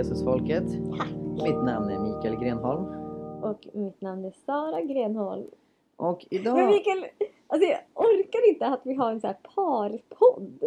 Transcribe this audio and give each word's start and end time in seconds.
Jesusfolket. 0.00 0.64
Tack! 0.98 1.10
Mitt 1.42 1.64
namn 1.64 1.90
är 1.90 1.98
Mikael 1.98 2.36
Grenholm. 2.40 2.84
Och 3.42 3.66
mitt 3.72 4.00
namn 4.00 4.24
är 4.24 4.30
Sara 4.46 4.80
Grenholm. 4.82 5.46
Och 5.96 6.26
Men 6.30 6.40
idag... 6.40 6.66
Mikael, 6.68 7.04
alltså 7.46 7.68
jag 7.68 7.80
orkar 7.94 8.48
inte 8.48 8.66
att 8.66 8.80
vi 8.82 8.94
har 8.94 9.12
en 9.12 9.20
sån 9.20 9.28
här 9.28 9.36
parpodd. 9.54 10.58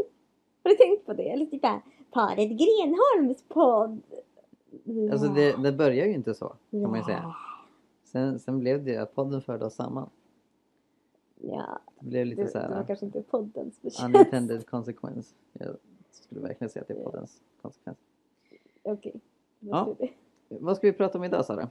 Har 0.63 0.69
du 0.71 0.75
tänkt 0.75 1.05
på 1.05 1.13
det? 1.13 1.29
Eller 1.29 1.45
typ 1.45 1.61
bara, 1.61 1.81
paret 2.11 2.49
Grenholms 2.49 3.43
podd. 3.47 4.01
Alltså 5.11 5.27
det, 5.27 5.63
det 5.63 5.71
börjar 5.71 6.05
ju 6.05 6.13
inte 6.13 6.33
så 6.33 6.53
kan 6.71 6.81
man 6.81 6.93
ju 6.93 6.99
Ja. 6.99 7.05
säga. 7.05 7.35
Sen, 8.03 8.39
sen 8.39 8.59
blev 8.59 8.83
det 8.83 8.97
att 8.97 9.15
podden 9.15 9.41
förde 9.41 9.65
oss 9.65 9.75
samman. 9.75 10.09
Ja, 11.41 11.79
Det 11.99 12.05
blev 12.05 12.25
det, 12.25 12.29
lite 12.35 12.47
så 12.47 12.57
det 12.57 12.67
var 12.67 12.75
här 12.75 12.83
kanske 12.83 13.05
inte 13.05 13.21
poddens 13.21 13.77
förtjänst. 13.79 14.15
unintended 14.15 14.67
consequence. 14.69 15.35
Jag 15.53 15.75
skulle 16.11 16.41
verkligen 16.41 16.69
säga 16.69 16.81
att 16.81 16.87
det 16.87 16.93
är 16.93 17.03
poddens 17.03 17.41
konsekvens. 17.61 17.97
Okej. 18.85 19.13
vad 19.13 19.21
Ja. 19.69 19.95
Vad 20.49 20.77
ska 20.77 20.87
vi 20.87 20.93
prata 20.93 21.17
om 21.17 21.23
idag 21.23 21.45
Sara? 21.45 21.69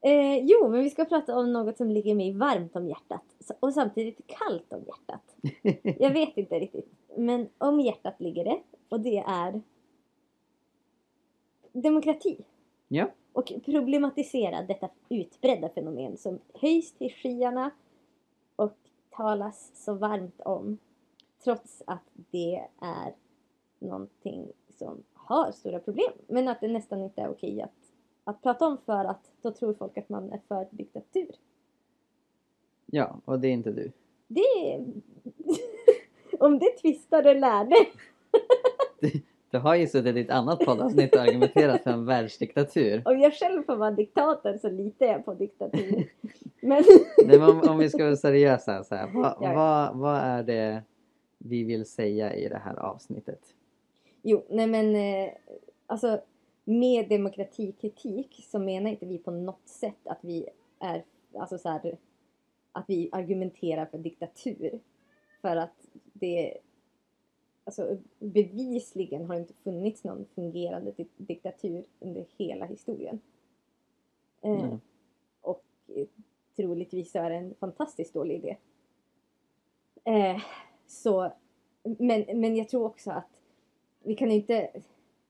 Eh, 0.00 0.38
jo, 0.42 0.68
men 0.68 0.82
vi 0.82 0.90
ska 0.90 1.04
prata 1.04 1.38
om 1.38 1.52
något 1.52 1.76
som 1.76 1.90
ligger 1.90 2.14
mig 2.14 2.32
varmt 2.32 2.76
om 2.76 2.88
hjärtat. 2.88 3.24
Och 3.60 3.74
samtidigt 3.74 4.20
kallt 4.26 4.72
om 4.72 4.84
hjärtat. 4.86 5.36
Jag 6.00 6.10
vet 6.10 6.36
inte 6.36 6.58
riktigt. 6.58 6.92
Men 7.16 7.48
om 7.58 7.80
hjärtat 7.80 8.20
ligger 8.20 8.44
det. 8.44 8.60
Och 8.88 9.00
det 9.00 9.18
är 9.18 9.62
demokrati. 11.72 12.44
Ja, 12.88 13.10
Och 13.32 13.52
problematisera 13.64 14.62
detta 14.62 14.88
utbredda 15.08 15.68
fenomen 15.68 16.16
som 16.16 16.38
höjs 16.54 16.92
till 16.92 17.12
skyarna 17.12 17.70
och 18.56 18.76
talas 19.10 19.70
så 19.74 19.94
varmt 19.94 20.40
om. 20.40 20.78
Trots 21.44 21.82
att 21.86 22.10
det 22.14 22.68
är 22.80 23.14
någonting 23.78 24.52
som 24.78 25.02
har 25.24 25.52
stora 25.52 25.78
problem. 25.78 26.12
Men 26.26 26.48
att 26.48 26.60
det 26.60 26.68
nästan 26.68 27.02
inte 27.02 27.20
är 27.20 27.28
okej 27.28 27.62
att, 27.62 27.70
att 28.24 28.42
prata 28.42 28.66
om 28.66 28.78
för 28.86 29.04
att 29.04 29.30
då 29.42 29.50
tror 29.50 29.74
folk 29.74 29.98
att 29.98 30.08
man 30.08 30.32
är 30.32 30.40
för 30.48 30.66
diktatur. 30.70 31.30
ja 32.86 33.20
och 33.24 33.40
det 33.40 33.48
är 33.48 33.52
inte 33.52 33.70
du. 33.70 33.92
Det 34.26 34.40
är... 34.40 34.84
om 36.38 36.58
det 36.58 36.70
tvistar 36.80 37.26
och 37.26 37.36
lärde. 37.36 37.76
Du 39.54 39.60
har 39.60 39.74
ju 39.74 39.86
suttit 39.86 40.16
i 40.16 40.20
ett 40.20 40.30
annat 40.30 40.58
poddavsnitt 40.58 41.14
och 41.14 41.20
argumenterat 41.20 41.82
för 41.82 41.90
en 41.90 42.06
världsdiktatur. 42.06 43.02
Om 43.04 43.20
jag 43.20 43.34
själv 43.34 43.62
får 43.62 43.76
vara 43.76 43.90
diktator 43.90 44.58
så 44.58 44.70
litar 44.70 45.06
jag 45.06 45.24
på 45.24 45.34
diktatur. 45.34 46.08
Men... 46.60 46.84
Nej, 47.26 47.38
men 47.38 47.42
om, 47.42 47.62
om 47.68 47.78
vi 47.78 47.90
ska 47.90 48.04
vara 48.04 48.16
seriösa, 48.16 48.84
så 48.84 48.94
här, 48.94 49.10
vad, 49.14 49.24
Ja, 49.24 49.36
ja. 49.40 49.54
vad, 49.54 49.96
vad 49.96 50.16
är 50.16 50.42
det 50.42 50.82
vi 51.38 51.64
vill 51.64 51.86
säga 51.86 52.34
i 52.34 52.48
det 52.48 52.60
här 52.64 52.76
avsnittet? 52.76 53.40
Jo, 54.26 54.42
nej 54.48 54.66
men 54.66 54.96
eh, 54.96 55.32
alltså 55.86 56.20
med 56.64 57.08
demokratikritik 57.08 58.44
så 58.50 58.58
menar 58.58 58.90
inte 58.90 59.06
vi 59.06 59.18
på 59.18 59.30
något 59.30 59.68
sätt 59.68 60.06
att 60.06 60.18
vi 60.20 60.48
är, 60.78 61.04
alltså 61.38 61.58
så 61.58 61.68
här, 61.68 61.98
att 62.72 62.84
vi 62.88 63.08
argumenterar 63.12 63.86
för 63.86 63.98
diktatur. 63.98 64.80
För 65.40 65.56
att 65.56 65.88
det, 66.12 66.58
alltså 67.64 67.98
bevisligen 68.18 69.24
har 69.24 69.34
det 69.34 69.40
inte 69.40 69.54
funnits 69.54 70.04
någon 70.04 70.26
fungerande 70.34 70.92
di- 70.92 71.08
diktatur 71.16 71.84
under 72.00 72.26
hela 72.36 72.66
historien. 72.66 73.20
Eh, 74.42 74.64
Mm. 74.64 74.80
Och 75.40 75.64
eh, 75.88 76.06
troligtvis 76.56 77.12
så 77.12 77.18
är 77.18 77.30
det 77.30 77.36
en 77.36 77.54
fantastiskt 77.54 78.14
dålig 78.14 78.34
idé. 78.36 78.56
Eh, 80.04 80.42
så, 80.86 81.32
men, 81.82 82.40
men 82.40 82.56
jag 82.56 82.68
tror 82.68 82.86
också 82.86 83.10
att 83.10 83.40
vi 84.04 84.14
kan 84.14 84.30
inte... 84.30 84.70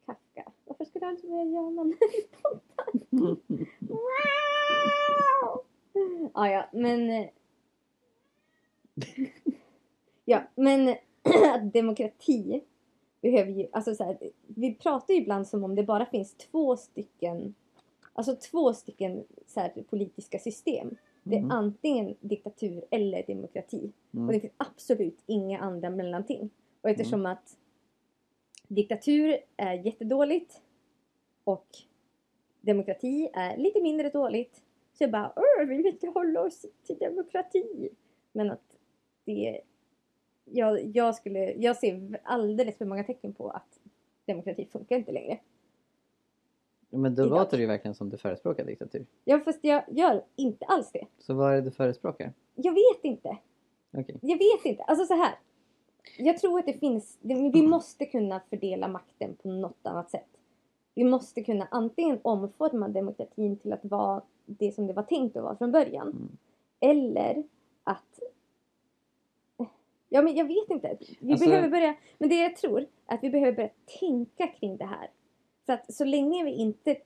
Kafka. 0.07 0.53
Varför 0.65 0.85
skulle 0.85 1.07
du 1.07 1.09
aldrig 1.11 1.31
börja 1.31 1.45
göra 1.45 1.71
någon 1.71 1.93
i 1.93 2.27
podden? 2.43 3.37
Wow! 3.81 5.65
Ja, 6.35 6.49
ja, 6.51 6.69
men... 6.73 7.11
eh, 7.11 7.27
Ja, 10.25 10.43
men 10.55 10.89
att 11.55 11.73
demokrati 11.73 12.61
behöver 13.21 13.51
ju... 13.53 13.67
Alltså 13.73 13.95
så 13.95 14.05
här, 14.05 14.19
vi 14.47 14.75
pratar 14.75 15.15
ju 15.15 15.21
ibland 15.21 15.49
som 15.49 15.65
om 15.65 15.75
det 15.75 15.83
bara 15.83 16.07
finns 16.07 16.35
två 16.35 16.77
stycken... 16.77 17.55
Alltså 18.13 18.37
två 18.37 18.73
stycken 18.75 19.25
så 19.47 19.61
här, 19.61 19.85
politiska 19.91 20.39
system. 20.39 20.97
Det 21.23 21.37
är 21.37 21.41
Mhm. 21.41 21.51
antingen 21.51 22.15
diktatur 22.21 22.85
eller 22.91 23.23
demokrati. 23.27 23.93
Mm. 24.15 24.27
Och 24.27 24.33
det 24.33 24.41
finns 24.41 24.53
absolut 24.57 25.19
inga 25.27 25.59
andra 25.61 25.91
mellanting. 25.91 26.51
Och 26.81 26.91
eftersom 26.91 27.27
att 27.27 27.57
diktatur 28.69 29.39
är 29.57 29.73
jättedåligt 29.75 30.61
och 31.45 31.67
demokrati 32.61 33.31
är 33.35 33.57
lite 33.57 33.81
mindre 33.83 34.11
dåligt 34.11 34.63
så 34.93 35.05
jag 35.05 35.11
bara 35.11 35.33
"Åh, 35.37 35.67
vi 35.67 35.77
vill 35.77 35.87
inte 35.87 36.07
hålla 36.09 36.41
oss 36.43 36.67
till 36.87 36.99
demokrati. 36.99 37.89
Men 38.33 38.51
att 38.51 38.77
det... 39.25 39.61
Jag, 40.45 40.97
jag, 40.97 41.15
skulle, 41.15 41.53
jag 41.53 41.77
ser 41.77 42.21
alldeles 42.23 42.79
för 42.79 42.85
många 42.85 43.05
tecken 43.05 43.33
på 43.35 43.51
att 43.51 43.81
demokrati 44.25 44.67
funkar 44.73 44.97
inte 44.97 45.13
längre. 45.13 45.39
Men 46.91 47.15
då 47.15 47.27
Idag. 47.27 47.39
låter 47.39 47.57
det 47.57 47.61
ju 47.61 47.67
verkligen 47.67 47.95
som 47.95 48.11
du 48.11 48.17
förespråkar 48.17 48.65
diktatur. 48.65 49.07
Ja, 49.25 49.41
fast 49.41 49.59
jag 49.65 49.83
gör 49.89 50.25
inte 50.37 50.65
alls 50.65 50.93
det. 50.93 51.07
Så 51.19 51.35
vad 51.35 51.53
är 51.53 51.57
det 51.57 51.63
du 51.63 51.71
förespråkar? 51.71 52.33
Jag 52.55 52.73
vet 52.73 53.05
inte. 53.05 53.37
Okej. 53.93 54.19
Jag 54.23 54.39
vet 54.39 54.65
inte. 54.65 54.83
Alltså 54.83 55.07
så 55.07 55.15
här. 55.15 55.35
Jag 56.19 56.39
tror 56.39 56.59
att 56.59 56.67
det 56.67 56.73
finns, 56.73 57.19
det, 57.21 57.35
vi 57.35 57.63
måste 57.63 58.07
kunna 58.07 58.41
fördela 58.51 58.89
makten 58.89 59.37
på 59.43 59.49
något 59.49 59.87
annat 59.87 60.11
sätt. 60.11 60.29
Vi 60.95 61.05
måste 61.05 61.43
kunna 61.43 61.69
antingen 61.71 62.19
omforma 62.23 62.89
demokratin 62.89 63.57
till 63.57 63.73
att 63.73 63.85
vara 63.85 64.23
det 64.47 64.73
som 64.75 64.87
det 64.87 64.93
var 64.93 65.03
tänkt 65.03 65.37
att 65.37 65.43
vara 65.43 65.57
från 65.57 65.73
början. 65.73 66.09
Mm. 66.09 66.37
Eller 66.81 67.45
att... 67.85 68.21
Ja 70.09 70.23
men 70.23 70.35
jag 70.35 70.45
vet 70.45 70.71
inte. 70.71 70.97
Vi 71.21 71.33
Alltså- 71.33 71.49
behöver 71.49 71.69
börja, 71.69 71.97
men 72.19 72.29
det 72.29 72.35
jag 72.35 72.57
tror 72.57 72.81
är 72.81 73.15
att 73.15 73.25
vi 73.25 73.31
behöver 73.31 73.53
börja 73.53 73.71
tänka 74.01 74.47
kring 74.47 74.77
det 74.77 74.85
här. 74.85 75.11
Så 75.67 75.73
att 75.73 75.95
så 75.95 76.05
länge 76.05 76.45
vi 76.45 76.51
inte, 76.51 76.97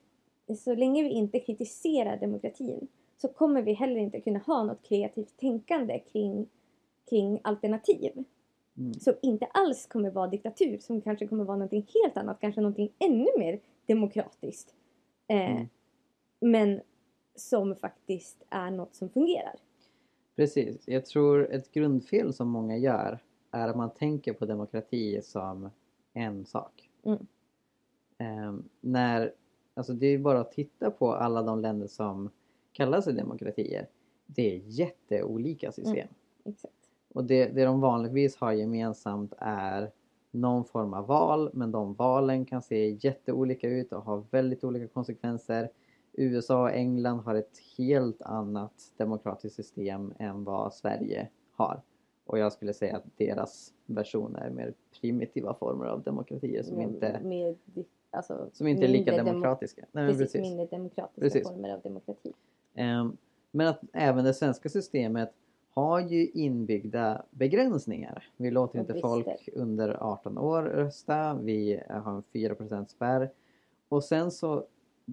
så 0.57 0.75
länge 0.75 1.03
vi 1.03 1.09
inte 1.09 1.39
kritiserar 1.39 2.17
demokratin 2.17 2.87
så 3.17 3.27
kommer 3.27 3.61
vi 3.61 3.73
heller 3.73 3.97
inte 3.97 4.21
kunna 4.21 4.39
ha 4.39 4.63
något 4.63 4.83
kreativt 4.83 5.37
tänkande 5.37 5.99
kring, 5.99 6.47
kring 7.09 7.39
alternativ. 7.43 8.23
Mm. 8.79 8.93
Som 8.93 9.13
inte 9.21 9.45
alls 9.45 9.87
kommer 9.87 10.11
vara 10.11 10.27
diktatur, 10.27 10.77
som 10.77 11.01
kanske 11.01 11.27
kommer 11.27 11.43
vara 11.43 11.57
någonting 11.57 11.87
helt 12.03 12.17
annat, 12.17 12.39
kanske 12.41 12.61
någonting 12.61 12.91
ännu 12.99 13.27
mer 13.37 13.59
demokratiskt. 13.85 14.75
Eh, 15.27 15.51
Mm. 15.51 15.67
Men 16.41 16.81
som 17.35 17.75
faktiskt 17.75 18.43
är 18.49 18.71
något 18.71 18.95
som 18.95 19.09
fungerar. 19.09 19.55
Precis. 20.35 20.87
Jag 20.87 21.05
tror 21.05 21.51
ett 21.51 21.71
grundfel 21.71 22.33
som 22.33 22.49
många 22.49 22.77
gör 22.77 23.19
är 23.51 23.67
att 23.67 23.75
man 23.75 23.89
tänker 23.89 24.33
på 24.33 24.45
demokrati 24.45 25.21
som 25.21 25.69
en 26.13 26.45
sak. 26.45 26.89
Mm. 27.03 27.27
Ehm, 28.17 28.69
när, 28.81 29.33
alltså 29.73 29.93
det 29.93 30.07
är 30.07 30.17
bara 30.17 30.39
att 30.39 30.51
titta 30.51 30.91
på 30.91 31.13
alla 31.13 31.41
de 31.41 31.59
länder 31.61 31.87
som 31.87 32.29
kallar 32.71 33.01
sig 33.01 33.13
demokratier. 33.13 33.87
Det 34.25 34.55
är 34.55 34.61
jätteolika 34.65 35.71
system. 35.71 35.95
Mm. 35.95 36.09
Exakt. 36.45 36.73
Och 37.13 37.23
det, 37.23 37.45
det 37.45 37.65
de 37.65 37.81
vanligtvis 37.81 38.35
har 38.37 38.51
gemensamt 38.51 39.33
är 39.37 39.91
någon 40.31 40.65
form 40.65 40.93
av 40.93 41.07
val 41.07 41.49
men 41.53 41.71
de 41.71 41.93
valen 41.93 42.45
kan 42.45 42.61
se 42.61 42.89
jätteolika 43.01 43.67
ut 43.69 43.93
och 43.93 44.01
ha 44.03 44.23
väldigt 44.31 44.63
olika 44.63 44.87
konsekvenser. 44.87 45.69
USA 46.13 46.61
och 46.61 46.71
England 46.71 47.19
har 47.19 47.35
ett 47.35 47.57
helt 47.77 48.21
annat 48.21 48.73
demokratiskt 48.97 49.55
system 49.55 50.13
än 50.19 50.43
vad 50.43 50.73
Sverige 50.73 51.27
har. 51.55 51.81
Och 52.25 52.39
jag 52.39 52.53
skulle 52.53 52.73
säga 52.73 52.97
att 52.97 53.03
deras 53.17 53.73
version 53.85 54.35
är 54.35 54.49
mer 54.49 54.73
primitiva 55.01 55.53
former 55.53 55.85
av 55.85 56.03
demokratier 56.03 56.63
som 56.63 56.81
inte, 56.81 57.19
med, 57.23 57.55
alltså, 58.11 58.49
som 58.53 58.67
inte 58.67 58.83
är 58.85 58.87
lika 58.87 59.11
mindre 59.11 59.23
demo- 59.23 59.25
demokratiska. 59.33 59.85
Nej, 59.91 60.07
Precis, 60.07 60.21
precis. 60.23 60.41
mindre 60.41 60.65
demokratiska 60.65 61.21
Precis. 61.21 61.47
former 61.47 61.73
av 61.73 61.81
demokrati. 61.81 62.33
Ehm, 62.75 63.17
Men 63.51 63.67
att 63.67 63.79
även 63.93 64.25
det 64.25 64.33
svenska 64.33 64.69
systemet 64.69 65.33
har 65.79 65.99
ju 65.99 66.27
inbyggda 66.27 67.25
begränsningar. 67.31 68.29
Vi 68.37 68.51
låter 68.51 68.79
inte 68.79 68.99
folk 69.01 69.49
under 69.53 69.97
18 70.03 70.37
år 70.37 70.63
rösta. 70.63 71.33
Vi 71.33 71.81
har 71.89 72.11
en 72.11 72.23
4% 72.33 72.87
spärr. 72.87 73.31
Och 73.89 74.03
sen 74.03 74.31
så, 74.31 74.65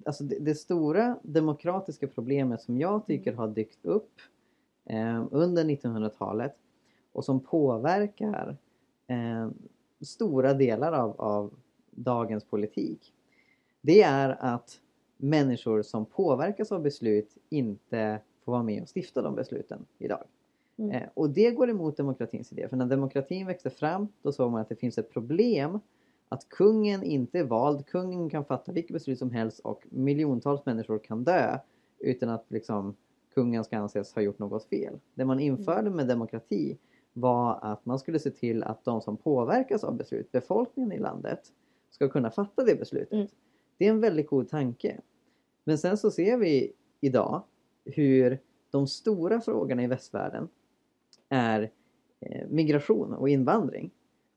alltså 0.05 0.23
det, 0.23 0.39
det 0.39 0.55
stora 0.55 1.19
demokratiska 1.21 2.07
problemet 2.07 2.61
som 2.61 2.77
jag 2.77 3.05
tycker 3.07 3.33
har 3.33 3.47
dykt 3.47 3.85
upp 3.85 4.11
eh, 4.85 5.25
under 5.31 5.63
1900-talet 5.63 6.55
och 7.11 7.25
som 7.25 7.39
påverkar 7.39 8.57
eh, 9.07 9.49
stora 10.01 10.53
delar 10.53 10.91
av, 10.91 11.21
av 11.21 11.53
dagens 11.91 12.43
politik. 12.43 13.13
Det 13.81 14.01
är 14.01 14.29
att 14.39 14.79
människor 15.17 15.81
som 15.81 16.05
påverkas 16.05 16.71
av 16.71 16.81
beslut 16.81 17.37
inte 17.49 18.19
får 18.45 18.51
vara 18.51 18.63
med 18.63 18.81
och 18.81 18.89
stifta 18.95 19.21
de 19.21 19.35
besluten 19.35 19.85
idag. 19.97 20.23
Mm. 20.77 20.91
Eh, 20.91 21.09
och 21.13 21.29
det 21.29 21.51
går 21.51 21.69
emot 21.69 21.97
demokratins 21.97 22.51
idé. 22.51 22.67
För 22.69 22.77
när 22.77 22.85
demokratin 22.85 23.47
växte 23.47 23.69
fram 23.69 24.07
då 24.21 24.31
såg 24.31 24.51
man 24.51 24.61
att 24.61 24.69
det 24.69 24.75
finns 24.75 24.97
ett 24.97 25.13
problem 25.13 25.79
att 26.29 26.49
kungen 26.49 27.03
inte 27.03 27.39
är 27.39 27.43
vald, 27.43 27.85
kungen 27.85 28.29
kan 28.29 28.45
fatta 28.45 28.71
vilket 28.71 28.93
beslut 28.93 29.19
som 29.19 29.31
helst 29.31 29.59
och 29.59 29.87
miljontals 29.89 30.65
människor 30.65 30.99
kan 30.99 31.23
dö 31.23 31.59
utan 31.99 32.29
att 32.29 32.45
liksom 32.47 32.95
kungen 33.33 33.63
ska 33.63 33.77
anses 33.77 34.15
ha 34.15 34.21
gjort 34.21 34.39
något 34.39 34.65
fel. 34.65 34.99
Det 35.13 35.25
man 35.25 35.39
införde 35.39 35.89
med 35.89 36.07
demokrati 36.07 36.77
var 37.13 37.59
att 37.61 37.85
man 37.85 37.99
skulle 37.99 38.19
se 38.19 38.31
till 38.31 38.63
att 38.63 38.85
de 38.85 39.01
som 39.01 39.17
påverkas 39.17 39.83
av 39.83 39.97
beslut, 39.97 40.31
befolkningen 40.31 40.91
i 40.91 40.99
landet, 40.99 41.39
ska 41.89 42.09
kunna 42.09 42.31
fatta 42.31 42.63
det 42.63 42.75
beslutet. 42.75 43.13
Mm. 43.13 43.27
Det 43.77 43.85
är 43.85 43.89
en 43.89 44.01
väldigt 44.01 44.27
god 44.27 44.49
tanke. 44.49 45.01
Men 45.63 45.77
sen 45.77 45.97
så 45.97 46.11
ser 46.11 46.37
vi 46.37 46.73
idag 47.01 47.43
hur 47.85 48.39
de 48.71 48.87
stora 48.87 49.41
frågorna 49.41 49.83
i 49.83 49.87
västvärlden 49.87 50.47
är 51.29 51.71
eh, 52.19 52.47
migration 52.47 53.13
och 53.13 53.29
invandring. 53.29 53.91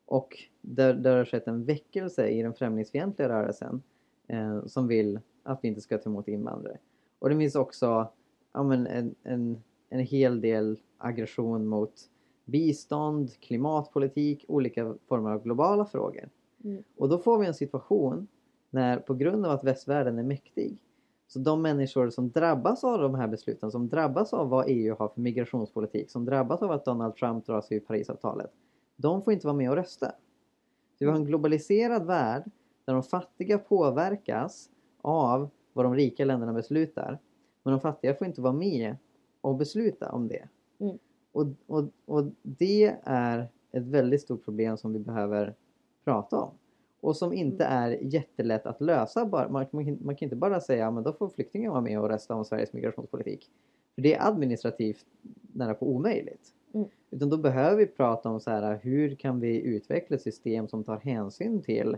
Och 0.07 0.45
där, 0.61 0.95
där 0.95 1.17
har 1.17 1.25
skett 1.25 1.47
en 1.47 1.65
väckelse 1.65 2.29
i 2.29 2.43
den 2.43 2.55
främlingsfientliga 2.55 3.29
rörelsen 3.29 3.83
eh, 4.29 4.67
som 4.67 4.89
vill 4.89 5.21
att 5.43 5.59
vi 5.63 5.69
inte 5.69 5.81
ska 5.81 5.99
ta 5.99 6.11
emot 6.11 6.29
invandrare. 6.29 6.79
Och 7.19 7.29
det 7.31 7.37
finns 7.37 7.55
också 7.55 8.09
ja, 8.53 8.63
men 8.63 8.87
en, 8.87 9.15
en, 9.23 9.63
en 9.89 10.01
hel 10.01 10.41
del 10.41 10.79
aggression 10.99 11.67
mot 11.67 12.11
bistånd, 12.45 13.41
klimatpolitik, 13.41 14.45
olika 14.49 14.95
former 15.09 15.31
av 15.31 15.43
globala 15.43 15.87
frågor. 15.87 16.29
Mm. 16.65 16.83
Och 16.97 17.09
då 17.09 17.19
får 17.19 17.39
vi 17.39 17.47
en 17.47 17.55
situation 17.55 18.27
när 18.71 18.99
på 18.99 19.15
grund 19.15 19.47
av 19.47 19.53
att 19.53 19.65
västvärlden 19.65 20.19
är 20.19 20.23
mäktig 20.23 20.79
så 21.33 21.39
de 21.39 21.63
människor 21.63 22.11
som 22.11 22.31
drabbas 22.31 22.85
av 22.85 22.99
de 22.99 23.15
här 23.15 23.29
besluten, 23.29 23.71
som 23.71 23.89
drabbas 23.89 24.33
av 24.33 24.49
vad 24.49 24.65
EU 24.69 24.97
har 24.99 25.09
för 25.09 25.21
migrationspolitik, 25.21 26.11
som 26.11 26.25
drabbas 26.25 26.63
av 26.63 26.71
att 26.71 26.85
Donald 26.85 27.17
Trump 27.17 27.47
drar 27.47 27.61
sig 27.61 27.77
ur 27.77 27.81
Parisavtalet, 27.81 28.51
de 28.97 29.23
får 29.23 29.33
inte 29.33 29.47
vara 29.47 29.57
med 29.57 29.71
och 29.71 29.77
rösta. 29.77 30.07
Så 30.07 31.05
vi 31.05 31.07
har 31.07 31.17
en 31.17 31.25
globaliserad 31.25 32.07
värld 32.07 32.51
där 32.85 32.93
de 32.93 33.03
fattiga 33.03 33.59
påverkas 33.59 34.71
av 35.03 35.51
vad 35.73 35.85
de 35.85 35.95
rika 35.95 36.25
länderna 36.25 36.53
beslutar. 36.53 37.19
Men 37.63 37.73
de 37.73 37.81
fattiga 37.81 38.15
får 38.15 38.27
inte 38.27 38.41
vara 38.41 38.53
med 38.53 38.97
och 39.41 39.57
besluta 39.57 40.13
om 40.13 40.29
det. 40.29 40.49
Mm. 40.79 40.99
Och, 41.33 41.47
och, 41.67 41.85
och 42.05 42.25
det 42.43 42.97
är 43.05 43.49
ett 43.73 43.87
väldigt 43.87 44.23
stort 44.23 44.45
problem 44.45 44.77
som 44.77 44.93
vi 44.93 44.99
behöver 44.99 45.55
prata 46.05 46.41
om. 46.41 46.51
Och 47.01 47.17
som 47.17 47.33
inte 47.33 47.65
är 47.65 47.99
jättelätt 48.03 48.67
att 48.67 48.81
lösa. 48.81 49.25
Man, 49.25 49.53
man, 49.53 49.67
kan- 49.67 49.99
man 50.01 50.17
kan 50.17 50.27
inte 50.27 50.37
bara 50.37 50.61
säga 50.61 50.89
att 50.89 51.05
då 51.05 51.13
får 51.13 51.29
flyktingar 51.29 51.71
vara 51.71 51.81
med 51.81 52.01
och 52.01 52.09
rösta 52.09 52.35
om 52.35 52.45
Sveriges 52.45 52.73
migrationspolitik. 52.73 53.51
För 53.95 54.03
det 54.03 54.15
är 54.15 54.29
administrativt 54.29 55.07
nära 55.53 55.75
på 55.75 55.87
omöjligt. 55.89 56.55
Mm. 56.75 56.89
Utan 57.11 57.31
då 57.31 57.37
behöver 57.37 57.77
vi 57.77 57.87
prata 57.87 58.29
om 58.29 58.41
så 58.41 58.51
här, 58.51 58.81
hur 58.83 59.15
kan 59.15 59.41
vi 59.41 59.61
utveckla 59.63 60.17
ett 60.17 60.23
system 60.23 60.69
som 60.69 60.85
tar 60.85 60.99
hänsyn 60.99 61.63
till 61.63 61.97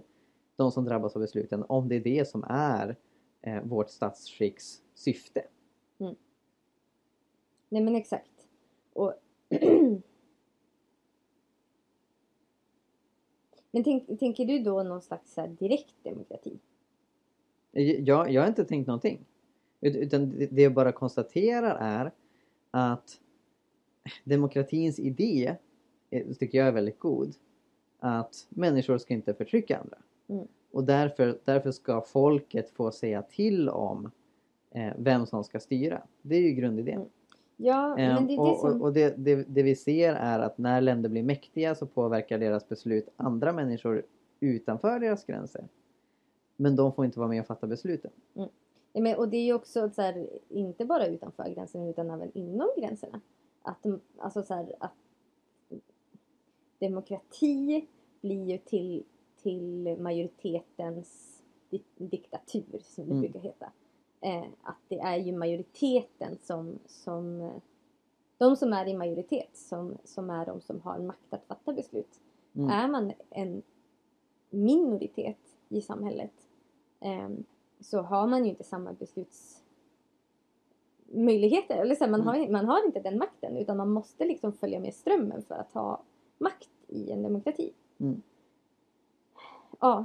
de 0.56 0.72
som 0.72 0.84
drabbas 0.84 1.16
av 1.16 1.22
besluten 1.22 1.64
om 1.68 1.88
det 1.88 1.96
är 1.96 2.00
det 2.00 2.28
som 2.28 2.44
är 2.48 2.96
eh, 3.42 3.62
vårt 3.62 3.90
statsskicks 3.90 4.82
syfte. 4.94 5.42
Nej 7.68 7.82
men 7.82 7.96
exakt. 7.96 8.46
Och 8.92 9.12
men 13.72 13.84
tänk, 13.84 14.18
tänker 14.18 14.44
du 14.44 14.58
då 14.58 14.82
någon 14.82 15.02
slags 15.02 15.34
direkt 15.58 15.94
demokrati? 16.02 16.58
Jag, 17.72 18.30
jag 18.30 18.42
har 18.42 18.48
inte 18.48 18.64
tänkt 18.64 18.86
någonting. 18.86 19.24
Ut- 19.80 19.96
Utan 19.96 20.30
det- 20.50 20.62
jag 20.62 20.74
bara 20.74 20.92
konstaterar 20.92 21.76
är 21.80 22.12
att 22.70 23.20
demokratins 24.24 24.98
idé 24.98 25.56
är- 26.10 26.34
tycker 26.34 26.58
jag 26.58 26.66
är 26.68 26.72
väldigt 26.72 26.98
god. 26.98 27.34
Att 27.98 28.46
människor 28.48 28.98
ska 28.98 29.14
inte 29.14 29.34
förtrycka 29.34 29.78
andra. 29.78 29.98
Mm. 30.28 30.46
Och 30.70 30.84
därför, 30.84 31.38
därför 31.44 31.70
ska 31.70 32.00
folket 32.00 32.70
få 32.70 32.90
säga 32.90 33.22
till 33.22 33.68
om 33.68 34.10
eh, 34.70 34.92
vem 34.98 35.26
som 35.26 35.44
ska 35.44 35.60
styra. 35.60 36.02
Det 36.22 36.36
är 36.36 36.40
ju 36.40 36.50
grundidén. 36.52 36.96
Mm. 36.96 37.08
Ja, 37.62 37.98
Eh, 37.98 38.14
men 38.14 38.26
det 38.26 38.32
är 38.34 38.36
det 38.36 38.42
och 38.42 38.58
som... 38.58 38.80
och, 38.80 38.86
och 38.86 38.92
det, 38.92 39.14
det, 39.18 39.44
det 39.48 39.62
vi 39.62 39.76
ser 39.76 40.14
är 40.14 40.38
att 40.38 40.58
när 40.58 40.80
länder 40.80 41.08
blir 41.10 41.22
mäktiga 41.22 41.74
så 41.74 41.86
påverkar 41.86 42.38
deras 42.38 42.68
beslut 42.68 43.08
andra 43.16 43.52
människor 43.52 44.02
utanför 44.40 44.98
deras 45.00 45.24
gränser. 45.24 45.68
Men 46.56 46.76
de 46.76 46.92
får 46.92 47.04
inte 47.04 47.18
vara 47.18 47.28
med 47.28 47.40
och 47.40 47.46
fatta 47.46 47.66
besluten. 47.66 48.10
Nej, 48.34 49.02
men, 49.02 49.16
och 49.16 49.28
det 49.28 49.36
är 49.36 49.44
ju 49.44 49.54
också 49.54 49.90
så 49.90 50.02
här, 50.02 50.26
inte 50.48 50.84
bara 50.84 51.06
utanför 51.06 51.48
gränserna 51.54 51.88
utan 51.88 52.10
även 52.10 52.30
inom 52.38 52.68
gränserna. 52.78 53.20
Att, 53.62 53.86
alltså 54.18 54.42
så 54.42 54.54
här, 54.54 54.72
att 54.80 54.92
demokrati 56.78 57.86
blir 58.20 58.44
ju 58.50 58.58
till, 58.58 59.04
till 59.42 59.96
majoritetens 60.00 61.38
di- 61.70 61.82
diktatur 61.96 62.78
som 62.82 63.04
det 63.04 63.10
Mm. 63.10 63.20
brukar 63.22 63.40
heta. 63.40 63.72
Eh, 64.24 64.44
att 64.62 64.76
det 64.88 64.98
är 64.98 65.16
ju 65.16 65.32
majoriteten 65.32 66.38
som, 66.42 66.78
som 66.86 67.40
eh, 67.40 67.56
de 68.38 68.56
som 68.56 68.72
är 68.72 68.88
i 68.88 68.94
majoritet 68.94 69.56
som, 69.56 69.98
som 70.04 70.30
är 70.30 70.46
de 70.46 70.60
som 70.60 70.80
har 70.80 70.98
makt 70.98 71.34
att 71.34 71.44
fatta 71.44 71.72
beslut. 71.72 72.20
Mm. 72.54 72.70
Är 72.70 72.88
man 72.88 73.12
en 73.30 73.62
minoritet 74.50 75.38
i 75.68 75.80
samhället 75.80 76.32
ehm, 77.00 77.44
så 77.80 78.02
har 78.02 78.26
man 78.26 78.44
ju 78.44 78.50
inte 78.50 78.64
samma 78.64 78.92
beslutsmöjligheter. 78.92 81.76
Eller 81.76 81.94
så 81.94 82.04
här, 82.04 82.10
man, 82.10 82.20
Mm. 82.20 82.40
har, 82.40 82.48
man 82.48 82.64
har 82.64 82.86
inte 82.86 83.00
den 83.00 83.18
makten 83.18 83.56
utan 83.56 83.76
man 83.76 83.90
måste 83.90 84.24
liksom 84.24 84.52
följa 84.52 84.80
med 84.80 84.94
strömmen 84.94 85.42
för 85.42 85.54
att 85.54 85.72
ha 85.72 86.02
makt 86.38 86.70
i 86.88 87.10
en 87.10 87.22
demokrati. 87.22 87.72
Mm. 87.98 88.22
Ja, 89.80 90.04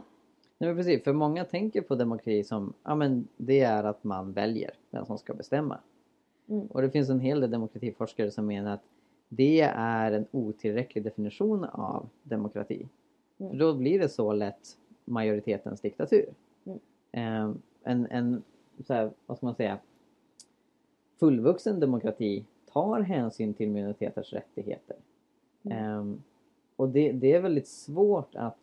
Nej, 0.57 0.75
precis, 0.75 1.03
för 1.03 1.13
många 1.13 1.45
tänker 1.45 1.81
på 1.81 1.95
demokrati 1.95 2.43
som 2.43 2.73
ja, 2.83 2.95
men 2.95 3.27
det 3.37 3.59
är 3.59 3.83
att 3.83 4.03
man 4.03 4.31
väljer 4.33 4.71
vem 4.89 5.05
som 5.05 5.17
ska 5.17 5.33
bestämma. 5.33 5.79
Mm. 6.49 6.67
Och 6.67 6.81
det 6.81 6.89
finns 6.89 7.09
en 7.09 7.19
hel 7.19 7.39
del 7.41 7.51
demokratiforskare 7.51 8.31
som 8.31 8.45
menar 8.45 8.73
att 8.73 8.83
det 9.29 9.61
är 9.75 10.11
en 10.11 10.25
otillräcklig 10.31 11.03
definition 11.03 11.63
av 11.63 12.09
demokrati. 12.23 12.87
Mm. 13.37 13.51
För 13.51 13.57
då 13.59 13.73
blir 13.73 13.99
det 13.99 14.09
så 14.09 14.33
lätt 14.33 14.77
majoritetens 15.05 15.81
diktatur. 15.81 16.33
Mm. 16.65 16.79
Eh, 17.11 17.55
en, 17.83 18.07
en 18.11 18.43
så 18.87 18.93
här, 18.93 19.11
vad 19.25 19.37
ska 19.37 19.45
man 19.45 19.55
säga, 19.55 19.77
fullvuxen 21.19 21.79
demokrati 21.79 22.45
tar 22.73 23.01
hänsyn 23.01 23.53
till 23.53 23.69
minoriteters 23.69 24.33
rättigheter. 24.33 24.97
Ehm, 25.69 26.23
och 26.75 26.89
det, 26.89 27.11
det 27.11 27.33
är 27.33 27.41
väldigt 27.41 27.67
svårt 27.67 28.35
att 28.35 28.57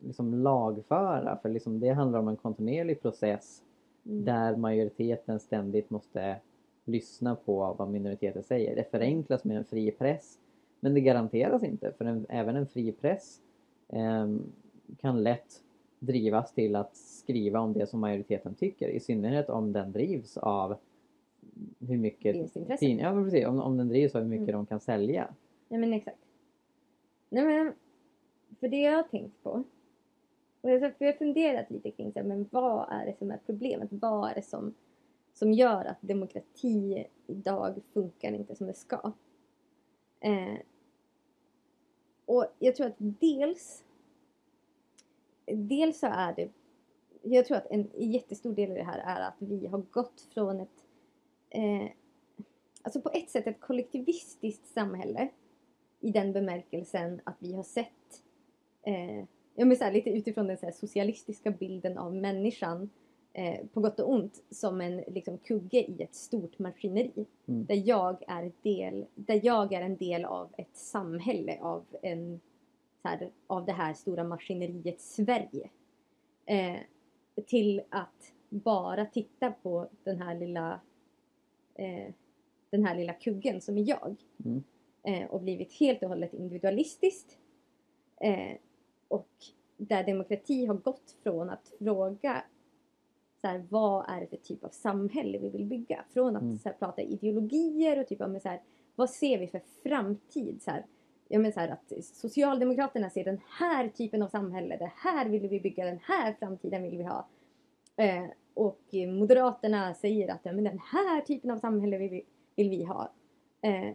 liksom 0.00 0.34
lagföra 0.34 1.38
för 1.42 1.48
liksom 1.48 1.80
det 1.80 1.90
handlar 1.90 2.18
om 2.18 2.28
en 2.28 2.36
kontinuerlig 2.36 3.02
process 3.02 3.62
Mm. 4.06 4.24
där 4.24 4.56
majoriteten 4.56 5.40
ständigt 5.40 5.90
måste 5.90 6.36
lyssna 6.84 7.34
på 7.36 7.74
vad 7.78 7.88
minoriteter 7.88 8.42
säger. 8.42 8.76
Det 8.76 8.90
förenklas 8.90 9.44
med 9.44 9.56
en 9.56 9.64
fri 9.64 9.90
press 9.90 10.38
men 10.80 10.94
det 10.94 11.00
garanteras 11.00 11.62
inte 11.62 11.92
för 11.92 12.04
en, 12.04 12.26
även 12.28 12.56
en 12.56 12.66
fri 12.66 12.92
press 12.92 13.40
ehm, 13.88 14.42
kan 15.00 15.22
lätt 15.22 15.62
drivas 15.98 16.52
till 16.52 16.76
att 16.76 16.96
skriva 16.96 17.60
om 17.60 17.72
det 17.72 17.86
som 17.86 18.00
majoriteten 18.00 18.54
tycker 18.54 18.88
i 18.88 19.00
synnerhet 19.00 19.48
om 19.50 19.72
den 19.72 19.92
drivs 19.92 20.36
av 20.36 20.76
hur 21.78 21.96
mycket 21.98 22.36
Vinstintresse. 22.36 22.86
tid- 22.86 23.00
ja, 23.00 23.12
precis, 23.12 23.46
om, 23.46 23.60
om 23.60 23.76
den 23.76 23.88
drivs 23.88 24.14
av 24.14 24.22
hur 24.22 24.28
mycket 24.28 24.48
Mm. 24.48 24.56
de 24.58 24.66
kan 24.66 24.80
sälja. 24.80 25.28
Nej 25.68 25.80
men 25.80 25.92
exakt. 25.92 26.18
Nej 27.30 27.44
men, 27.44 27.72
för 28.60 28.68
det 28.68 28.80
jag 28.80 28.96
har 28.96 29.02
tänkt 29.02 29.42
på. 29.42 29.64
Och 30.60 30.70
jag, 30.70 30.80
för 30.80 31.04
jag 31.04 31.12
har 31.12 31.18
funderat 31.18 31.70
lite 31.70 31.90
kring 31.90 32.12
så 32.12 32.18
här, 32.18 32.26
men 32.26 32.48
vad 32.50 32.92
är 32.92 33.06
det 33.06 33.18
som 33.18 33.30
är 33.30 33.40
problemet? 33.46 33.88
Vad 33.90 34.30
är 34.30 34.34
det 34.34 34.42
som, 34.42 34.74
som 35.32 35.52
gör 35.52 35.84
att 35.84 35.98
demokrati 36.00 37.06
idag 37.26 37.80
funkar 37.92 38.32
inte 38.32 38.56
som 38.56 38.66
det 38.66 38.74
ska? 38.74 39.12
Eh, 40.20 40.58
och 42.26 42.46
jag 42.58 42.76
tror 42.76 42.86
att 42.86 42.96
dels 42.98 43.84
Dels 45.46 45.98
så 45.98 46.06
är 46.06 46.34
det 46.34 46.50
Jag 47.22 47.46
tror 47.46 47.56
att 47.56 47.66
en 47.70 47.90
jättestor 47.94 48.52
del 48.52 48.70
i 48.70 48.74
det 48.74 48.82
här 48.82 48.98
är 48.98 49.28
att 49.28 49.36
vi 49.38 49.66
har 49.66 49.78
gått 49.78 50.20
från 50.20 50.60
ett 50.60 50.84
eh, 51.50 51.88
Alltså 52.82 53.00
på 53.00 53.10
ett 53.10 53.30
sätt 53.30 53.46
ett 53.46 53.60
kollektivistiskt 53.60 54.66
samhälle 54.66 55.28
i 56.00 56.10
den 56.10 56.32
bemärkelsen 56.32 57.20
att 57.24 57.36
vi 57.38 57.52
har 57.52 57.62
sett 57.62 58.22
eh, 58.82 59.24
ja, 59.54 59.64
men 59.64 59.76
så 59.76 59.84
här, 59.84 59.92
lite 59.92 60.10
utifrån 60.10 60.46
den 60.46 60.56
så 60.56 60.70
socialistiska 60.72 61.50
bilden 61.50 61.98
av 61.98 62.14
människan 62.14 62.90
eh, 63.32 63.66
på 63.72 63.80
gott 63.80 64.00
och 64.00 64.10
ont 64.10 64.44
som 64.50 64.80
en 64.80 64.96
liksom, 64.96 65.38
kugge 65.38 65.78
i 65.78 66.02
ett 66.02 66.14
stort 66.14 66.58
maskineri. 66.58 67.26
Mm. 67.46 67.66
Där, 67.66 67.82
jag 67.88 68.22
är 68.28 68.52
del, 68.62 69.06
där 69.14 69.40
jag 69.42 69.72
är 69.72 69.82
en 69.82 69.96
del 69.96 70.24
av 70.24 70.48
ett 70.56 70.76
samhälle, 70.76 71.58
av, 71.60 71.84
en, 72.02 72.40
så 73.02 73.08
här, 73.08 73.30
av 73.46 73.64
det 73.64 73.72
här 73.72 73.94
stora 73.94 74.24
maskineriet 74.24 75.00
Sverige. 75.00 75.70
Eh, 76.46 76.76
till 77.46 77.82
att 77.88 78.32
bara 78.48 79.06
titta 79.06 79.50
på 79.50 79.88
den 80.04 80.22
här 80.22 80.38
lilla 80.38 80.80
eh, 81.74 82.14
den 82.70 82.84
här 82.84 82.94
lilla 82.94 83.12
kuggen 83.12 83.60
som 83.60 83.78
är 83.78 83.88
jag. 83.88 84.16
Mm. 84.44 84.62
Eh, 85.02 85.30
och 85.30 85.40
blivit 85.40 85.72
helt 85.72 86.02
och 86.02 86.08
hållet 86.08 86.34
individualistiskt. 86.34 87.38
Eh, 88.20 88.56
och 89.08 89.28
där 89.76 90.04
demokrati 90.04 90.66
har 90.66 90.74
gått 90.74 91.16
från 91.22 91.50
att 91.50 91.72
fråga 91.78 92.42
så 93.40 93.46
här, 93.46 93.64
vad 93.68 94.04
är 94.08 94.20
det 94.20 94.26
för 94.26 94.36
typ 94.36 94.64
av 94.64 94.68
samhälle 94.68 95.38
vi 95.38 95.50
vill 95.50 95.64
bygga? 95.64 96.04
Från 96.10 96.36
att 96.36 96.42
Mm. 96.42 96.58
så 96.58 96.68
här, 96.68 96.76
prata 96.76 97.02
ideologier 97.02 98.00
och 98.00 98.06
typ 98.06 98.20
av 98.20 98.38
så 98.38 98.48
här, 98.48 98.62
vad 98.96 99.10
ser 99.10 99.38
vi 99.38 99.46
för 99.46 99.62
framtid? 99.82 100.62
Så 100.62 100.70
här, 100.70 100.86
ja, 101.28 101.38
men 101.38 101.52
så 101.52 101.60
här, 101.60 101.68
att 101.68 102.04
Socialdemokraterna 102.04 103.10
ser 103.10 103.24
den 103.24 103.40
här 103.58 103.88
typen 103.88 104.22
av 104.22 104.28
samhälle, 104.28 104.76
det 104.76 104.92
här 104.96 105.28
vill 105.28 105.48
vi 105.48 105.60
bygga, 105.60 105.84
den 105.84 105.98
här 106.02 106.32
framtiden 106.38 106.82
vill 106.82 106.98
vi 106.98 107.04
ha. 107.04 107.28
Eh, 107.96 108.24
och 108.54 108.80
Moderaterna 109.08 109.94
säger 109.94 110.32
att 110.32 110.40
ja, 110.42 110.52
men 110.52 110.64
den 110.64 110.78
här 110.92 111.20
typen 111.20 111.50
av 111.50 111.58
samhälle 111.58 111.98
vill 111.98 112.10
vi, 112.10 112.24
vill 112.56 112.70
vi 112.70 112.84
ha. 112.84 113.12
Eh, 113.60 113.94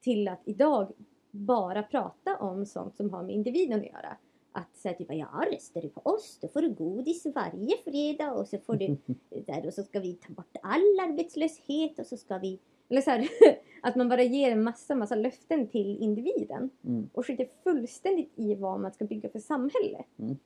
till 0.00 0.28
att 0.28 0.40
idag 0.44 0.92
bara 1.34 1.82
prata 1.82 2.36
om 2.36 2.66
sånt 2.66 2.96
som 2.96 3.10
har 3.10 3.22
med 3.22 3.34
individen 3.34 3.80
att 3.80 3.86
göra. 3.86 4.16
Att 4.52 4.76
säga 4.76 4.94
typ, 4.94 5.12
ja 5.12 5.44
röstar 5.52 5.82
du 5.82 5.88
på 5.88 6.00
oss 6.00 6.38
då 6.40 6.48
får 6.48 6.62
du 6.62 6.70
godis 6.70 7.26
varje 7.34 7.76
fredag 7.84 8.32
och 8.32 8.48
så 8.48 8.58
får 8.58 8.76
du 8.76 8.96
där 9.46 9.66
och 9.66 9.74
så 9.74 9.82
ska 9.82 10.00
vi 10.00 10.14
ta 10.14 10.32
bort 10.32 10.56
all 10.62 11.00
arbetslöshet 11.10 11.98
och 11.98 12.06
så 12.06 12.16
ska 12.16 12.38
vi 12.38 12.58
eller 12.88 13.00
så 13.00 13.10
här, 13.10 13.28
att 13.82 13.96
man 13.96 14.08
bara 14.08 14.22
ger 14.22 14.50
en 14.50 14.62
massa, 14.62 14.94
massa 14.94 15.14
löften 15.14 15.68
till 15.68 15.98
individen 16.02 16.70
Mm. 16.84 17.10
och 17.12 17.26
skiter 17.26 17.48
fullständigt 17.64 18.32
i 18.36 18.54
vad 18.54 18.80
man 18.80 18.92
ska 18.92 19.04
bygga 19.04 19.28
för 19.28 19.38
samhälle. 19.38 20.04
Mm. 20.18 20.36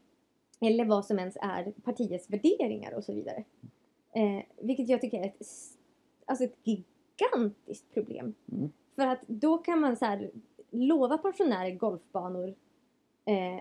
Eller 0.61 0.85
vad 0.85 1.05
som 1.05 1.19
ens 1.19 1.37
är 1.41 1.73
partiets 1.85 2.31
värderingar 2.31 2.93
och 2.95 3.05
så 3.05 3.13
vidare. 3.13 3.45
Eh, 4.13 4.43
vilket 4.61 4.89
jag 4.89 5.01
tycker 5.01 5.21
är 5.21 5.27
ett, 5.27 5.43
alltså 6.27 6.45
ett 6.45 6.57
gigantiskt 6.63 7.95
problem. 7.95 8.35
Mm. 8.53 8.73
För 8.97 9.07
att 9.07 9.21
då 9.27 9.59
kan 9.59 9.81
man 9.81 9.97
så 9.97 10.05
här, 10.05 10.31
lova 10.71 11.19
pensionärer 11.19 11.75
golfbanor 11.75 12.55
eh, 13.25 13.61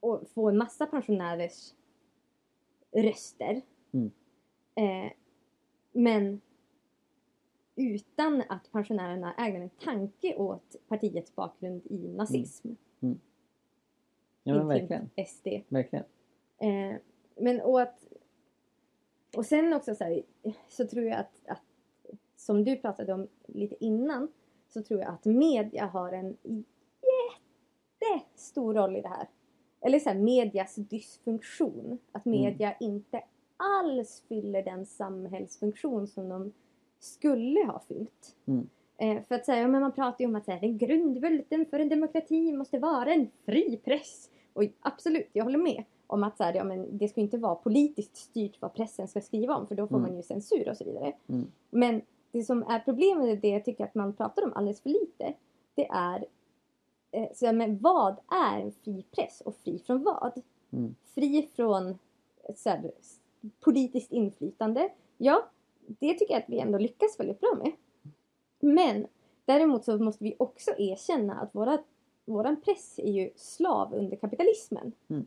och 0.00 0.28
få 0.34 0.48
en 0.48 0.58
massa 0.58 0.86
pensionärers 0.86 1.74
röster. 2.92 3.62
Mm. 3.92 4.10
Eh, 4.74 5.12
men 5.92 6.40
utan 7.76 8.42
att 8.48 8.72
pensionärerna 8.72 9.34
ägnar 9.34 9.60
en 9.60 9.70
tanke 9.70 10.36
åt 10.36 10.76
partiets 10.88 11.34
bakgrund 11.34 11.86
i 11.86 12.08
nazism. 12.08 12.68
Ja 14.42 14.54
men 14.54 14.70
hint, 14.70 14.90
verkligen. 14.90 15.26
SD. 15.26 15.46
Verkligen. 15.68 16.04
Eh, 16.58 16.96
men 17.36 17.60
och 17.60 17.82
att... 17.82 18.08
Och 19.36 19.46
sen 19.46 19.72
också 19.72 19.94
så, 19.94 20.04
här, 20.04 20.22
så 20.68 20.86
tror 20.86 21.04
jag 21.04 21.18
att, 21.18 21.46
att, 21.46 21.62
som 22.36 22.64
du 22.64 22.76
pratade 22.76 23.12
om 23.12 23.28
lite 23.46 23.84
innan, 23.84 24.28
så 24.74 24.82
tror 24.82 25.00
jag 25.00 25.08
att 25.08 25.24
media 25.24 25.86
har 25.86 26.12
en 26.12 26.36
jättestor 28.00 28.74
roll 28.74 28.96
i 28.96 29.00
det 29.00 29.08
här. 29.08 29.28
Eller 29.80 29.98
så 29.98 30.08
här, 30.08 30.16
medias 30.18 30.74
dysfunktion. 30.74 31.98
Att 32.12 32.26
Mm. 32.26 32.40
media 32.40 32.74
inte 32.80 33.22
alls 33.56 34.22
fyller 34.28 34.62
den 34.62 34.86
samhällsfunktion 34.86 36.06
som 36.06 36.28
de 36.28 36.52
skulle 36.98 37.64
ha 37.64 37.80
fyllt. 37.88 38.36
Mm. 38.46 38.68
Eh, 38.96 39.22
för 39.22 39.34
att 39.34 39.44
säga, 39.46 39.60
ja, 39.62 39.68
men 39.68 39.80
man 39.80 39.92
pratar 39.92 40.20
ju 40.24 40.26
om 40.26 40.34
att 40.36 40.46
den 40.46 40.78
grundbulten 40.78 41.66
för 41.66 41.78
en 41.78 41.88
demokrati 41.88 42.52
måste 42.52 42.78
vara 42.78 43.14
en 43.14 43.30
fri 43.44 43.80
press. 43.84 44.30
Och 44.52 44.64
absolut, 44.80 45.28
jag 45.32 45.44
håller 45.44 45.58
med 45.58 45.84
om 46.06 46.24
att 46.24 46.36
så 46.36 46.44
här, 46.44 46.54
ja, 46.54 46.64
men 46.64 46.98
det 46.98 47.08
ska 47.08 47.20
inte 47.20 47.38
vara 47.38 47.54
politiskt 47.54 48.16
styrt 48.16 48.56
vad 48.60 48.74
pressen 48.74 49.08
ska 49.08 49.20
skriva 49.20 49.56
om 49.56 49.66
för 49.66 49.74
då 49.74 49.86
får 49.86 49.96
Mm. 49.96 50.08
man 50.08 50.16
ju 50.16 50.22
censur 50.22 50.68
och 50.68 50.76
så 50.76 50.84
vidare. 50.84 51.12
Mm. 51.28 51.46
Men 51.70 52.02
det 52.34 52.44
som 52.44 52.62
är 52.62 52.78
problemet, 52.78 53.28
är 53.28 53.36
det 53.36 53.48
jag 53.48 53.64
tycker 53.64 53.84
att 53.84 53.94
man 53.94 54.12
pratar 54.12 54.44
om 54.44 54.52
alldeles 54.52 54.80
för 54.80 54.90
lite, 54.90 55.34
det 55.74 55.86
är 55.86 56.26
eh, 57.10 57.28
så 57.34 57.52
men 57.52 57.78
vad 57.78 58.16
är 58.30 58.60
en 58.60 58.72
fri 58.72 59.04
press 59.10 59.40
och 59.40 59.56
fri 59.56 59.78
från 59.78 60.02
vad? 60.02 60.42
Mm. 60.72 60.94
Fri 61.14 61.48
från 61.56 61.98
så 62.56 62.70
här, 62.70 62.92
politiskt 63.60 64.12
inflytande. 64.12 64.88
Ja, 65.18 65.48
det 65.86 66.14
tycker 66.14 66.34
jag 66.34 66.42
att 66.42 66.48
vi 66.48 66.58
ändå 66.58 66.78
lyckas 66.78 67.20
väldigt 67.20 67.40
bra 67.40 67.54
med. 67.54 67.72
Men 68.60 69.06
däremot 69.44 69.84
så 69.84 69.98
måste 69.98 70.24
vi 70.24 70.36
också 70.38 70.70
erkänna 70.78 71.34
att 71.34 71.54
våra, 71.54 71.78
våran 72.24 72.60
press 72.60 72.98
är 72.98 73.12
ju 73.12 73.30
slav 73.36 73.94
under 73.94 74.16
kapitalismen. 74.16 74.92
Mm. 75.08 75.26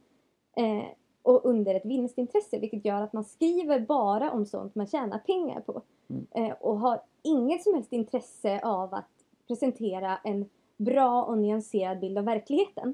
Eh, 0.57 0.87
och 1.27 1.45
under 1.45 1.75
ett 1.75 1.85
vinstintresse 1.85 2.59
vilket 2.59 2.85
gör 2.85 3.01
att 3.01 3.13
man 3.13 3.23
skriver 3.23 3.79
bara 3.79 4.31
om 4.31 4.45
sånt 4.45 4.75
man 4.75 4.87
tjänar 4.87 5.19
pengar 5.19 5.61
på. 5.61 5.81
Mm. 6.09 6.27
Eh, 6.31 6.55
och 6.59 6.79
har 6.79 7.01
inget 7.21 7.63
som 7.63 7.73
helst 7.73 7.93
intresse 7.93 8.59
av 8.63 8.93
att 8.93 9.09
presentera 9.47 10.17
en 10.23 10.49
bra 10.77 11.23
och 11.23 11.37
nyanserad 11.37 11.99
bild 11.99 12.17
av 12.17 12.25
verkligheten. 12.25 12.93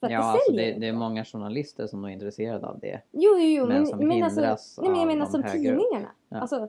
För 0.00 0.06
att 0.06 0.12
Ja, 0.12 0.18
det 0.18 0.24
alltså 0.24 0.52
det, 0.52 0.72
det 0.72 0.86
är 0.86 0.92
många 0.92 1.24
journalister 1.24 1.86
som 1.86 2.04
är 2.04 2.08
intresserade 2.08 2.66
av 2.66 2.78
det. 2.78 3.00
Jo, 3.10 3.30
jo, 3.38 3.38
jo. 3.38 3.66
men 3.66 3.76
Men, 3.76 3.86
som 3.86 3.98
men, 3.98 4.22
alltså, 4.22 4.40
hindras 4.40 4.78
nej, 4.82 4.90
men 4.90 5.00
jag 5.00 5.06
menar 5.06 5.26
som 5.26 5.42
högre 5.42 5.58
tidningarna. 5.58 6.10
Ja. 6.28 6.38
Alltså, 6.38 6.68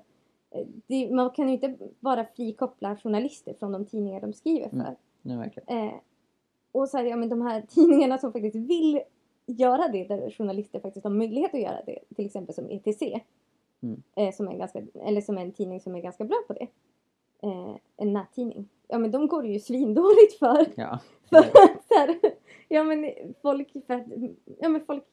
eh, 0.52 0.66
det, 0.88 1.12
man 1.12 1.30
kan 1.30 1.48
ju 1.48 1.54
inte 1.54 1.76
bara 2.00 2.26
frikoppla 2.26 2.96
journalister 2.96 3.54
från 3.60 3.72
de 3.72 3.86
tidningar 3.86 4.22
de 4.22 4.34
skriver 4.34 4.70
för. 4.70 4.76
Mm. 4.76 4.96
Nej, 5.22 5.38
verkligen. 5.38 5.88
Eh, 5.88 5.94
och 6.72 6.90
så 6.90 6.98
här, 6.98 7.06
ja, 7.06 7.16
men 7.16 7.30
de 7.30 7.42
här 7.42 7.62
tidningarna 7.70 8.18
som 8.18 8.32
faktiskt 8.32 8.56
vill 8.56 9.02
göra 9.46 9.88
det, 9.88 10.04
där 10.04 10.32
journalister 10.32 10.80
faktiskt 10.80 11.04
har 11.04 11.12
möjlighet 11.12 11.54
att 11.54 11.62
göra 11.62 11.82
det, 11.86 12.00
till 12.16 12.26
exempel 12.26 12.56
som 12.56 12.70
ETC. 12.70 13.02
Mm. 13.82 14.04
Eh, 14.16 14.34
som, 14.34 14.48
är 14.48 14.58
ganska, 14.58 14.82
eller 15.06 15.22
som 15.22 15.38
är 15.38 15.42
en 15.42 15.52
tidning 15.52 15.82
som 15.82 15.96
är 15.96 16.02
ganska 16.02 16.24
bra 16.24 16.38
på 16.48 16.54
det. 16.54 16.68
Eh, 17.44 17.76
en 17.98 18.14
nättidning. 18.14 18.70
Ja 18.88 18.98
men 18.98 19.12
de 19.12 19.28
går 19.28 19.44
det 19.44 19.50
ju 19.50 19.60
svindåligt 19.60 20.40
för. 20.40 20.66
Ja. 20.76 21.00
För 21.30 21.38
att 21.38 21.86
här, 21.90 22.20
ja 22.68 22.84
men 22.84 23.14
folk, 23.42 23.72
för 23.88 23.94
att, 23.94 24.06
ja 24.60 24.70
men 24.70 24.86
folk 24.86 25.04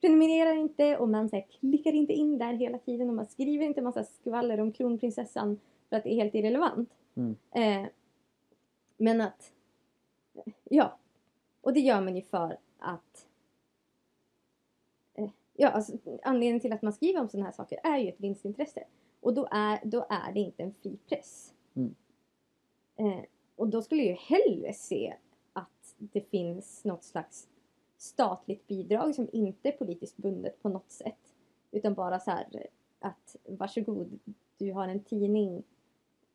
prenumererar 0.00 0.54
inte 0.54 0.96
och 0.96 1.08
man 1.08 1.28
så 1.28 1.36
här, 1.36 1.46
klickar 1.60 1.92
inte 1.92 2.12
in 2.12 2.38
där 2.38 2.52
hela 2.52 2.78
tiden 2.78 3.08
och 3.08 3.14
man 3.14 3.26
skriver 3.26 3.64
inte 3.64 3.82
massa 3.82 4.04
skvaller 4.04 4.60
om 4.60 4.72
kronprinsessan 4.72 5.60
för 5.88 5.96
att 5.96 6.04
det 6.04 6.12
är 6.12 6.14
helt 6.14 6.34
irrelevant. 6.34 6.90
Mm. 7.14 7.36
Eh, 7.50 7.88
men 8.96 9.20
att, 9.20 9.52
ja, 10.64 10.98
och 11.60 11.72
det 11.72 11.80
gör 11.80 12.00
man 12.00 12.16
ju 12.16 12.22
för 12.22 12.56
att 12.78 13.27
Ja, 15.60 15.68
alltså, 15.68 15.92
anledningen 16.22 16.60
till 16.60 16.72
att 16.72 16.82
man 16.82 16.92
skriver 16.92 17.20
om 17.20 17.28
sådana 17.28 17.44
här 17.46 17.52
saker 17.52 17.78
är 17.84 17.98
ju 17.98 18.08
ett 18.08 18.20
vinstintresse. 18.20 18.84
Och 19.20 19.34
då 19.34 19.48
är, 19.50 19.80
då 19.84 20.06
är 20.10 20.32
det 20.32 20.40
inte 20.40 20.62
en 20.62 20.74
fri 20.74 20.98
press. 21.08 21.54
Mm. 21.74 21.94
Eh, 22.96 23.24
och 23.56 23.68
då 23.68 23.82
skulle 23.82 24.02
jag 24.02 24.10
ju 24.10 24.36
hellre 24.36 24.72
se 24.72 25.14
att 25.52 25.94
det 25.98 26.20
finns 26.20 26.84
något 26.84 27.04
slags 27.04 27.48
statligt 27.96 28.66
bidrag 28.66 29.14
som 29.14 29.28
inte 29.32 29.68
är 29.68 29.72
politiskt 29.72 30.16
bundet 30.16 30.62
på 30.62 30.68
något 30.68 30.90
sätt. 30.90 31.34
Utan 31.70 31.94
bara 31.94 32.20
så 32.20 32.30
här 32.30 32.66
att 33.00 33.36
varsågod, 33.44 34.18
du 34.58 34.72
har 34.72 34.88
en 34.88 35.02
tidning, 35.02 35.62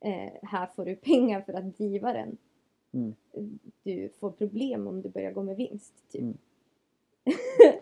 eh, 0.00 0.32
här 0.42 0.66
får 0.66 0.84
du 0.84 0.96
pengar 1.02 1.40
för 1.40 1.52
att 1.52 1.76
driva 1.76 2.12
den. 2.12 2.36
Mm. 2.92 3.14
Du 3.82 4.08
får 4.08 4.30
problem 4.30 4.86
om 4.86 5.02
du 5.02 5.08
börjar 5.08 5.32
gå 5.32 5.42
med 5.42 5.56
vinst, 5.56 5.94
typ. 6.08 6.22
Mm. 6.22 6.38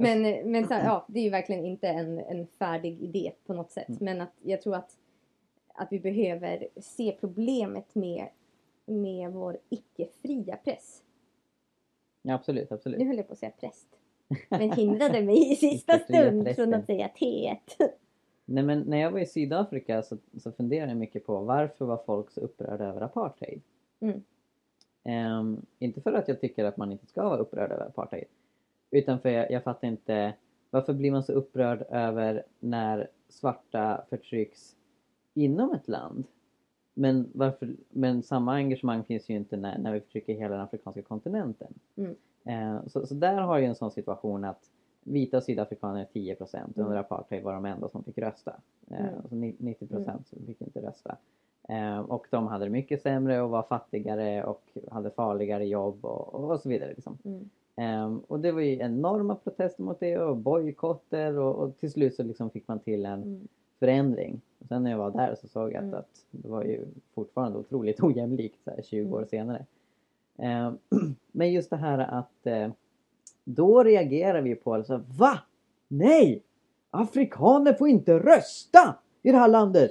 men 0.00 0.50
men 0.52 0.66
ja, 0.70 1.06
det 1.08 1.20
är 1.20 1.24
ju 1.24 1.30
verkligen 1.30 1.64
inte 1.64 1.88
en, 1.88 2.18
en 2.18 2.46
färdig 2.46 3.02
idé 3.02 3.32
på 3.46 3.54
något 3.54 3.70
sätt. 3.70 3.88
Mm. 3.88 3.98
Men 4.00 4.20
att 4.20 4.32
jag 4.42 4.62
tror 4.62 4.74
att, 4.74 4.96
att 5.74 5.88
vi 5.90 6.00
behöver 6.00 6.68
se 6.76 7.16
problemet 7.20 7.94
med, 7.94 8.28
med 8.86 9.32
vår 9.32 9.58
icke-fria 9.68 10.56
press. 10.56 11.02
ja, 12.22 12.34
absolut, 12.34 12.72
absolut. 12.72 12.98
Nu 12.98 13.06
höll 13.06 13.16
jag 13.16 13.26
på 13.26 13.32
att 13.32 13.38
säga 13.38 13.52
präst. 13.60 13.88
Men 14.48 14.72
hindrade 14.72 15.22
mig 15.22 15.52
i 15.52 15.56
sista 15.56 15.98
stund 15.98 16.48
från 16.56 16.74
att 16.74 16.86
säga 16.86 17.10
T1. 17.16 17.56
Nej 18.44 18.64
men 18.64 18.80
när 18.80 18.96
jag 18.96 19.10
var 19.10 19.18
i 19.20 19.26
Sydafrika 19.26 20.02
så, 20.02 20.16
så 20.38 20.52
funderade 20.52 20.90
jag 20.90 20.98
mycket 20.98 21.26
på 21.26 21.40
varför 21.40 21.84
var 21.84 22.02
folk 22.06 22.30
så 22.30 22.40
upprörda 22.40 22.84
över 22.84 23.00
apartheid? 23.00 23.62
Mm. 24.00 24.22
Ehm, 25.04 25.66
inte 25.78 26.00
för 26.00 26.12
att 26.12 26.28
jag 26.28 26.40
tycker 26.40 26.64
att 26.64 26.76
man 26.76 26.92
inte 26.92 27.06
ska 27.06 27.22
vara 27.22 27.38
upprörd 27.38 27.72
över 27.72 27.86
apartheid. 27.86 28.24
Utan 28.90 29.20
för 29.20 29.28
jag, 29.28 29.50
jag 29.50 29.64
fattar 29.64 29.88
inte 29.88 30.34
varför 30.70 30.92
blir 30.92 31.12
man 31.12 31.22
så 31.22 31.32
upprörd 31.32 31.82
över 31.90 32.42
när 32.60 33.08
svarta 33.28 34.04
förtrycks 34.10 34.76
inom 35.34 35.72
ett 35.74 35.88
land? 35.88 36.24
Men, 36.94 37.30
varför, 37.34 37.70
men 37.90 38.22
samma 38.22 38.54
engagemang 38.54 39.04
finns 39.04 39.28
ju 39.28 39.34
inte 39.34 39.56
när, 39.56 39.78
när 39.78 39.92
vi 39.92 40.00
förtrycker 40.00 40.34
hela 40.34 40.54
den 40.54 40.64
afrikanska 40.64 41.02
kontinenten. 41.02 41.74
Mm. 41.96 42.14
Eh, 42.44 42.86
så, 42.86 43.06
så 43.06 43.14
där 43.14 43.34
har 43.40 43.58
ju 43.58 43.64
en 43.64 43.74
sån 43.74 43.90
situation 43.90 44.44
att 44.44 44.70
vita 45.02 45.40
sydafrikaner 45.40 46.00
är 46.00 46.04
10 46.04 46.34
procent. 46.34 46.76
Mm. 46.76 46.86
Under 46.88 47.00
apartheid 47.00 47.42
var 47.42 47.52
de 47.54 47.64
enda 47.64 47.88
som 47.88 48.04
fick 48.04 48.18
rösta. 48.18 48.56
Eh, 48.90 49.00
Mm. 49.00 49.14
alltså 49.16 49.34
ni- 49.34 49.56
90 49.58 49.86
procent 49.86 50.28
som 50.28 50.46
fick 50.46 50.60
inte 50.60 50.82
rösta. 50.82 51.16
Eh, 51.68 51.98
och 51.98 52.26
de 52.30 52.46
hade 52.46 52.64
det 52.64 52.70
mycket 52.70 53.02
sämre 53.02 53.42
och 53.42 53.50
var 53.50 53.62
fattigare 53.62 54.44
och 54.44 54.62
hade 54.90 55.10
farligare 55.10 55.66
jobb 55.66 56.04
och, 56.04 56.34
och 56.50 56.60
så 56.60 56.68
vidare. 56.68 56.92
Liksom. 56.94 57.18
Mm. 57.24 57.50
Ehm, 57.76 58.18
och 58.18 58.40
det 58.40 58.52
var 58.52 58.60
ju 58.60 58.78
enorma 58.80 59.34
protester 59.34 59.82
mot 59.82 60.00
det 60.00 60.18
och 60.18 60.36
bojkotter 60.36 61.38
och, 61.38 61.54
och 61.56 61.76
till 61.78 61.90
slut 61.90 62.14
så 62.14 62.22
liksom 62.22 62.50
fick 62.50 62.68
man 62.68 62.78
till 62.78 63.06
en 63.06 63.22
Mm. 63.22 63.48
förändring. 63.78 64.40
Och 64.58 64.66
sen 64.68 64.82
när 64.82 64.90
jag 64.90 64.98
var 64.98 65.10
där 65.10 65.34
så 65.40 65.48
såg 65.48 65.72
jag 65.72 65.76
att, 65.76 65.82
Mm. 65.82 65.94
att 65.94 66.24
det 66.30 66.48
var 66.48 66.64
ju 66.64 66.86
fortfarande 67.14 67.58
otroligt 67.58 68.00
ojämlikt 68.04 68.64
så 68.64 68.70
här 68.70 68.82
20 68.82 69.14
år 69.14 69.18
Mm. 69.18 69.28
senare. 69.28 69.66
Ehm, 70.38 70.78
men 71.32 71.52
just 71.52 71.70
det 71.70 71.76
här 71.76 71.98
att 71.98 72.46
eh, 72.46 72.70
Då 73.44 73.82
reagerar 73.82 74.40
vi 74.42 74.54
på 74.54 74.74
alltså, 74.74 75.02
va? 75.18 75.38
Nej! 75.88 76.42
Afrikaner 76.90 77.72
får 77.72 77.88
inte 77.88 78.18
rösta 78.18 78.96
i 79.22 79.32
det 79.32 79.38
här 79.38 79.48
landet! 79.48 79.90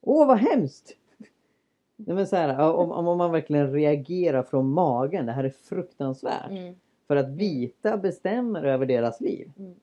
Åh 0.00 0.26
vad 0.26 0.38
hemskt! 0.38 0.96
Nej, 1.96 2.16
men 2.16 2.26
så 2.26 2.36
här, 2.36 2.74
om, 2.74 2.92
om 2.92 3.18
man 3.18 3.32
verkligen 3.32 3.72
reagerar 3.72 4.42
från 4.42 4.68
magen, 4.68 5.26
det 5.26 5.32
här 5.32 5.44
är 5.44 5.50
fruktansvärt. 5.50 6.50
Mm. 6.50 6.74
För 7.06 7.16
att 7.16 7.28
vita 7.28 7.96
bestämmer 7.96 8.64
över 8.64 8.86
deras 8.86 9.20
liv. 9.20 9.52
Mm. 9.58 9.74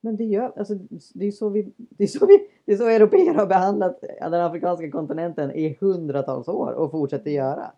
Men 0.00 0.16
det 0.16 0.24
gör, 0.24 0.52
alltså 0.56 0.74
det 1.14 1.26
är 1.26 1.30
så 1.30 1.48
vi, 1.48 1.72
det 1.76 2.04
är 2.04 2.08
så 2.08 2.26
vi, 2.26 2.48
det 2.64 2.72
är 2.72 2.76
så 2.76 2.86
europeer 2.88 3.34
har 3.34 3.46
behandlat 3.46 4.00
den 4.20 4.34
afrikanska 4.34 4.90
kontinenten 4.90 5.50
i 5.50 5.76
hundratals 5.80 6.48
år 6.48 6.72
och 6.72 6.90
fortsätter 6.90 7.30
göra. 7.30 7.70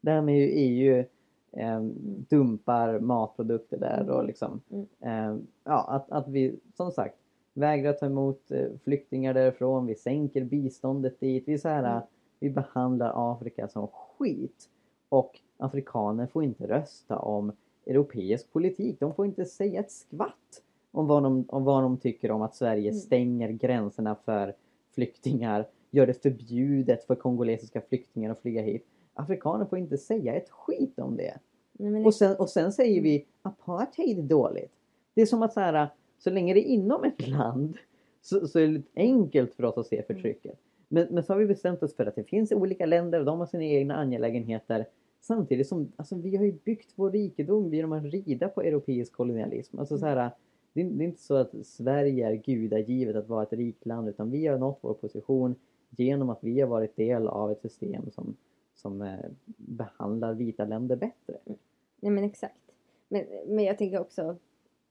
Det 0.00 0.10
här 0.10 0.22
med 0.22 0.34
hur 0.34 0.48
EU 0.52 1.04
eh, 1.52 1.80
dumpar 2.28 2.98
matprodukter 3.00 3.78
där 3.78 4.10
och 4.10 4.24
liksom, 4.24 4.60
Mm. 4.70 4.86
eh, 5.00 5.42
ja 5.64 5.86
att, 5.88 6.10
att 6.10 6.28
vi 6.28 6.58
som 6.76 6.90
sagt 6.90 7.16
vägrar 7.54 7.92
ta 7.92 8.06
emot 8.06 8.50
eh, 8.50 8.66
flyktingar 8.84 9.34
därifrån, 9.34 9.86
vi 9.86 9.94
sänker 9.94 10.44
biståndet 10.44 11.20
dit, 11.20 11.44
vi 11.46 11.52
är 11.54 11.58
så 11.58 11.68
här, 11.68 11.90
Mm. 11.90 12.02
vi 12.38 12.50
behandlar 12.50 13.32
Afrika 13.32 13.68
som 13.68 13.86
skit. 13.88 14.68
Och 15.08 15.40
afrikaner 15.56 16.26
får 16.26 16.44
inte 16.44 16.66
rösta 16.68 17.18
om 17.18 17.52
europeisk 17.86 18.52
politik, 18.52 18.96
de 19.00 19.14
får 19.14 19.26
inte 19.26 19.44
säga 19.44 19.80
ett 19.80 19.90
skvatt 19.90 20.62
om 20.90 21.06
vad 21.06 21.22
de, 21.22 21.44
om 21.48 21.64
vad 21.64 21.82
de 21.82 21.96
tycker 21.96 22.30
om 22.30 22.42
att 22.42 22.54
Sverige 22.56 22.88
Mm. 22.90 23.00
stänger 23.00 23.48
gränserna 23.48 24.14
för 24.24 24.54
flyktingar, 24.94 25.66
gör 25.90 26.06
det 26.06 26.22
förbjudet 26.22 27.04
för 27.04 27.14
kongolesiska 27.14 27.80
flyktingar 27.80 28.30
att 28.30 28.40
flyga 28.40 28.62
hit. 28.62 28.86
Afrikaner 29.14 29.64
får 29.64 29.78
inte 29.78 29.98
säga 29.98 30.34
ett 30.34 30.50
skit 30.50 30.98
om 30.98 31.16
det. 31.16 31.38
Nej, 31.72 32.04
Och 32.04 32.14
sen, 32.14 32.36
och 32.36 32.50
sen 32.50 32.72
säger 32.72 33.00
vi 33.02 33.26
apartheid 33.42 34.18
är 34.18 34.22
dåligt. 34.22 34.72
Det 35.14 35.22
är 35.22 35.26
som 35.26 35.42
att 35.42 35.52
så, 35.52 35.60
här, 35.60 35.88
så 36.18 36.30
länge 36.30 36.54
det 36.54 36.68
är 36.68 36.70
inom 36.72 37.04
ett 37.04 37.28
land 37.28 37.76
så, 38.22 38.46
så 38.48 38.58
är 38.58 38.68
det 38.68 38.82
enkelt 38.96 39.54
för 39.54 39.64
oss 39.64 39.78
att 39.78 39.86
se 39.86 40.02
förtrycket. 40.02 40.58
Men, 40.88 41.06
men 41.10 41.24
så 41.24 41.32
har 41.32 41.40
vi 41.40 41.46
bestämt 41.46 41.82
oss 41.82 41.96
för 41.96 42.06
att 42.06 42.16
det 42.16 42.24
finns 42.24 42.52
olika 42.52 42.86
länder 42.86 43.18
och 43.18 43.24
de 43.24 43.38
har 43.38 43.46
sina 43.46 43.64
egna 43.64 43.96
angelägenheter. 43.96 44.86
Samtidigt 45.20 45.68
som 45.68 45.92
alltså, 45.96 46.16
vi 46.16 46.36
har 46.36 46.44
ju 46.44 46.52
byggt 46.52 46.92
vår 46.94 47.10
rikedom 47.10 47.74
genom 47.74 47.92
att 47.92 48.04
rida 48.04 48.48
på 48.48 48.62
europeisk 48.62 49.12
kolonialism. 49.12 49.78
Alltså, 49.78 49.98
så 49.98 50.06
här, 50.06 50.30
det, 50.72 50.80
är, 50.80 50.84
det 50.84 51.04
är 51.04 51.06
inte 51.06 51.22
så 51.22 51.36
att 51.36 51.66
Sverige 51.66 52.28
är 52.28 52.34
gudagivet 52.34 53.16
att 53.16 53.28
vara 53.28 53.42
ett 53.42 53.52
rikt 53.52 53.86
land 53.86 54.08
utan 54.08 54.30
vi 54.30 54.46
har 54.46 54.58
nått 54.58 54.78
vår 54.80 54.94
position 54.94 55.54
genom 55.90 56.30
att 56.30 56.44
vi 56.44 56.60
har 56.60 56.68
varit 56.68 56.96
del 56.96 57.28
av 57.28 57.50
ett 57.50 57.62
system 57.62 58.10
som, 58.10 58.36
som 58.74 59.02
eh, 59.02 59.18
behandlar 59.56 60.34
vita 60.34 60.64
länder 60.64 60.96
bättre. 60.96 61.38
Mm. 61.46 61.58
Nej 62.00 62.12
men 62.12 62.24
exakt. 62.24 62.72
Men, 63.08 63.24
men 63.46 63.64
jag 63.64 63.78
tänker 63.78 64.00
också, 64.00 64.36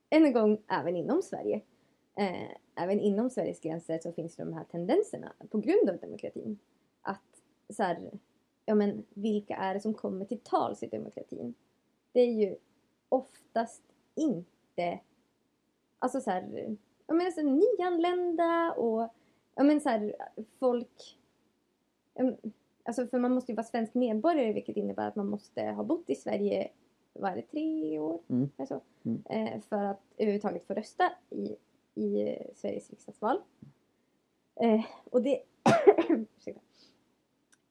än 0.09 0.25
en 0.25 0.33
gång, 0.33 0.57
även 0.67 0.95
inom 0.95 1.21
Sverige. 1.21 1.61
Eh, 2.15 2.57
även 2.75 2.99
inom 2.99 3.29
Sveriges 3.29 3.59
gränser 3.59 3.99
så 3.99 4.11
finns 4.11 4.35
de 4.35 4.53
här 4.53 4.63
tendenserna 4.63 5.33
på 5.49 5.57
grund 5.57 5.89
av 5.89 5.97
demokratin. 5.97 6.59
Att 7.01 7.41
så 7.69 7.83
här, 7.83 8.11
ja 8.65 8.75
men 8.75 9.05
vilka 9.13 9.55
är 9.55 9.73
det 9.73 9.79
som 9.79 9.93
kommer 9.93 10.25
till 10.25 10.39
tals 10.39 10.83
i 10.83 10.87
demokratin? 10.87 11.53
Det 12.11 12.19
är 12.21 12.31
ju 12.31 12.55
oftast 13.09 13.81
inte, 14.15 14.99
alltså 15.99 16.21
så 16.21 16.31
här, 16.31 16.75
jag 17.07 17.15
menar 17.15 17.31
så 17.31 17.41
här, 17.41 17.47
nyanlända 17.47 18.73
och 18.73 19.09
jag 19.55 19.65
menar 19.65 19.79
så 19.79 19.89
här, 19.89 20.15
folk, 20.59 21.17
alltså 22.83 23.07
för 23.07 23.19
man 23.19 23.31
måste 23.33 23.51
ju 23.51 23.55
vara 23.55 23.65
svensk 23.65 23.93
medborgare 23.93 24.53
vilket 24.53 24.77
innebär 24.77 25.07
att 25.07 25.15
man 25.15 25.27
måste 25.27 25.63
ha 25.63 25.83
bott 25.83 26.09
i 26.09 26.15
Sverige 26.15 26.69
vad 27.13 27.31
är 27.31 27.35
det, 27.35 27.41
tre 27.41 27.99
år? 27.99 28.19
Mm. 28.29 28.49
Eller 28.57 28.67
så, 28.67 28.81
Mm. 29.05 29.23
eh, 29.29 29.61
för 29.61 29.83
att 29.83 30.01
överhuvudtaget 30.17 30.67
få 30.67 30.73
rösta 30.73 31.11
i, 31.29 31.55
i 31.95 32.21
eh, 32.21 32.45
Sveriges 32.55 32.89
riksdagsval. 32.89 33.41
Eh, 34.55 34.85
och 35.03 35.21
det, 35.21 35.43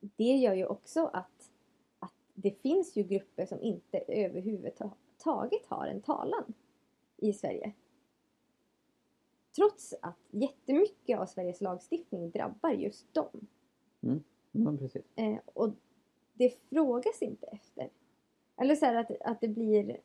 det 0.01 0.37
gör 0.37 0.55
ju 0.55 0.67
också 0.67 1.07
att, 1.07 1.51
att 1.99 2.15
det 2.35 2.51
finns 2.51 2.97
ju 2.97 3.03
grupper 3.03 3.47
som 3.47 3.63
inte 3.63 3.99
överhuvudtaget 3.99 5.67
har 5.67 5.87
en 5.87 6.03
talan 6.03 6.55
i 7.17 7.33
Sverige. 7.33 7.73
Trots 9.57 9.95
att 10.03 10.19
jättemycket 10.31 11.19
av 11.19 11.27
Sveriges 11.27 11.61
lagstiftning 11.61 12.31
drabbar 12.31 12.71
just 12.71 13.15
dem. 13.15 13.47
Ja, 14.53 14.77
precis. 14.79 15.03
Eh, 15.15 15.39
och 15.45 15.71
det 16.33 16.55
frågas 16.71 17.23
inte 17.23 17.47
efter. 17.47 17.91
Eller 18.57 18.77
så 18.77 18.87
här 18.87 18.95
att, 18.95 19.11
att 19.21 19.41
det 19.41 19.49
blir 19.49 20.01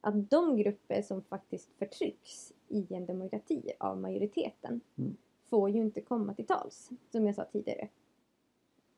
att 0.00 0.30
de 0.30 0.56
grupper 0.56 1.02
som 1.02 1.22
faktiskt 1.22 1.72
förtrycks 1.72 2.52
i 2.68 2.94
en 2.94 3.06
demokrati 3.06 3.72
av 3.78 3.98
majoriteten 4.00 4.80
Mm. 4.96 5.16
får 5.44 5.70
ju 5.70 5.80
inte 5.80 6.00
komma 6.00 6.34
till 6.34 6.46
tals, 6.46 6.90
som 7.10 7.26
jag 7.26 7.34
sa 7.34 7.44
tidigare. 7.44 7.88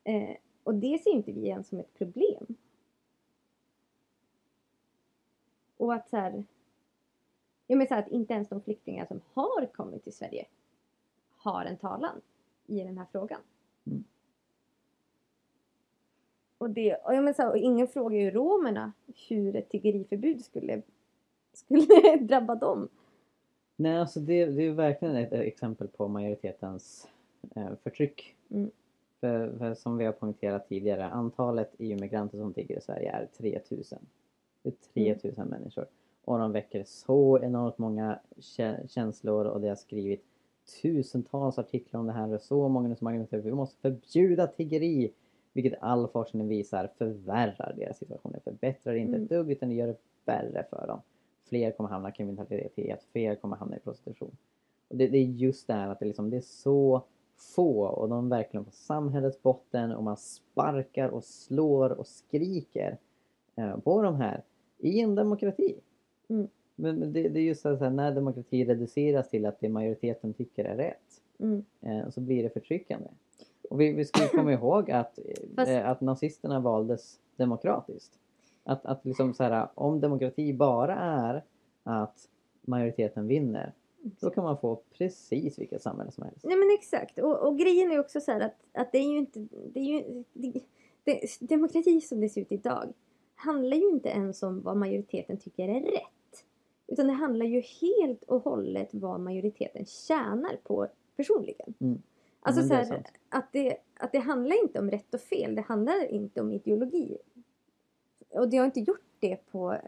Eh, 0.04 0.36
och 0.62 0.74
det 0.74 1.02
ser 1.02 1.10
inte 1.10 1.32
vi 1.32 1.48
ens 1.48 1.68
som 1.68 1.80
ett 1.80 1.94
problem. 1.94 2.46
Och 5.76 5.94
att 5.94 6.08
så 6.08 6.16
här, 6.16 6.44
jag 7.66 7.76
menar 7.78 7.88
så 7.88 7.94
här, 7.94 8.02
att 8.02 8.08
inte 8.08 8.34
ens 8.34 8.48
de 8.48 8.60
flyktingar 8.60 9.06
som 9.06 9.20
har 9.32 9.66
kommit 9.66 10.04
till 10.04 10.12
Sverige 10.12 10.46
har 11.36 11.64
en 11.64 11.76
talan 11.76 12.20
i 12.66 12.80
den 12.80 12.98
här 12.98 13.06
frågan. 13.12 13.40
Mm. 13.86 14.04
Och, 16.58 16.70
det, 16.70 16.94
och, 16.94 17.14
jag 17.14 17.24
menar 17.24 17.32
så 17.32 17.42
här, 17.42 17.50
och 17.50 17.58
ingen 17.58 17.88
frågar 17.88 18.18
ju 18.18 18.30
romerna 18.30 18.92
hur 19.28 19.56
ett 19.56 19.68
tiggeriförbud 19.68 20.44
skulle, 20.44 20.82
skulle 21.52 21.86
drabba 22.20 22.54
dem. 22.54 22.88
Nej, 23.76 23.98
alltså 23.98 24.20
det, 24.20 24.46
det 24.46 24.62
är 24.62 24.72
verkligen 24.72 25.16
ett 25.16 25.32
exempel 25.32 25.88
på 25.88 26.08
majoritetens 26.08 27.08
eh, 27.56 27.68
förtryck. 27.82 28.36
Mm. 28.50 28.70
För, 29.20 29.58
för 29.58 29.74
som 29.74 29.96
vi 29.96 30.04
har 30.04 30.12
poängterat 30.12 30.68
tidigare, 30.68 31.04
antalet 31.04 31.74
EU-migranter 31.78 32.38
som 32.38 32.52
tigger 32.52 32.78
i 32.78 32.80
Sverige 32.80 33.12
är 33.12 33.26
3000. 33.38 33.98
Det 34.62 35.10
är 35.10 35.14
3000 35.14 35.48
människor. 35.48 35.86
Och 36.24 36.38
de 36.38 36.52
väcker 36.52 36.84
så 36.84 37.38
enormt 37.42 37.78
många 37.78 38.18
kä- 38.36 38.88
känslor 38.88 39.44
och 39.44 39.60
det 39.60 39.68
har 39.68 39.76
skrivit 39.76 40.24
tusentals 40.82 41.58
artiklar 41.58 42.00
om 42.00 42.06
det 42.06 42.12
här 42.12 42.34
och 42.34 42.40
så 42.40 42.68
många 42.68 42.96
som 42.96 43.06
argumenterar 43.06 43.40
för 43.40 43.48
att 43.48 43.52
vi 43.52 43.56
måste 43.56 43.80
förbjuda 43.80 44.46
tiggeri. 44.46 45.12
Vilket 45.52 45.78
all 45.80 46.08
forskning 46.08 46.48
visar 46.48 46.90
förvärrar 46.98 47.74
deras 47.76 47.98
situation. 47.98 48.32
Det 48.32 48.40
förbättrar 48.40 48.94
inte 48.94 49.16
Mm. 49.16 49.22
ett 49.22 49.28
dugg 49.28 49.50
utan 49.50 49.68
det 49.68 49.74
gör 49.74 49.86
det 49.86 49.96
värre 50.24 50.66
för 50.70 50.86
dem. 50.86 51.00
Fler 51.44 51.70
kommer 51.70 51.90
hamna 51.90 52.08
i 52.08 52.12
kriminalitet, 52.12 53.06
fler 53.12 53.34
kommer 53.34 53.56
hamna 53.56 53.76
i 53.76 53.80
prostitution. 53.80 54.36
Och 54.88 54.96
det, 54.96 55.08
det 55.08 55.18
är 55.18 55.24
just 55.24 55.66
det 55.66 55.72
här 55.74 55.88
att 55.88 55.98
det, 55.98 56.06
liksom, 56.06 56.30
det 56.30 56.36
är 56.36 56.40
så 56.40 57.02
få 57.36 57.84
och 57.86 58.08
de 58.08 58.26
är 58.26 58.36
verkligen 58.36 58.64
på 58.64 58.70
samhällets 58.70 59.42
botten 59.42 59.92
och 59.92 60.04
man 60.04 60.16
sparkar 60.16 61.08
och 61.08 61.24
slår 61.24 61.90
och 61.90 62.06
skriker 62.06 62.98
eh, 63.56 63.76
på 63.78 64.02
de 64.02 64.16
här 64.16 64.42
i 64.78 65.00
en 65.00 65.14
demokrati. 65.14 65.74
Mm. 66.28 66.48
Men, 66.76 66.96
men 66.96 67.12
det, 67.12 67.28
det 67.28 67.40
är 67.40 67.44
just 67.44 67.62
så 67.62 67.76
här, 67.76 67.90
när 67.90 68.14
demokrati 68.14 68.64
reduceras 68.64 69.28
till 69.30 69.46
att 69.46 69.60
det 69.60 69.68
majoriteten 69.68 70.34
tycker 70.34 70.64
är 70.64 70.76
rätt 70.76 71.22
Mm. 71.40 71.64
eh, 71.80 72.10
så 72.10 72.20
blir 72.20 72.42
det 72.42 72.50
förtryckande. 72.50 73.08
Och 73.70 73.80
vi, 73.80 73.92
vi 73.92 74.04
ska 74.04 74.22
ju 74.22 74.28
komma 74.38 74.52
ihåg 74.52 74.90
att, 74.90 75.18
Fast- 75.56 75.70
eh, 75.70 75.88
att 75.88 76.00
nazisterna 76.00 76.60
valdes 76.60 77.20
demokratiskt. 77.36 78.18
Att, 78.64 78.86
att 78.86 79.04
liksom 79.04 79.34
så 79.34 79.42
här, 79.42 79.68
om 79.74 80.00
demokrati 80.00 80.52
bara 80.54 80.96
är 80.96 81.44
att 81.82 82.28
majoriteten 82.60 83.26
vinner 83.26 83.72
då 84.20 84.30
kan 84.30 84.44
man 84.44 84.58
få 84.58 84.80
precis 84.98 85.58
vilket 85.58 85.82
samhälle 85.82 86.10
som 86.10 86.24
helst. 86.24 86.44
Nej 86.44 86.56
men 86.56 86.70
exakt. 86.70 87.18
Och, 87.18 87.46
och 87.46 87.58
grejen 87.58 87.92
är 87.92 88.00
också 88.00 88.20
så 88.20 88.32
att, 88.32 88.54
att 88.72 88.92
det 88.92 88.98
är 88.98 89.10
ju 89.10 89.18
inte... 89.18 89.46
Det 89.72 89.80
är 89.80 89.84
ju, 89.84 90.24
det, 90.32 90.60
det, 91.04 91.20
demokrati 91.40 92.00
som 92.00 92.20
det 92.20 92.28
ser 92.28 92.40
ut 92.40 92.52
idag 92.52 92.92
handlar 93.34 93.76
ju 93.76 93.88
inte 93.88 94.08
ens 94.08 94.42
om 94.42 94.62
vad 94.62 94.76
majoriteten 94.76 95.38
tycker 95.38 95.68
är 95.68 95.80
rätt. 95.80 96.44
Utan 96.86 97.06
det 97.06 97.12
handlar 97.12 97.46
ju 97.46 97.60
helt 97.60 98.22
och 98.22 98.44
hållet 98.44 98.88
vad 98.92 99.20
majoriteten 99.20 99.86
tjänar 99.86 100.56
på 100.62 100.86
personligen. 101.16 101.74
Mm. 101.80 102.02
Alltså 102.40 102.60
men 102.60 102.86
så 102.86 102.92
här, 102.92 103.04
att, 103.28 103.52
det, 103.52 103.76
att 103.94 104.12
det 104.12 104.18
handlar 104.18 104.62
inte 104.62 104.78
om 104.78 104.90
rätt 104.90 105.14
och 105.14 105.20
fel. 105.20 105.54
Det 105.54 105.62
handlar 105.62 106.12
inte 106.12 106.40
om 106.40 106.52
ideologi. 106.52 107.18
Och 108.28 108.48
det 108.48 108.56
har 108.56 108.64
inte 108.64 108.80
gjort 108.80 109.06
det 109.18 109.36
på, 109.50 109.78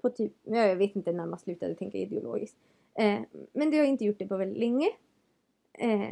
på 0.00 0.10
typ... 0.10 0.32
ja, 0.44 0.66
Jag 0.66 0.76
vet 0.76 0.96
inte 0.96 1.12
när 1.12 1.26
man 1.26 1.38
slutade 1.38 1.74
tänka 1.74 1.98
ideologiskt. 1.98 2.56
Eh, 2.94 3.20
men 3.52 3.70
det 3.70 3.78
har 3.78 3.84
inte 3.84 4.04
gjort 4.04 4.18
det 4.18 4.26
på 4.26 4.36
väldigt 4.36 4.58
länge. 4.58 4.88
Eh, 5.72 6.08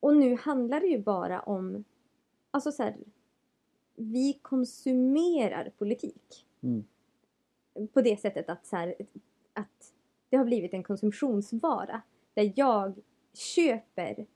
och 0.00 0.16
nu 0.16 0.36
handlar 0.36 0.80
det 0.80 0.86
ju 0.86 0.98
bara 0.98 1.40
om... 1.40 1.84
Alltså 2.50 2.72
så 2.72 2.82
här, 2.82 2.96
Vi 3.94 4.38
konsumerar 4.42 5.72
politik. 5.78 6.46
Mm. 6.62 6.84
På 7.92 8.00
det 8.00 8.20
sättet 8.20 8.48
att, 8.48 8.66
så 8.66 8.76
här, 8.76 8.94
att 9.52 9.92
det 10.28 10.36
har 10.36 10.44
blivit 10.44 10.74
en 10.74 10.82
konsumtionsvara. 10.82 12.02
Där 12.34 12.52
jag 12.56 13.00
köper 13.32 14.26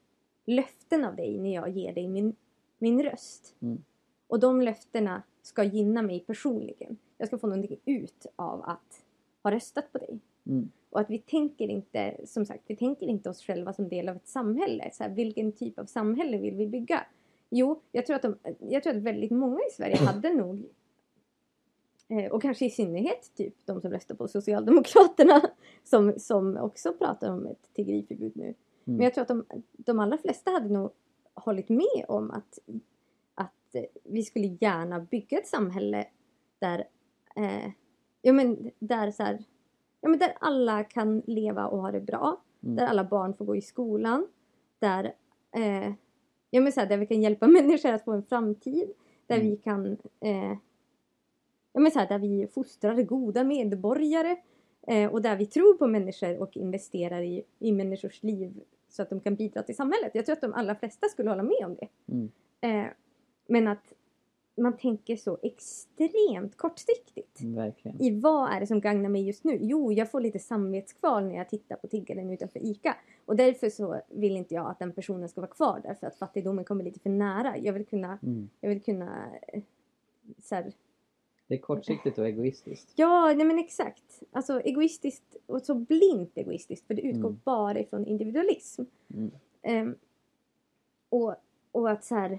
löften 0.45 1.05
av 1.05 1.17
dig 1.17 1.39
när 1.39 1.55
jag 1.55 1.69
ger 1.69 1.93
dig 1.93 2.09
min, 2.09 2.37
min 2.79 3.03
röst. 3.03 3.55
Mm. 3.61 3.85
Och 4.27 4.41
de 4.41 4.61
löftena 4.61 5.23
ska 5.43 5.65
gynna 5.65 6.03
mig 6.03 6.21
personligen. 6.21 6.97
jag 7.19 7.29
ska 7.29 7.39
få 7.39 7.47
någonting 7.47 7.79
ut 7.85 8.27
av 8.37 8.63
att 8.63 9.05
ha 9.43 9.51
röstat 9.51 9.93
på 9.93 9.99
dig. 9.99 10.21
Mm. 10.47 10.71
Och 10.91 11.01
att 11.01 11.11
vi 11.11 11.19
tänker 11.19 11.69
inte, 11.69 12.17
som 12.25 12.47
sagt, 12.47 12.63
vi 12.67 12.77
tänker 12.77 13.07
inte 13.07 13.31
oss 13.31 13.43
själva 13.43 13.73
som 13.73 13.89
del 13.89 14.09
av 14.09 14.17
ett 14.17 14.29
samhälle. 14.29 14.91
Så 14.93 15.03
här, 15.03 15.11
vilken 15.11 15.53
typ 15.53 15.79
av 15.79 15.85
samhälle 15.85 16.39
vill 16.39 16.55
vi 16.55 16.67
bygga? 16.67 17.07
Jo, 17.51 17.83
jag 17.93 18.07
tror 18.07 18.17
att, 18.17 18.23
de, 18.23 18.37
jag 18.59 18.83
tror 18.83 18.97
att 18.97 19.03
väldigt 19.03 19.31
många 19.31 19.61
i 19.71 19.73
Sverige 19.73 19.97
hade 20.07 20.35
nog 20.35 20.65
eh, 22.09 22.33
och 22.33 22.43
kanske 22.43 22.67
i 22.67 22.71
synnerhet 22.71 23.35
typ 23.35 23.55
de 23.65 23.81
som 23.81 23.91
röstar 23.91 24.15
på 24.15 24.29
Socialdemokraterna 24.29 25.41
som, 25.85 26.15
som 26.19 26.57
också 26.57 26.93
pratar 26.93 27.31
om 27.31 27.47
ett 27.47 27.75
tiggeriförbud 27.75 28.37
nu. 28.37 28.55
Mm. 28.87 28.97
Men 28.97 29.05
jag 29.05 29.15
tror 29.15 29.23
att 29.23 29.29
de, 29.29 29.45
de 29.73 30.01
allra 30.01 30.19
flesta 30.19 30.51
hade 30.51 30.69
nog 30.69 30.91
hållit 31.35 31.69
med 31.69 32.05
om 32.09 32.31
att, 32.31 32.59
att 33.35 33.75
eh, 33.75 33.85
vi 34.05 34.23
skulle 34.23 34.47
gärna 34.61 35.01
bygga 35.01 35.39
ett 35.39 35.47
samhälle 35.47 36.07
där, 36.59 36.85
eh, 37.37 37.71
ja, 38.23 38.33
men 38.33 38.71
där, 38.79 39.11
så 39.11 39.23
här, 39.23 39.45
ja, 40.01 40.09
men 40.09 40.19
där 40.19 40.37
alla 40.41 40.85
kan 40.85 41.23
leva 41.27 41.67
och 41.67 41.79
ha 41.83 41.91
det 41.93 42.01
bra. 42.01 42.41
Mm. 42.63 42.77
Där 42.77 42.87
alla 42.87 43.05
barn 43.05 43.35
får 43.35 43.45
gå 43.45 43.57
i 43.57 43.63
skolan. 43.63 44.27
Där, 44.79 45.15
eh, 45.53 45.93
ja, 46.51 46.61
men 46.61 46.73
så 46.73 46.81
här, 46.81 46.87
där 46.89 46.97
vi 46.99 47.07
kan 47.07 47.23
hjälpa 47.23 47.47
människor 47.59 47.93
att 47.93 48.05
få 48.05 48.13
en 48.13 48.23
framtid. 48.23 48.93
Där 49.27 49.37
Mm. 49.37 49.51
vi 49.51 49.57
kan 49.57 49.87
eh, 50.21 50.57
ja, 51.73 51.81
men 51.81 51.91
så 51.91 51.99
här, 51.99 52.09
där 52.09 52.19
vi 52.19 52.47
fostrar 52.47 53.03
goda 53.03 53.45
medborgare. 53.45 54.37
Eh, 54.87 55.13
och 55.13 55.23
där 55.23 55.37
vi 55.37 55.47
tror 55.47 55.75
på 55.75 55.87
människor 55.87 56.39
och 56.39 56.57
investerar 56.57 57.23
i, 57.23 57.45
i 57.59 57.73
människors 57.73 58.23
liv 58.23 58.61
så 58.95 59.03
att 59.03 59.11
de 59.11 59.21
kan 59.21 59.35
bidra 59.35 59.63
till 59.63 59.77
samhället. 59.77 60.11
Jag 60.15 60.27
tror 60.27 60.33
att 60.33 60.41
de 60.41 60.55
allra 60.55 60.75
flesta 60.75 61.09
skulle 61.09 61.31
hålla 61.31 61.43
med 61.43 61.65
om 61.65 61.75
det. 61.81 61.89
Mm. 62.13 62.31
Eh, 62.61 62.93
men 63.47 63.69
att 63.69 63.93
man 64.57 64.77
tänker 64.77 65.17
så 65.17 65.39
extremt 65.43 66.57
kortsiktigt. 66.57 67.41
Verkligen. 67.43 68.03
I 68.03 68.21
vad 68.21 68.53
är 68.53 68.61
det 68.61 68.67
som 68.67 68.81
gagnar 68.81 69.09
mig 69.09 69.27
just 69.27 69.45
nu? 69.45 69.59
Jo, 69.61 69.93
jag 69.93 70.11
får 70.11 70.21
lite 70.21 70.39
samvetskval 70.39 71.25
när 71.25 71.35
jag 71.35 71.49
tittar 71.49 71.77
på 71.77 71.87
tiggaren 71.87 72.31
utanför 72.31 72.67
ICA. 72.67 72.97
Och 73.25 73.37
därför 73.37 73.71
så 73.71 74.01
vill 74.09 74.37
inte 74.37 74.55
jag 74.55 74.71
att 74.71 74.79
den 74.79 74.93
personen 74.93 75.29
ska 75.29 75.41
vara 75.41 75.51
kvar 75.51 75.81
därför 75.85 76.07
att 76.07 76.17
fattigdomen 76.17 76.65
kommer 76.65 76.85
lite 76.85 77.01
för 77.01 77.11
nära. 77.11 77.59
Jag 77.59 77.73
vill 77.73 77.87
kunna, 77.87 78.19
Mm. 78.23 78.49
jag 78.61 78.69
vill 78.69 78.83
kunna 78.83 79.27
eh, 79.49 79.63
så 80.43 80.55
här, 80.55 80.73
Det 81.47 81.55
är 81.55 81.59
kortsiktigt 81.59 82.19
och 82.19 82.27
egoistiskt. 82.27 82.93
Ja, 82.97 83.33
nej 83.37 83.47
men 83.47 83.59
exakt. 83.59 84.23
Alltså 84.33 84.61
egoistiskt 84.61 85.37
och 85.47 85.63
så 85.63 85.75
blint 85.75 86.33
egoistiskt 86.39 86.87
för 86.87 86.95
det 86.95 87.03
utgår 87.03 87.29
Mm. 87.29 87.41
bara 87.45 87.79
ifrån 87.81 88.07
individualism. 88.07 88.83
Mm. 89.15 89.31
Ehm, 89.63 89.95
och, 91.09 91.35
och 91.73 91.91
att 91.91 92.05
så 92.05 92.15
här 92.15 92.39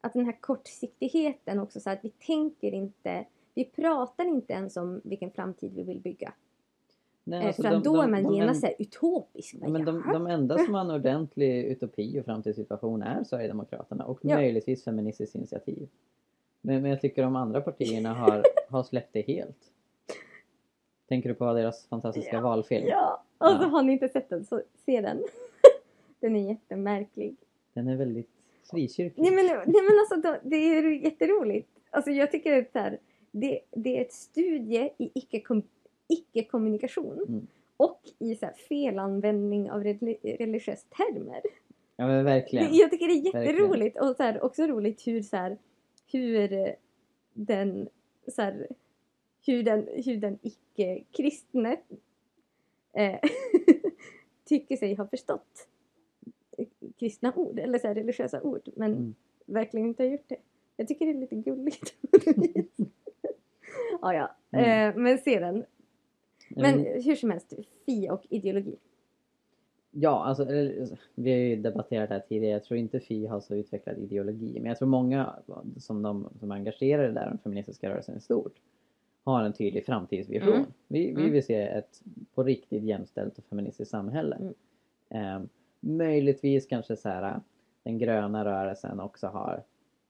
att 0.00 0.12
den 0.12 0.24
här 0.24 0.36
kortsiktigheten 0.40 1.58
också 1.60 1.80
så 1.80 1.90
här, 1.90 1.96
att 1.96 2.04
vi 2.04 2.10
tänker 2.10 2.72
inte 2.72 3.26
vi 3.54 3.64
pratar 3.64 4.24
inte 4.24 4.52
ens 4.52 4.76
om 4.76 5.00
vilken 5.04 5.30
framtid 5.30 5.72
vi 5.74 5.82
vill 5.82 6.00
bygga. 6.00 6.32
Nej, 7.24 7.40
Eh, 7.40 7.46
alltså 7.46 7.62
för 7.62 7.70
de- 7.70 7.76
att 7.76 7.84
då 7.84 7.96
de- 7.96 8.04
är 8.14 8.22
man 8.22 8.34
genast 8.34 8.64
en- 8.64 8.70
utopisk. 8.78 9.54
Ja, 9.60 9.68
men 9.68 9.84
de, 9.84 10.02
de 10.12 10.26
enda 10.26 10.58
som 10.58 10.74
har 10.74 10.80
en 10.80 10.90
ordentlig 10.90 11.64
utopi 11.64 12.20
och 12.20 12.24
framtidssituation 12.24 13.02
är 13.02 13.24
Sverigedemokraterna 13.24 14.04
och 14.04 14.18
Ja. 14.22 14.36
möjligtvis 14.36 14.84
Feministiskt 14.84 15.34
initiativ. 15.34 15.88
Men, 16.66 16.82
men 16.82 16.90
jag 16.90 17.00
tycker 17.00 17.22
de 17.22 17.36
andra 17.36 17.60
partierna 17.60 18.14
har, 18.14 18.44
har 18.70 18.82
släppt 18.82 19.12
det 19.12 19.20
helt. 19.22 19.56
Tänker 21.08 21.28
du 21.28 21.34
på 21.34 21.52
deras 21.52 21.86
fantastiska 21.86 22.36
Ja. 22.36 22.40
valfilm? 22.40 22.86
Ja, 22.86 23.22
alltså 23.38 23.62
Ja. 23.62 23.68
har 23.68 23.82
ni 23.82 23.92
inte 23.92 24.08
sett 24.08 24.28
den 24.28 24.44
så 24.44 24.62
se 24.86 25.00
den. 25.00 25.22
den 26.20 26.36
är 26.36 26.48
jättemärklig. 26.48 27.36
Den 27.72 27.88
är 27.88 27.96
väldigt 27.96 28.30
frikyrklig. 28.70 29.22
Nej 29.22 29.32
men, 29.32 29.46
nej, 29.46 29.82
men 29.90 29.98
alltså 29.98 30.16
då, 30.30 30.36
det 30.42 30.56
är 30.56 30.82
jätteroligt. 31.04 31.68
Alltså 31.90 32.10
jag 32.10 32.30
tycker 32.30 32.58
att 32.62 32.72
så 32.72 32.78
här, 32.78 32.98
det, 33.30 33.60
det 33.70 33.98
är 33.98 34.02
ett 34.02 34.12
studie 34.12 34.90
i 34.98 35.10
icke-kom- 35.14 35.62
icke-kommunikation 36.08 37.24
Mm. 37.28 37.46
och 37.76 38.00
i 38.18 38.34
så 38.34 38.46
här, 38.46 38.54
felanvändning 38.54 39.70
av 39.70 39.84
reli- 39.84 40.36
religiösa 40.38 40.86
termer. 40.96 41.40
Ja 41.96 42.06
men 42.06 42.24
verkligen. 42.24 42.70
Det, 42.70 42.76
jag 42.76 42.90
tycker 42.90 43.06
det 43.06 43.12
är 43.12 43.24
jätteroligt 43.44 44.00
och 44.00 44.16
så 44.16 44.22
här, 44.22 44.44
också 44.44 44.62
roligt 44.66 45.06
hur, 45.06 45.22
så 45.22 45.36
här, 45.36 45.56
hur 46.12 46.52
eh, 46.52 46.72
den 47.32 47.88
så 48.28 48.42
här, 48.42 48.66
hur 49.46 49.62
den, 49.62 49.88
hur 50.04 50.16
den 50.16 50.38
icke-kristne 50.42 51.76
eh, 52.92 53.18
tycker 54.44 54.76
sig 54.76 54.94
ha 54.94 55.06
förstått 55.08 55.68
kristna 56.98 57.32
ord 57.36 57.58
eller 57.58 57.78
så 57.78 57.86
här, 57.88 57.94
religiösa 57.94 58.42
ord 58.42 58.68
men 58.76 58.92
Mm. 58.92 59.14
verkligen 59.46 59.86
inte 59.86 60.02
har 60.02 60.10
gjort 60.10 60.28
det. 60.28 60.36
Jag 60.76 60.88
tycker 60.88 61.06
det 61.06 61.12
är 61.12 61.14
lite 61.20 61.36
gulligt. 61.36 61.94
ja, 64.00 64.14
ja. 64.14 64.36
Mm. 64.50 64.88
Eh, 64.96 65.02
men 65.02 65.18
se 65.18 65.38
den. 65.40 65.64
Men 66.48 66.74
Mm. 66.80 67.02
hur 67.02 67.14
som 67.16 67.30
helst, 67.30 67.52
Fi 67.86 68.10
och 68.10 68.26
ideologi. 68.30 68.76
Ja, 69.98 70.24
alltså, 70.24 70.42
eller, 70.42 70.88
vi 71.14 71.30
har 71.30 71.38
ju 71.38 71.56
debatterat 71.56 72.08
det 72.08 72.14
här 72.14 72.22
tidigare. 72.28 72.52
Jag 72.52 72.64
tror 72.64 72.78
inte 72.78 73.00
Fi 73.00 73.26
har 73.26 73.40
så 73.40 73.54
utvecklad 73.54 73.98
ideologi. 73.98 74.52
Men 74.60 74.68
jag 74.68 74.78
tror 74.78 74.88
många 74.88 75.34
som, 75.76 76.02
de, 76.02 76.28
som 76.40 76.50
är 76.50 76.54
engagerade 76.54 77.12
där, 77.12 77.26
den 77.26 77.38
feministiska 77.38 77.90
rörelsen 77.90 78.16
i 78.16 78.20
stort, 78.20 78.52
har 79.24 79.42
en 79.42 79.52
tydlig 79.52 79.86
framtidsvision. 79.86 80.54
Mm. 80.54 80.66
Vi, 80.88 81.06
vi 81.06 81.10
Mm. 81.20 81.32
vill 81.32 81.44
se 81.44 81.62
ett 81.62 82.02
på 82.34 82.42
riktigt 82.42 82.82
jämställt 82.82 83.38
och 83.38 83.44
feministiskt 83.44 83.90
samhälle. 83.90 84.36
Mm. 84.36 84.54
Ehm, 85.10 85.48
möjligtvis 85.80 86.66
kanske 86.66 86.96
så 86.96 87.08
här, 87.08 87.40
den 87.82 87.98
gröna 87.98 88.44
rörelsen 88.44 89.00
också 89.00 89.26
har, 89.26 89.62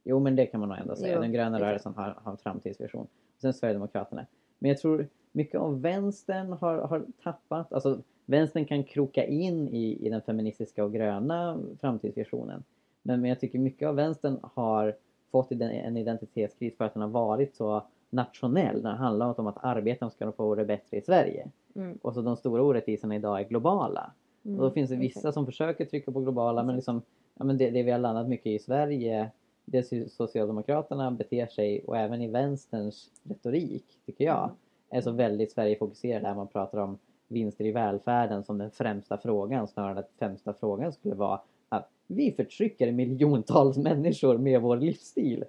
jo 0.04 0.18
men 0.20 0.36
det 0.36 0.46
kan 0.46 0.60
man 0.60 0.68
nog 0.68 0.78
ändå 0.78 0.96
säga, 0.96 1.14
Jo, 1.14 1.20
den 1.20 1.32
gröna 1.32 1.60
rörelsen 1.60 1.94
har, 1.94 2.18
har 2.22 2.32
en 2.32 2.38
framtidsvision. 2.38 3.06
Sen 3.38 3.54
Sverigedemokraterna. 3.54 4.26
Men 4.58 4.68
jag 4.68 4.78
tror 4.78 5.08
mycket 5.32 5.60
av 5.60 5.80
vänstern 5.80 6.52
har, 6.52 6.78
har 6.78 7.06
tappat, 7.22 7.72
alltså 7.72 8.02
vänstern 8.26 8.64
kan 8.64 8.84
kroka 8.84 9.26
in 9.26 9.68
i, 9.68 10.06
i 10.06 10.10
den 10.10 10.22
feministiska 10.22 10.84
och 10.84 10.92
gröna 10.92 11.58
framtidsvisionen. 11.80 12.64
Men, 13.02 13.20
men 13.20 13.28
jag 13.28 13.40
tycker 13.40 13.58
mycket 13.58 13.88
av 13.88 13.94
vänstern 13.94 14.38
har 14.42 14.96
fått 15.30 15.52
en 15.52 15.96
identitetskris 15.96 16.76
för 16.76 16.84
att 16.84 16.94
den 16.94 17.02
har 17.02 17.08
varit 17.08 17.54
så 17.54 17.82
nationell. 18.10 18.82
Den 18.82 18.96
handlar 18.96 19.40
om 19.40 19.46
att 19.46 19.64
arbetarna 19.64 20.10
ska 20.10 20.32
få 20.32 20.54
det 20.54 20.64
bättre 20.64 20.96
i 20.96 21.00
Sverige. 21.00 21.50
Mm. 21.74 21.98
Och 22.02 22.14
så 22.14 22.22
de 22.22 22.36
stora 22.36 22.62
orättvisorna 22.62 23.16
idag 23.16 23.40
är 23.40 23.44
globala. 23.44 24.12
Mm. 24.44 24.58
Och 24.58 24.64
då 24.64 24.70
finns 24.70 24.90
det 24.90 24.96
vissa 24.96 25.18
exakt. 25.18 25.34
som 25.34 25.46
försöker 25.46 25.84
trycka 25.84 26.12
på 26.12 26.20
globala 26.20 26.62
men 26.62 26.76
liksom 26.76 27.02
ja, 27.34 27.44
men 27.44 27.58
det, 27.58 27.70
det 27.70 27.82
vi 27.82 27.90
har 27.90 27.98
landat 27.98 28.28
mycket 28.28 28.46
i 28.46 28.58
Sverige 28.58 29.30
det 29.64 30.10
Socialdemokraterna 30.12 31.10
beter 31.10 31.46
sig 31.46 31.84
och 31.86 31.96
även 31.96 32.22
i 32.22 32.28
vänsterns 32.28 33.10
retorik 33.22 33.84
tycker 34.06 34.24
jag 34.24 34.50
Mm. 34.90 34.98
är 34.98 35.02
så 35.02 35.12
väldigt 35.12 35.52
Sverigefokuserad 35.52 36.22
där 36.22 36.34
man 36.34 36.48
pratar 36.48 36.78
om 36.78 36.98
vinster 37.28 37.64
i 37.64 37.72
välfärden 37.72 38.44
som 38.44 38.58
den 38.58 38.70
främsta 38.70 39.18
frågan 39.18 39.68
snarare 39.68 39.92
än 39.92 39.98
att 39.98 40.10
främsta 40.18 40.52
frågan 40.54 40.92
skulle 40.92 41.14
vara 41.14 41.40
att 41.68 41.90
vi 42.06 42.32
förtrycker 42.32 42.92
miljontals 42.92 43.76
människor 43.88 44.38
med 44.38 44.62
vår 44.62 44.76
livsstil. 44.76 45.44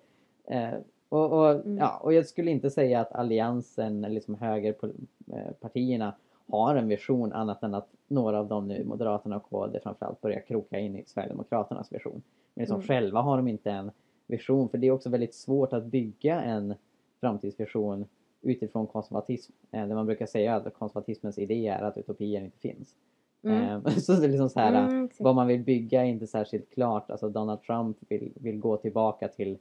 Eh, 0.47 0.69
och, 1.09 1.31
och, 1.31 1.51
Mm. 1.55 1.77
ja, 1.77 1.99
och 2.03 2.13
jag 2.13 2.25
skulle 2.25 2.51
inte 2.51 2.69
säga 2.69 2.99
att 3.01 3.11
alliansen, 3.11 4.03
eller 4.03 4.15
liksom 4.15 4.35
högerpartierna 4.35 6.13
har 6.47 6.75
en 6.75 6.87
vision 6.87 7.33
annat 7.33 7.63
än 7.63 7.73
att 7.75 7.89
några 8.07 8.39
av 8.39 8.47
dem 8.47 8.67
nu, 8.67 8.83
Moderaterna 8.83 9.35
och 9.37 9.43
KD 9.49 9.79
framförallt, 9.79 10.21
börjar 10.21 10.39
kroka 10.39 10.79
in 10.79 10.95
i 10.95 11.03
Sverigedemokraternas 11.07 11.93
vision. 11.93 12.21
Men 12.53 12.61
liksom 12.61 12.75
Mm. 12.75 12.87
själva 12.87 13.21
har 13.21 13.37
de 13.37 13.47
inte 13.47 13.71
en 13.71 13.91
vision 14.27 14.69
för 14.69 14.77
det 14.77 14.87
är 14.87 14.91
också 14.91 15.09
väldigt 15.09 15.35
svårt 15.35 15.73
att 15.73 15.85
bygga 15.85 16.41
en 16.41 16.73
framtidsvision 17.19 18.05
utifrån 18.47 18.87
konservatism. 18.87 19.53
Eh, 19.71 19.87
där 19.87 19.95
man 19.95 20.05
brukar 20.05 20.25
säga 20.25 20.55
att 20.55 20.73
konservatismens 20.73 21.37
idé 21.37 21.67
är 21.67 21.81
att 21.83 21.97
utopier 21.97 22.41
inte 22.41 22.57
finns. 22.59 22.95
Mm. 23.43 23.63
Eh, 23.85 23.91
så 23.97 24.13
det 24.13 24.25
är 24.25 24.29
liksom 24.29 24.49
så 24.49 24.59
här, 24.59 24.87
Mm, 24.87 25.05
exakt. 25.05 25.21
vad 25.21 25.35
man 25.35 25.47
vill 25.47 25.63
bygga 25.63 26.01
är 26.01 26.05
inte 26.09 26.27
särskilt 26.27 26.69
klart. 26.73 27.11
Alltså 27.11 27.29
Donald 27.29 27.61
Trump 27.61 27.97
vill, 28.09 28.31
vill 28.35 28.59
gå 28.59 28.77
tillbaka 28.77 29.27
till 29.27 29.57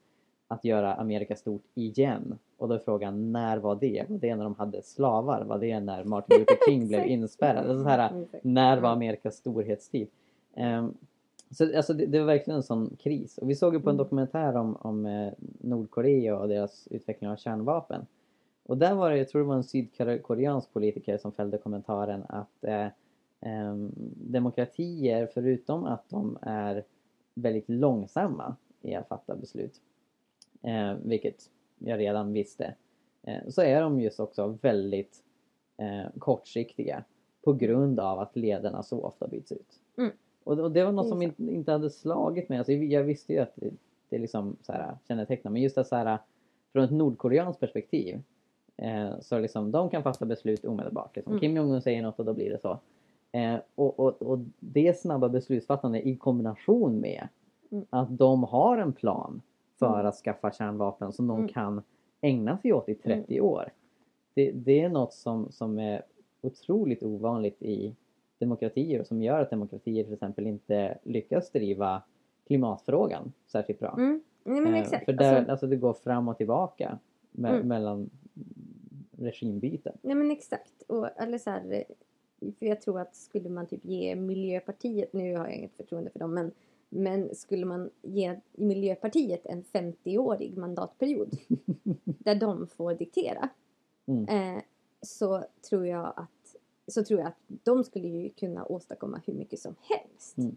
att 0.49 0.64
göra 0.64 0.94
Amerika 0.94 1.37
stort 1.37 1.64
igen. 1.75 2.38
Och 2.59 2.68
då 2.68 2.75
är 2.75 2.79
frågan, 2.79 3.33
när 3.33 3.57
var 3.59 3.75
det? 3.77 4.05
Var 4.09 4.18
det 4.18 4.37
när 4.37 4.44
de 4.44 4.55
hade 4.55 4.83
slavar? 4.83 5.44
Var 5.44 5.59
det 5.59 5.81
när 5.81 6.05
Martin 6.05 6.38
Luther 6.38 6.57
King 6.68 6.88
blev 6.88 7.07
inspärrad? 7.07 7.57
Alltså 7.70 7.83
så 7.83 7.88
här, 7.88 8.11
Mm, 8.11 8.27
när 8.42 8.77
var 8.81 8.88
Mm. 8.88 8.96
Amerikas 8.99 9.37
storhetstid? 9.37 10.09
Ehm, 10.55 10.94
så 11.51 11.77
alltså 11.77 11.94
det, 11.94 12.07
det 12.07 12.18
var 12.18 12.27
verkligen 12.27 12.57
en 12.57 12.62
sån 12.62 12.96
kris. 12.99 13.38
Och 13.38 13.51
vi 13.51 13.55
såg 13.55 13.75
ju 13.75 13.81
på 13.81 13.90
en 13.90 13.96
Mm. 13.96 14.05
dokumentär 14.05 14.57
om, 14.57 14.77
om 14.81 15.07
eh, 15.07 15.33
Nordkorea 15.61 16.38
och 16.38 16.49
deras 16.49 16.88
utveckling 16.90 17.31
av 17.31 17.37
kärnvapen. 17.37 18.07
Och 18.66 18.79
där 18.79 18.94
var 18.94 19.11
det, 19.11 19.18
jag 19.18 19.29
tror 19.29 19.42
det 19.42 19.48
var 19.48 19.57
en 19.57 19.64
sydkoreansk 19.64 20.72
politiker 20.72 21.18
som 21.18 21.33
fällde 21.33 21.59
kommentaren 21.59 22.22
att 22.29 22.64
eh, 22.64 22.88
ehm, 23.40 23.92
demokratier, 24.16 25.29
förutom 25.35 25.85
att 25.85 26.09
de 26.09 26.38
är 26.42 26.85
väldigt 27.35 27.68
långsamma 27.68 28.57
i 28.83 28.94
att 28.94 29.09
fatta 29.09 29.37
beslut, 29.37 29.81
eh, 30.62 30.94
vilket 31.05 31.50
jag 31.79 31.98
redan 31.98 32.33
visste, 32.33 32.74
eh, 33.22 33.48
så 33.48 33.62
är 33.62 33.81
de 33.81 34.00
just 34.00 34.20
också 34.20 34.59
väldigt 34.62 35.22
eh, 35.76 36.18
kortsiktiga 36.18 37.05
på 37.44 37.52
grund 37.52 38.00
av 38.00 38.18
att 38.18 38.37
ledarna 38.37 38.83
så 38.83 39.02
ofta 39.02 39.29
byts 39.29 39.52
ut. 39.52 39.81
Mm. 39.96 40.11
Och, 40.44 40.59
och 40.59 40.72
det 40.72 40.85
var 40.85 40.92
något 40.92 41.09
som 41.09 41.22
inte, 41.22 41.42
inte 41.42 41.72
hade 41.72 41.90
slagit 41.90 42.48
mig. 42.48 42.59
Alltså, 42.59 42.72
jag 42.72 43.05
visste 43.05 43.33
ju 43.33 43.38
att 43.38 43.52
det, 43.55 43.70
det 44.09 44.18
liksom 44.18 44.57
så 44.62 44.72
här, 44.72 44.96
kännetecknar, 45.09 45.50
men 45.50 45.62
just 45.62 45.79
att 45.79 45.88
så 45.88 45.96
här, 45.96 46.18
från 46.72 46.85
ett 46.85 46.90
nordkoreanskt 46.90 47.61
perspektiv 47.61 48.14
eh, 48.14 48.20
så 49.21 49.39
liksom 49.39 49.71
de 49.73 49.91
kan 49.91 50.03
fatta 50.03 50.25
beslut 50.27 50.65
omedelbart. 50.65 51.17
Liksom. 51.17 51.33
Mm. 51.33 51.41
Kim 51.41 51.57
Jong-Un 51.57 51.83
säger 51.83 52.03
något 52.03 52.19
och 52.19 52.25
då 52.25 52.35
blir 52.35 52.51
det 52.51 52.59
så. 52.59 52.79
Eh, 53.33 53.57
och, 53.75 54.01
och, 54.01 54.23
och 54.23 54.39
det 54.61 54.99
snabba 55.01 55.29
beslutsfattande 55.29 56.09
i 56.09 56.17
kombination 56.17 57.01
med 57.01 57.29
Mm. 57.71 57.85
att 57.91 58.19
de 58.19 58.45
har 58.45 58.79
en 58.79 58.93
plan 58.93 59.43
för 59.79 59.95
Mm. 59.95 60.07
att 60.07 60.15
skaffa 60.15 60.53
kärnvapen 60.53 61.12
som 61.12 61.27
de 61.27 61.37
Mm. 61.39 61.49
kan 61.49 61.83
ägna 62.21 62.59
sig 62.59 62.73
åt 62.73 62.89
i 62.89 62.95
30 62.95 63.41
år. 63.41 63.73
Det, 64.35 64.51
det 64.53 64.81
är 64.81 64.89
något 64.89 65.12
som, 65.12 65.53
som 65.53 65.79
är 65.79 66.03
otroligt 66.41 67.03
ovanligt 67.03 67.62
i 67.62 67.97
demokratier 68.39 69.01
och 69.01 69.07
som 69.07 69.23
gör 69.23 69.41
att 69.41 69.51
demokratier 69.51 70.05
till 70.05 70.12
exempel 70.12 70.47
inte 70.47 70.99
lyckas 71.03 71.51
driva 71.51 72.03
klimatfrågan 72.47 73.33
särskilt 73.47 73.79
bra. 73.81 73.95
Mm. 73.99 74.23
Nej, 74.45 74.61
men 74.61 74.75
Eh, 74.75 74.81
exakt. 74.81 75.05
För 75.05 75.12
där, 75.12 75.37
Alltså, 75.37 75.51
alltså 75.51 75.67
det 75.67 75.77
går 75.77 75.93
fram 75.93 76.29
och 76.29 76.37
tillbaka 76.37 76.99
me- 77.33 77.49
Mm. 77.55 77.69
mellan 77.69 78.11
regimbyten. 79.18 79.98
nej 80.02 80.14
men 80.14 80.31
exakt. 80.31 80.83
Och, 80.87 81.20
eller 81.20 81.38
så 81.38 81.50
här, 81.50 81.85
för 82.59 82.66
jag 82.66 82.81
tror 82.81 83.00
att 83.00 83.16
skulle 83.16 83.48
man 83.48 83.66
typ 83.66 83.85
ge 83.85 84.14
Miljöpartiet, 84.16 85.12
nu 85.12 85.37
har 85.37 85.44
jag 85.46 85.55
inget 85.55 85.76
förtroende 85.76 86.11
för 86.11 86.18
dem, 86.18 86.35
men, 86.35 86.52
men 86.88 87.35
skulle 87.35 87.66
man 87.66 87.90
ge 88.02 88.40
Miljöpartiet 88.52 89.46
en 89.46 89.64
50-årig 89.64 90.57
mandatperiod 90.57 91.37
där 92.05 92.35
de 92.35 92.66
får 92.66 92.94
diktera 92.94 93.48
Mm. 94.09 94.29
eh, 94.57 94.62
så 95.02 95.44
tror 95.70 95.87
jag 95.87 96.12
att 96.16 96.57
så 96.87 97.05
tror 97.05 97.20
jag 97.20 97.29
att 97.29 97.38
de 97.46 97.85
skulle 97.85 98.09
ju 98.09 98.31
kunna 98.31 98.64
åstadkomma 98.66 99.20
hur 99.26 99.35
mycket 99.35 99.59
som 99.61 99.74
helst. 99.81 100.38
Mm. 100.38 100.57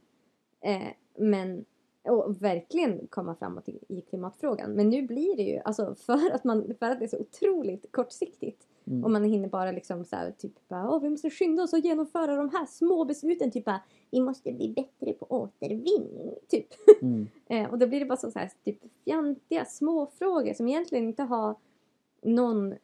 Eh, 0.61 0.93
men 1.17 1.65
och 2.09 2.41
verkligen 2.41 3.07
komma 3.07 3.35
framåt 3.35 3.69
i, 3.69 3.79
i 3.87 4.01
klimatfrågan. 4.01 4.71
Men 4.71 4.89
nu 4.89 5.01
blir 5.01 5.35
det 5.35 5.43
ju, 5.43 5.59
alltså 5.65 5.95
för 5.99 6.31
att, 6.31 6.43
man, 6.43 6.73
för 6.79 6.85
att 6.85 6.99
det 6.99 7.05
är 7.05 7.07
så 7.07 7.19
otroligt 7.19 7.91
kortsiktigt 7.91 8.65
Mm. 8.89 9.03
och 9.03 9.11
man 9.11 9.23
hinner 9.23 9.47
bara 9.47 9.71
liksom 9.71 10.05
så 10.05 10.15
här, 10.15 10.31
typ 10.31 10.67
bara, 10.67 10.89
Åh, 10.89 11.01
vi 11.01 11.09
måste 11.09 11.29
skynda 11.29 11.63
oss 11.63 11.73
att 11.73 11.83
genomföra 11.83 12.35
de 12.35 12.49
här 12.49 12.65
små 12.65 13.05
besluten. 13.05 13.51
Typ 13.51 13.65
bara, 13.65 13.81
vi 14.11 14.21
måste 14.21 14.51
bli 14.51 14.69
bättre 14.69 15.13
på 15.13 15.25
återvinning. 15.29 16.33
Typ. 16.47 16.67
Mm. 17.01 17.27
Eh, 17.49 17.69
och 17.71 17.79
då 17.79 17.87
blir 17.87 17.99
det 17.99 18.05
bara 18.05 18.17
så, 18.17 18.31
så 18.31 18.39
här, 18.39 18.51
typ 18.65 18.77
fjantiga 19.05 19.65
små 19.65 20.05
frågor 20.05 20.53
som 20.53 20.67
egentligen 20.67 21.03
inte 21.03 21.23
har 21.23 21.55
någon, 22.21 22.75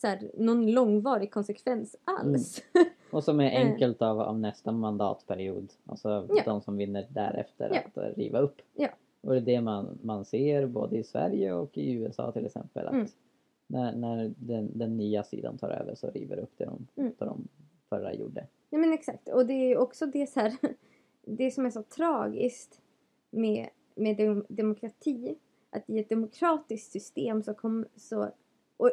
så 0.00 0.06
här, 0.06 0.30
någon 0.34 0.70
långvarig 0.70 1.30
konsekvens 1.30 1.96
alls. 2.04 2.62
Och 3.12 3.24
som 3.24 3.40
är 3.40 3.50
Eh. 3.50 3.66
enkelt 3.72 4.02
av, 4.02 4.20
av 4.20 4.38
nästa 4.38 4.72
mandatperiod. 4.72 5.72
Alltså 5.86 6.26
Ja. 6.36 6.42
de 6.44 6.60
som 6.60 6.76
vinner 6.76 7.06
därefter 7.10 7.70
Ja. 7.94 8.02
att 8.02 8.16
riva 8.16 8.38
upp. 8.38 8.56
Ja. 8.74 8.88
Och 9.20 9.32
det 9.32 9.38
är 9.38 9.40
det 9.40 9.60
man, 9.60 9.98
man 10.02 10.24
ser 10.24 10.66
både 10.66 10.96
i 10.98 11.04
Sverige 11.04 11.52
och 11.52 11.78
i 11.78 11.92
USA 11.92 12.32
till 12.32 12.46
exempel. 12.46 12.86
Att 12.86 12.92
Mm. 12.94 13.06
När, 13.66 13.96
när 13.96 14.32
den, 14.36 14.78
den 14.78 14.96
nya 14.96 15.22
sidan 15.24 15.58
tar 15.58 15.70
över 15.70 15.94
så 15.94 16.10
river 16.10 16.36
upp 16.38 16.52
det 16.56 16.64
de, 16.64 16.86
Mm. 16.96 17.12
de 17.18 17.48
förra 17.88 18.14
gjorde. 18.14 18.46
Nej 18.70 18.80
men 18.80 18.92
exakt. 18.92 19.28
Och 19.28 19.46
det 19.46 19.52
är 19.72 19.78
också 19.78 20.06
det 20.06 20.26
så 20.26 20.40
här, 20.40 20.52
det 21.24 21.50
som 21.50 21.66
är 21.66 21.70
så 21.70 21.82
tragiskt 21.82 22.80
med, 23.30 23.68
med 23.94 24.16
dem, 24.16 24.44
demokrati. 24.48 25.34
Att 25.70 25.90
i 25.90 25.98
ett 25.98 26.08
demokratiskt 26.08 26.92
system 26.92 27.42
så 27.42 27.54
kommer 27.54 27.86
så 27.96 28.28
och 28.76 28.90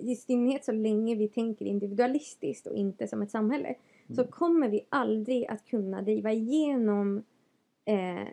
i 0.00 0.16
synnerhet 0.16 0.64
så 0.64 0.72
länge 0.72 1.14
vi 1.14 1.28
tänker 1.28 1.64
individualistiskt 1.66 2.66
och 2.66 2.76
inte 2.76 3.08
som 3.08 3.22
ett 3.22 3.30
samhälle 3.30 3.74
så 4.06 4.20
Mm. 4.20 4.30
kommer 4.32 4.68
vi 4.68 4.86
aldrig 4.88 5.46
att 5.46 5.64
kunna 5.64 6.02
driva 6.02 6.32
igenom 6.32 7.22
eh, 7.84 8.28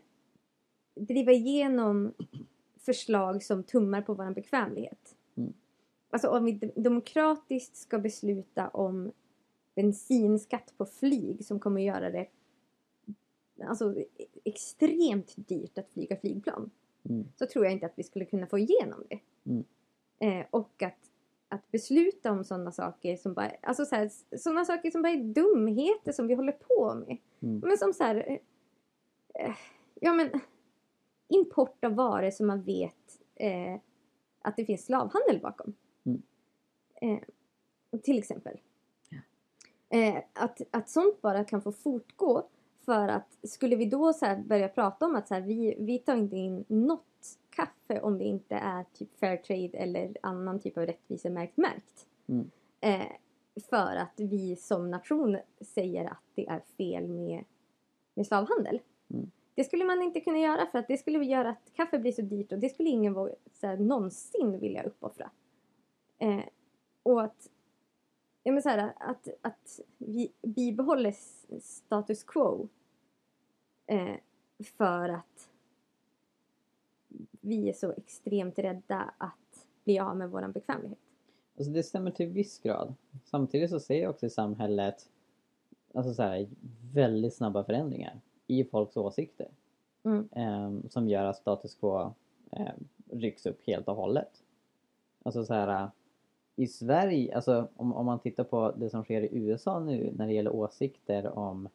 driva 0.96 1.32
igenom 1.32 2.14
förslag 2.80 3.44
som 3.44 3.64
tummar 3.64 4.02
på 4.02 4.14
vår 4.14 4.34
bekvämlighet. 4.34 5.16
Mm. 5.36 5.54
Alltså 6.10 6.28
om 6.28 6.46
vi 6.46 6.52
de- 6.52 6.72
demokratiskt 6.82 7.76
ska 7.78 8.00
besluta 8.00 8.68
om 8.70 9.12
bensinskatt 9.76 10.74
på 10.78 10.86
flyg 10.86 11.46
som 11.46 11.60
kommer 11.60 11.82
göra 11.82 12.10
det 12.10 12.28
alltså, 13.64 13.96
e- 14.00 14.06
extremt 14.44 15.34
dyrt 15.48 15.78
att 15.78 15.90
flyga 15.90 16.16
flygplan 16.18 16.72
Mm. 17.10 17.26
så 17.36 17.46
tror 17.46 17.66
jag 17.66 17.74
inte 17.74 17.86
att 17.86 17.94
vi 18.00 18.04
skulle 18.04 18.26
kunna 18.26 18.48
få 18.48 18.58
igenom 18.60 19.04
det. 19.10 19.20
Mm. 19.52 19.64
Eh, 20.20 20.46
och 20.50 20.84
att, 20.84 21.12
att 21.50 21.72
besluta 21.72 22.32
om 22.32 22.44
sådana 22.44 22.72
saker 22.72 23.16
som 23.16 23.34
bara, 23.34 23.52
alltså 23.62 23.86
så 23.86 23.96
här, 23.96 24.10
sådana 24.38 24.66
saker 24.66 24.92
som 24.92 25.02
bara 25.02 25.14
är 25.14 25.24
dumheter 25.24 26.12
som 26.12 26.28
vi 26.28 26.34
håller 26.34 26.52
på 26.52 26.96
med. 26.96 27.18
Mm. 27.42 27.60
Men 27.60 27.78
som 27.78 27.94
så 27.94 28.04
här, 28.04 28.16
eh, 28.16 29.46
eh, 29.46 29.56
ja 29.94 30.14
men 30.14 30.30
import 31.28 31.84
av 31.86 31.96
varor 31.96 32.32
som 32.32 32.48
man 32.48 32.64
vet 32.64 33.22
eh, 33.36 33.76
att 34.42 34.56
det 34.56 34.66
finns 34.66 34.86
slavhandel 34.86 35.40
bakom. 35.42 35.74
Mm. 36.04 36.22
Eh, 37.02 38.00
till 38.02 38.18
exempel. 38.18 38.60
Eh, 39.90 40.18
att, 40.34 40.62
att 40.72 40.90
sånt 40.90 41.22
bara 41.22 41.44
kan 41.44 41.62
få 41.62 41.72
fortgå 41.72 42.48
för 42.86 43.08
att 43.08 43.38
skulle 43.44 43.76
vi 43.76 43.86
då 43.86 44.14
så 44.14 44.44
börja 44.46 44.68
prata 44.68 45.06
om 45.06 45.16
att 45.16 45.28
så 45.28 45.34
här, 45.34 45.42
vi, 45.42 45.76
vi 45.80 46.00
tar 46.00 46.16
inte 46.16 46.36
in 46.36 46.66
något 46.68 47.06
kaffe 47.60 48.02
om 48.02 48.18
det 48.18 48.24
inte 48.24 48.56
är 48.56 48.86
typ 48.94 49.20
Fairtrade 49.20 49.78
eller 49.78 50.18
annan 50.22 50.60
typ 50.60 50.78
av 50.78 50.86
rättvisemärkt 50.86 51.58
märkt. 51.58 52.08
Mm. 52.28 52.52
Eh, 52.82 53.12
för 53.70 53.96
att 53.96 54.14
vi 54.20 54.56
som 54.56 54.92
nation 54.92 55.38
säger 55.62 56.06
att 56.06 56.24
det 56.36 56.48
är 56.48 56.60
fel 56.78 57.08
med, 57.08 57.44
med 58.14 58.28
slavhandel. 58.28 58.80
Mm. 59.14 59.32
Det 59.56 59.64
skulle 59.64 59.86
man 59.86 60.02
inte 60.02 60.22
kunna 60.22 60.38
göra 60.38 60.66
för 60.66 60.80
att 60.80 60.88
det 60.88 60.98
skulle 60.98 61.26
göra 61.26 61.50
att 61.50 61.74
kaffe 61.74 62.00
blir 62.00 62.12
så 62.12 62.22
dyrt 62.22 62.52
och 62.52 62.60
det 62.60 62.70
skulle 62.70 62.90
ingen 62.90 63.14
våga, 63.14 63.34
så 63.54 63.68
här, 63.68 63.78
någonsin 63.78 64.60
vilja 64.60 64.84
uppoffra. 64.84 65.32
Eh, 66.18 66.44
och 67.04 67.24
att, 67.24 67.50
ja, 68.44 68.52
men 68.52 68.62
så 68.62 68.70
här, 68.70 68.94
att, 69.00 69.28
att 69.42 69.80
vi 69.98 70.32
bibehåller 70.42 71.16
status 71.62 72.24
quo 72.24 72.70
eh, 73.86 74.16
för 74.78 75.10
att 75.10 75.50
vi 77.42 77.70
är 77.70 77.74
så 77.74 77.92
extremt 77.92 78.60
rädda 78.60 79.14
att 79.18 79.66
bli 79.84 80.00
av 80.00 80.18
med 80.18 80.30
vår 80.30 80.48
bekvämlighet. 80.48 81.00
Alltså 81.58 81.74
det 81.74 81.84
stämmer 81.84 82.12
till 82.12 82.28
viss 82.28 82.60
grad. 82.60 82.94
Samtidigt 83.24 83.70
så 83.70 83.80
ser 83.80 84.02
jag 84.02 84.10
också 84.10 84.26
i 84.26 84.30
samhället 84.30 85.10
alltså 85.94 86.14
så 86.14 86.24
här, 86.24 86.48
väldigt 86.94 87.34
snabba 87.34 87.64
förändringar 87.64 88.22
i 88.48 88.64
folks 88.64 88.98
åsikter. 88.98 89.48
Mm. 90.04 90.30
ehm, 90.32 90.90
som 90.90 91.08
gör 91.08 91.26
att 91.26 91.38
status 91.38 91.76
quo 91.76 92.14
eh, 92.52 92.74
rycks 93.12 93.46
upp 93.46 93.62
helt 93.68 93.88
och 93.88 93.96
hållet. 93.96 94.44
Alltså 95.24 95.46
så 95.46 95.54
här, 95.54 95.90
i 96.56 96.68
Sverige, 96.68 97.36
alltså 97.36 97.68
om, 97.76 97.94
om 97.94 98.06
man 98.06 98.20
tittar 98.20 98.44
på 98.44 98.74
det 98.78 98.90
som 98.90 99.04
sker 99.04 99.22
i 99.22 99.38
USA 99.38 99.80
nu 99.80 100.14
när 100.16 100.28
det 100.28 100.34
gäller 100.34 100.56
åsikter 100.56 101.38
om 101.38 101.70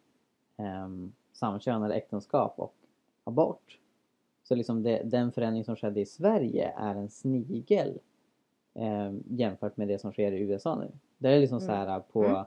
um, 0.57 1.13
samkönade 1.33 1.95
äktenskap 1.95 2.55
och 2.57 2.75
abort. 3.25 3.79
Så 4.49 4.55
liksom 4.55 4.83
det, 4.83 5.03
den 5.05 5.33
förändring 5.33 5.65
som 5.65 5.77
skedde 5.77 6.01
i 6.01 6.07
Sverige 6.07 6.73
är 6.77 6.95
en 6.95 7.09
snigel 7.11 7.99
ehm, 8.75 9.23
jämfört 9.29 9.77
med 9.77 9.89
det 9.89 9.99
som 9.99 10.13
sker 10.13 10.33
i 10.33 10.41
USA 10.41 10.75
nu. 10.75 10.91
Det 11.19 11.29
är 11.29 11.41
liksom 11.41 11.61
så 11.61 11.73
här 11.73 12.01
på 12.01 12.25
Mm. 12.25 12.45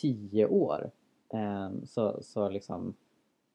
tio 0.00 0.46
år 0.46 0.90
ehm, 1.28 1.86
så, 1.86 2.22
så 2.22 2.48
liksom 2.48 2.94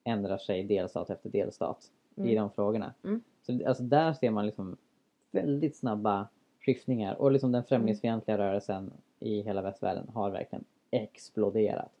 ändrar 0.04 0.38
sig 0.38 0.64
delstat 0.64 1.10
efter 1.10 1.30
delstat 1.30 1.90
i 2.16 2.20
Mm. 2.20 2.34
de 2.34 2.50
frågorna. 2.50 2.94
Mm. 3.04 3.22
Så 3.42 3.68
alltså 3.68 3.82
där 3.82 4.12
ser 4.12 4.30
man 4.30 4.46
liksom 4.46 4.76
väldigt 5.30 5.76
snabba 5.76 6.28
skiftningar 6.60 7.14
och 7.14 7.32
liksom 7.32 7.52
den 7.52 7.64
främlingsfientliga 7.64 8.38
rörelsen 8.38 8.92
i 9.20 9.40
hela 9.42 9.62
västvärlden 9.62 10.08
har 10.08 10.30
verkligen 10.30 10.64
exploderat. 10.90 11.92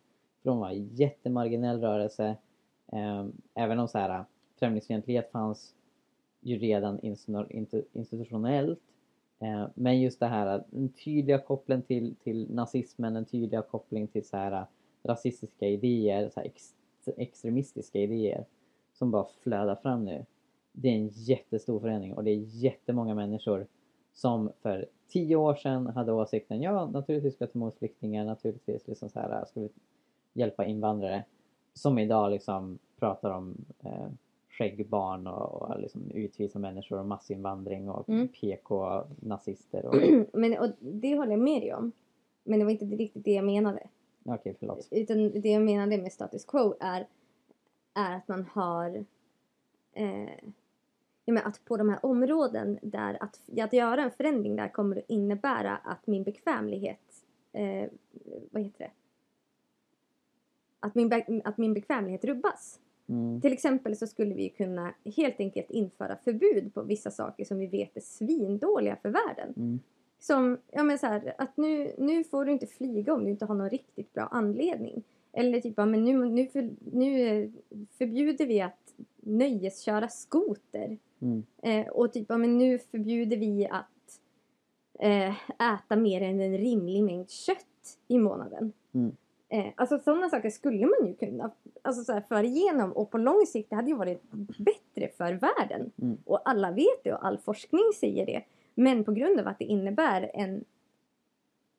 Från 0.42 0.52
att 0.56 0.60
vara 0.60 0.72
en 0.72 0.88
jättemarginell 0.94 1.80
rörelse, 1.80 2.36
eh, 2.92 3.26
även 3.54 3.78
om 3.78 3.88
så 3.88 3.98
här, 3.98 4.24
främlingsfientlighet 4.58 5.30
fanns 5.30 5.74
ju 6.40 6.58
redan 6.58 7.00
institutionellt. 7.92 8.80
Eh, 9.38 9.66
men 9.74 10.00
just 10.00 10.20
det 10.20 10.26
här, 10.26 10.64
den 10.70 10.88
tydliga 10.88 11.38
kopplingen 11.38 11.82
till, 11.82 12.14
till 12.16 12.54
nazismen, 12.54 13.14
den 13.14 13.24
tydliga 13.24 13.62
kopplingen 13.62 14.08
till 14.08 14.24
så 14.24 14.36
här, 14.36 14.52
eh, 14.52 14.66
rasistiska 15.02 15.66
idéer, 15.66 16.28
så 16.28 16.40
här 16.40 16.46
ex, 16.46 16.74
extremistiska 17.16 17.98
idéer 17.98 18.44
som 18.92 19.10
bara 19.10 19.26
flödar 19.42 19.74
fram 19.74 20.04
nu. 20.04 20.24
Det 20.72 20.88
är 20.88 20.92
en 20.92 21.08
jättestor 21.08 21.80
förändring 21.80 22.14
och 22.14 22.24
det 22.24 22.30
är 22.30 22.44
jättemånga 22.44 23.14
människor 23.14 23.66
som 24.12 24.52
för 24.62 24.86
tio 25.08 25.36
år 25.36 25.54
sedan 25.54 25.86
hade 25.86 26.12
åsikten 26.12 26.62
ja 26.62 26.86
naturligtvis 26.86 27.34
ska 27.34 27.46
vi 27.46 27.52
ta 27.52 27.58
emot 27.58 27.78
flyktingar, 27.78 28.24
naturligtvis 28.24 28.88
liksom 28.88 29.08
så 29.08 29.20
här, 29.20 29.38
eh, 29.38 29.44
ska 29.44 29.60
vi 29.60 29.68
hjälpa 30.32 30.64
invandrare. 30.64 31.24
Som 31.74 31.98
idag 31.98 32.30
liksom 32.30 32.78
pratar 32.98 33.30
om 33.30 33.64
eh, 33.84 34.08
skäggbarn 34.58 35.26
och, 35.26 35.62
och 35.62 35.80
liksom 35.80 36.10
utvisa 36.10 36.58
människor 36.58 36.98
och 36.98 37.06
massinvandring 37.06 37.90
och 37.90 38.08
Mm. 38.08 38.28
PK-nazister. 38.28 39.86
Och... 39.86 39.94
Men 40.38 40.58
och 40.58 40.70
det 40.80 41.16
håller 41.16 41.30
jag 41.30 41.40
med 41.40 41.62
dig 41.62 41.74
om. 41.74 41.92
Men 42.44 42.58
det 42.58 42.64
var 42.64 42.72
inte 42.72 42.84
riktigt 42.84 43.24
det 43.24 43.32
jag 43.32 43.44
menade. 43.44 43.88
Okej, 44.24 44.56
förlåt. 44.58 44.88
Utan 44.90 45.40
det 45.40 45.48
jag 45.48 45.62
menade 45.62 45.98
med 45.98 46.12
status 46.12 46.44
quo 46.44 46.74
är, 46.80 47.06
är 47.94 48.16
att 48.16 48.28
man 48.28 48.46
har... 48.52 49.04
Eh, 49.92 50.30
ja, 51.24 51.32
men 51.32 51.38
att 51.38 51.64
på 51.64 51.76
de 51.76 51.88
här 51.88 52.06
områden 52.06 52.78
där 52.82 53.22
att, 53.22 53.40
att 53.60 53.72
göra 53.72 54.02
en 54.02 54.10
förändring 54.10 54.56
där 54.56 54.68
kommer 54.68 54.96
att 54.96 55.04
innebära 55.08 55.76
att 55.76 56.06
min 56.06 56.22
bekvämlighet, 56.22 57.24
eh, 57.52 57.90
vad 58.50 58.62
heter 58.62 58.78
det? 58.84 58.90
Att 60.80 60.94
min, 60.94 61.42
att 61.44 61.58
min 61.58 61.74
bekvämlighet 61.74 62.24
rubbas. 62.24 62.80
Mm. 63.08 63.40
Till 63.40 63.52
exempel 63.52 63.96
så 63.96 64.06
skulle 64.06 64.34
vi 64.34 64.48
kunna 64.48 64.94
helt 65.16 65.40
enkelt 65.40 65.70
införa 65.70 66.16
förbud 66.24 66.74
på 66.74 66.82
vissa 66.82 67.10
saker 67.10 67.44
som 67.44 67.58
vi 67.58 67.66
vet 67.66 67.96
är 67.96 68.00
svindåliga 68.00 68.96
för 69.02 69.08
världen. 69.08 69.54
Mm. 69.56 69.80
Som, 70.18 70.58
ja 70.70 70.82
men 70.82 70.98
så 70.98 71.06
här, 71.06 71.34
att 71.38 71.56
nu, 71.56 71.94
nu 71.98 72.24
får 72.24 72.44
du 72.44 72.52
inte 72.52 72.66
flyga 72.66 73.14
om 73.14 73.24
du 73.24 73.30
inte 73.30 73.44
har 73.44 73.54
någon 73.54 73.70
riktigt 73.70 74.12
bra 74.12 74.22
anledning. 74.22 75.02
Eller 75.32 75.60
typ, 75.60 75.74
ja, 75.76 75.86
men 75.86 76.04
nu, 76.04 76.24
nu, 76.24 76.46
för, 76.46 76.70
nu 76.92 77.20
eh, 77.20 77.50
förbjuder 77.98 78.46
vi 78.46 78.60
att 78.60 78.94
nöjesköra 79.16 80.08
skoter. 80.08 80.98
Mm. 81.20 81.42
Eh, 81.62 81.86
och 81.86 82.12
typ, 82.12 82.26
ja, 82.28 82.38
men 82.38 82.58
nu 82.58 82.78
förbjuder 82.78 83.36
vi 83.36 83.66
att 83.66 84.20
eh, 84.98 85.34
äta 85.74 85.96
mer 85.96 86.20
än 86.20 86.40
en 86.40 86.58
rimlig 86.58 87.04
mängd 87.04 87.30
kött 87.30 87.98
i 88.08 88.18
månaden. 88.18 88.72
Mm. 88.92 89.16
Eh, 89.48 89.66
alltså 89.74 89.98
sådana 89.98 90.28
saker 90.28 90.50
skulle 90.50 90.86
man 90.86 91.06
ju 91.06 91.14
kunna 91.14 91.50
alltså, 91.82 92.04
så 92.04 92.12
här, 92.12 92.20
föra 92.20 92.42
igenom 92.42 92.92
och 92.92 93.10
på 93.10 93.18
lång 93.18 93.46
sikt 93.46 93.70
det 93.70 93.76
hade 93.76 93.90
ju 93.90 93.96
varit 93.96 94.22
bättre 94.58 95.08
för 95.16 95.32
världen. 95.32 95.90
Mm. 96.02 96.18
Och 96.24 96.48
alla 96.48 96.70
vet 96.70 97.04
det 97.04 97.12
och 97.12 97.26
all 97.26 97.38
forskning 97.38 97.92
säger 98.00 98.26
det. 98.26 98.42
Men 98.74 99.04
på 99.04 99.12
grund 99.12 99.40
av 99.40 99.48
att 99.48 99.58
det 99.58 99.64
innebär 99.64 100.30
en... 100.34 100.64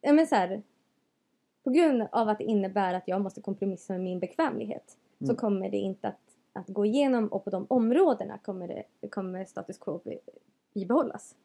Ja 0.02 0.14
men 0.14 0.28
så 0.28 0.36
här, 0.36 0.62
på 1.64 1.70
grund 1.70 2.08
av 2.12 2.30
att 2.30 2.38
det 2.38 2.44
innebär 2.44 2.94
att 2.94 3.08
jag 3.08 3.22
måste 3.22 3.42
kompromissa 3.42 3.94
med 3.94 4.02
min 4.02 4.20
bekvämlighet 4.20 4.98
så 5.20 5.24
Mm. 5.24 5.36
kommer 5.36 5.70
det 5.70 5.78
inte 5.78 6.08
att, 6.08 6.20
att 6.54 6.68
gå 6.68 6.86
igenom 6.86 7.28
och 7.28 7.44
på 7.44 7.50
de 7.50 7.66
områdena 7.70 8.38
kommer, 8.38 8.68
det, 8.68 9.08
kommer 9.08 9.46
status 9.46 9.78
quo 9.78 10.02
bibehållas. 10.74 11.36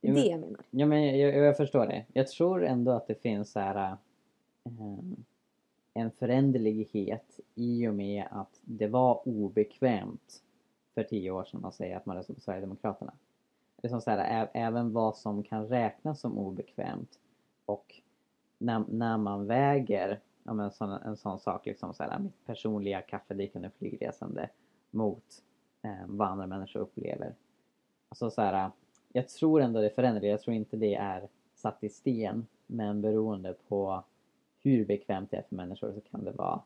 Det 0.00 0.08
är 0.08 0.14
det 0.14 0.26
jag 0.26 0.40
menar. 0.40 0.60
Ja, 0.70 0.86
men 0.86 1.18
jag, 1.18 1.36
jag, 1.36 1.56
förstår 1.56 1.86
det. 1.86 2.04
Jag 2.12 2.28
tror 2.28 2.64
ändå 2.64 2.92
att 2.92 3.06
det 3.06 3.22
finns 3.22 3.52
så 3.52 3.60
här, 3.60 3.96
ehm, 4.64 5.24
en 5.96 6.10
föränderlighet 6.10 7.40
i 7.54 7.88
och 7.88 7.94
med 7.94 8.24
att 8.30 8.60
det 8.62 8.86
var 8.86 9.28
obekvämt 9.28 10.42
för 10.94 11.02
tio 11.02 11.30
år 11.30 11.44
sedan 11.44 11.64
att 11.64 11.74
säga 11.74 11.96
att 11.96 12.06
man 12.06 12.16
röstade 12.16 12.34
på 12.34 12.40
Sverigedemokraterna. 12.40 13.12
Det 13.76 13.88
är 13.88 13.90
som 13.90 14.00
så 14.00 14.10
här, 14.10 14.50
även 14.52 14.92
vad 14.92 15.16
som 15.16 15.42
kan 15.42 15.68
räknas 15.68 16.20
som 16.20 16.38
obekvämt 16.38 17.18
och 17.66 18.00
när, 18.58 18.84
när 18.88 19.16
man 19.18 19.46
väger 19.46 20.20
ja, 20.44 20.54
men 20.54 20.70
sån, 20.70 20.90
en 20.90 21.16
sån 21.16 21.38
sak, 21.38 21.66
liksom 21.66 21.94
så 21.94 22.02
här, 22.02 22.18
mitt 22.18 22.46
personliga 22.46 23.02
kaffedrickande 23.02 23.70
flygresande 23.78 24.48
mot 24.90 25.42
eh, 25.82 26.06
vad 26.06 26.28
andra 26.28 26.46
människor 26.46 26.80
upplever. 26.80 27.34
Alltså 28.08 28.30
så 28.30 28.42
här, 28.42 28.70
jag 29.12 29.28
tror 29.28 29.60
ändå 29.62 29.80
det 29.80 29.90
förändrar. 29.90 30.28
Jag 30.28 30.40
tror 30.40 30.56
inte 30.56 30.76
det 30.76 30.94
är 30.94 31.28
satt 31.54 31.84
i 31.84 31.88
sten. 31.88 32.46
Men 32.66 33.02
beroende 33.02 33.54
på 33.68 34.04
hur 34.66 34.84
bekvämt 34.84 35.30
det 35.30 35.36
är 35.36 35.42
för 35.42 35.56
människor 35.56 35.92
så 35.92 36.00
kan 36.00 36.24
det 36.24 36.32
vara 36.32 36.62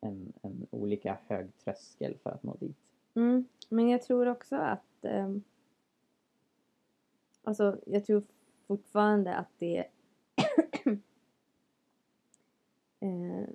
en, 0.00 0.32
en 0.42 0.66
olika 0.70 1.18
hög 1.26 1.58
tröskel 1.58 2.18
för 2.22 2.30
att 2.30 2.42
nå 2.42 2.56
dit. 2.60 2.76
Mm. 3.14 3.48
Men 3.68 3.88
jag 3.88 4.02
tror 4.02 4.28
också 4.28 4.56
att... 4.56 5.04
eh, 5.04 5.36
alltså, 7.42 7.80
jag 7.86 8.04
tror 8.04 8.22
fortfarande 8.66 9.34
att 9.34 9.50
det... 9.58 9.78
eh, 13.00 13.48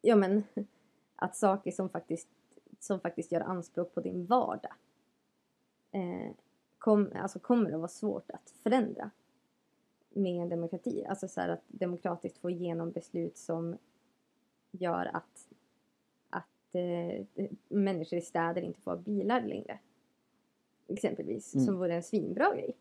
ja, 0.00 0.16
men 0.16 0.44
att 1.16 1.36
saker 1.36 1.70
som 1.70 1.88
faktiskt, 1.88 2.28
som 2.80 3.00
faktiskt 3.00 3.32
gör 3.32 3.40
anspråk 3.40 3.94
på 3.94 4.00
din 4.00 4.26
vardag 4.26 4.74
eh, 5.90 6.30
kom, 6.78 7.12
alltså 7.14 7.38
kommer 7.38 7.72
att 7.72 7.78
vara 7.78 7.88
svårt 7.88 8.30
att 8.30 8.50
förändra 8.50 9.10
med 10.16 10.42
en 10.42 10.48
demokrati. 10.48 11.04
Alltså 11.08 11.28
så 11.28 11.40
att 11.40 11.62
demokratiskt 11.68 12.38
få 12.38 12.50
igenom 12.50 12.90
beslut 12.90 13.38
som 13.38 13.76
gör 14.70 15.10
att 15.12 15.48
att 16.30 16.74
eh, 16.74 17.46
människor 17.68 18.18
i 18.18 18.22
städer 18.22 18.62
inte 18.62 18.80
får 18.80 18.90
ha 18.90 18.98
bilar 18.98 19.40
längre. 19.40 19.78
Exempelvis, 20.88 21.54
Mm. 21.54 21.66
som 21.66 21.78
vore 21.78 21.94
en 21.94 22.02
svinbra 22.02 22.54
grej. 22.54 22.76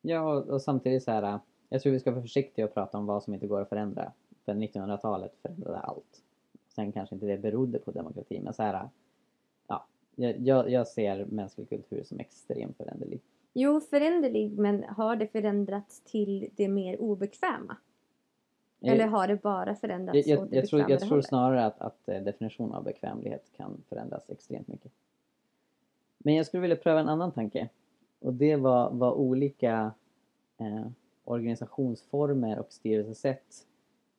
Ja, 0.00 0.34
och, 0.36 0.48
och 0.48 0.62
samtidigt 0.62 1.02
så 1.02 1.10
här. 1.10 1.38
Jag 1.68 1.82
tror 1.82 1.92
vi 1.92 2.00
ska 2.00 2.10
vara 2.10 2.22
försiktiga 2.22 2.64
och 2.64 2.74
prata 2.74 2.98
om 2.98 3.06
vad 3.06 3.22
som 3.22 3.34
inte 3.34 3.46
går 3.46 3.60
att 3.60 3.68
förändra. 3.68 4.12
För 4.44 4.54
1900-talet 4.54 5.34
förändrade 5.42 5.78
allt. 5.78 6.22
Sen 6.68 6.92
kanske 6.92 7.14
inte 7.14 7.26
det 7.26 7.38
berodde 7.38 7.78
på 7.78 7.90
demokrati, 7.90 8.40
men 8.40 8.54
så 8.54 8.62
här. 8.62 8.88
Ja, 9.66 9.86
jag, 10.16 10.40
jag, 10.40 10.70
jag 10.70 10.88
ser 10.88 11.24
mänsklig 11.24 11.68
kultur 11.68 12.02
som 12.04 12.20
extremt 12.20 12.76
föränderlig. 12.76 13.20
Jo, 13.60 13.80
föränderlig, 13.80 14.58
men 14.58 14.84
har 14.84 15.16
det 15.16 15.26
förändrats 15.26 16.00
till 16.00 16.50
det 16.56 16.68
mer 16.68 17.00
obekväma? 17.00 17.76
Eller 18.80 19.06
har 19.06 19.28
det 19.28 19.42
bara 19.42 19.74
förändrats 19.74 20.26
jag, 20.26 20.38
jag, 20.38 20.44
åt 20.44 20.50
det 20.50 20.56
jag, 20.56 20.68
tror, 20.68 20.90
jag 20.90 21.00
tror 21.00 21.20
snarare 21.20 21.64
att, 21.64 21.80
att 21.80 22.08
eh, 22.08 22.22
definitionen 22.22 22.72
av 22.72 22.84
bekvämlighet 22.84 23.50
kan 23.56 23.82
förändras 23.88 24.30
extremt 24.30 24.68
mycket. 24.68 24.92
Men 26.18 26.34
jag 26.34 26.46
skulle 26.46 26.60
vilja 26.60 26.76
pröva 26.76 27.00
en 27.00 27.08
annan 27.08 27.32
tanke. 27.32 27.68
Och 28.20 28.34
det 28.34 28.56
var 28.56 28.90
vad 28.90 29.12
olika 29.12 29.92
eh, 30.58 30.86
organisationsformer 31.24 32.58
och 32.58 32.72
styrelsesätt 32.72 33.66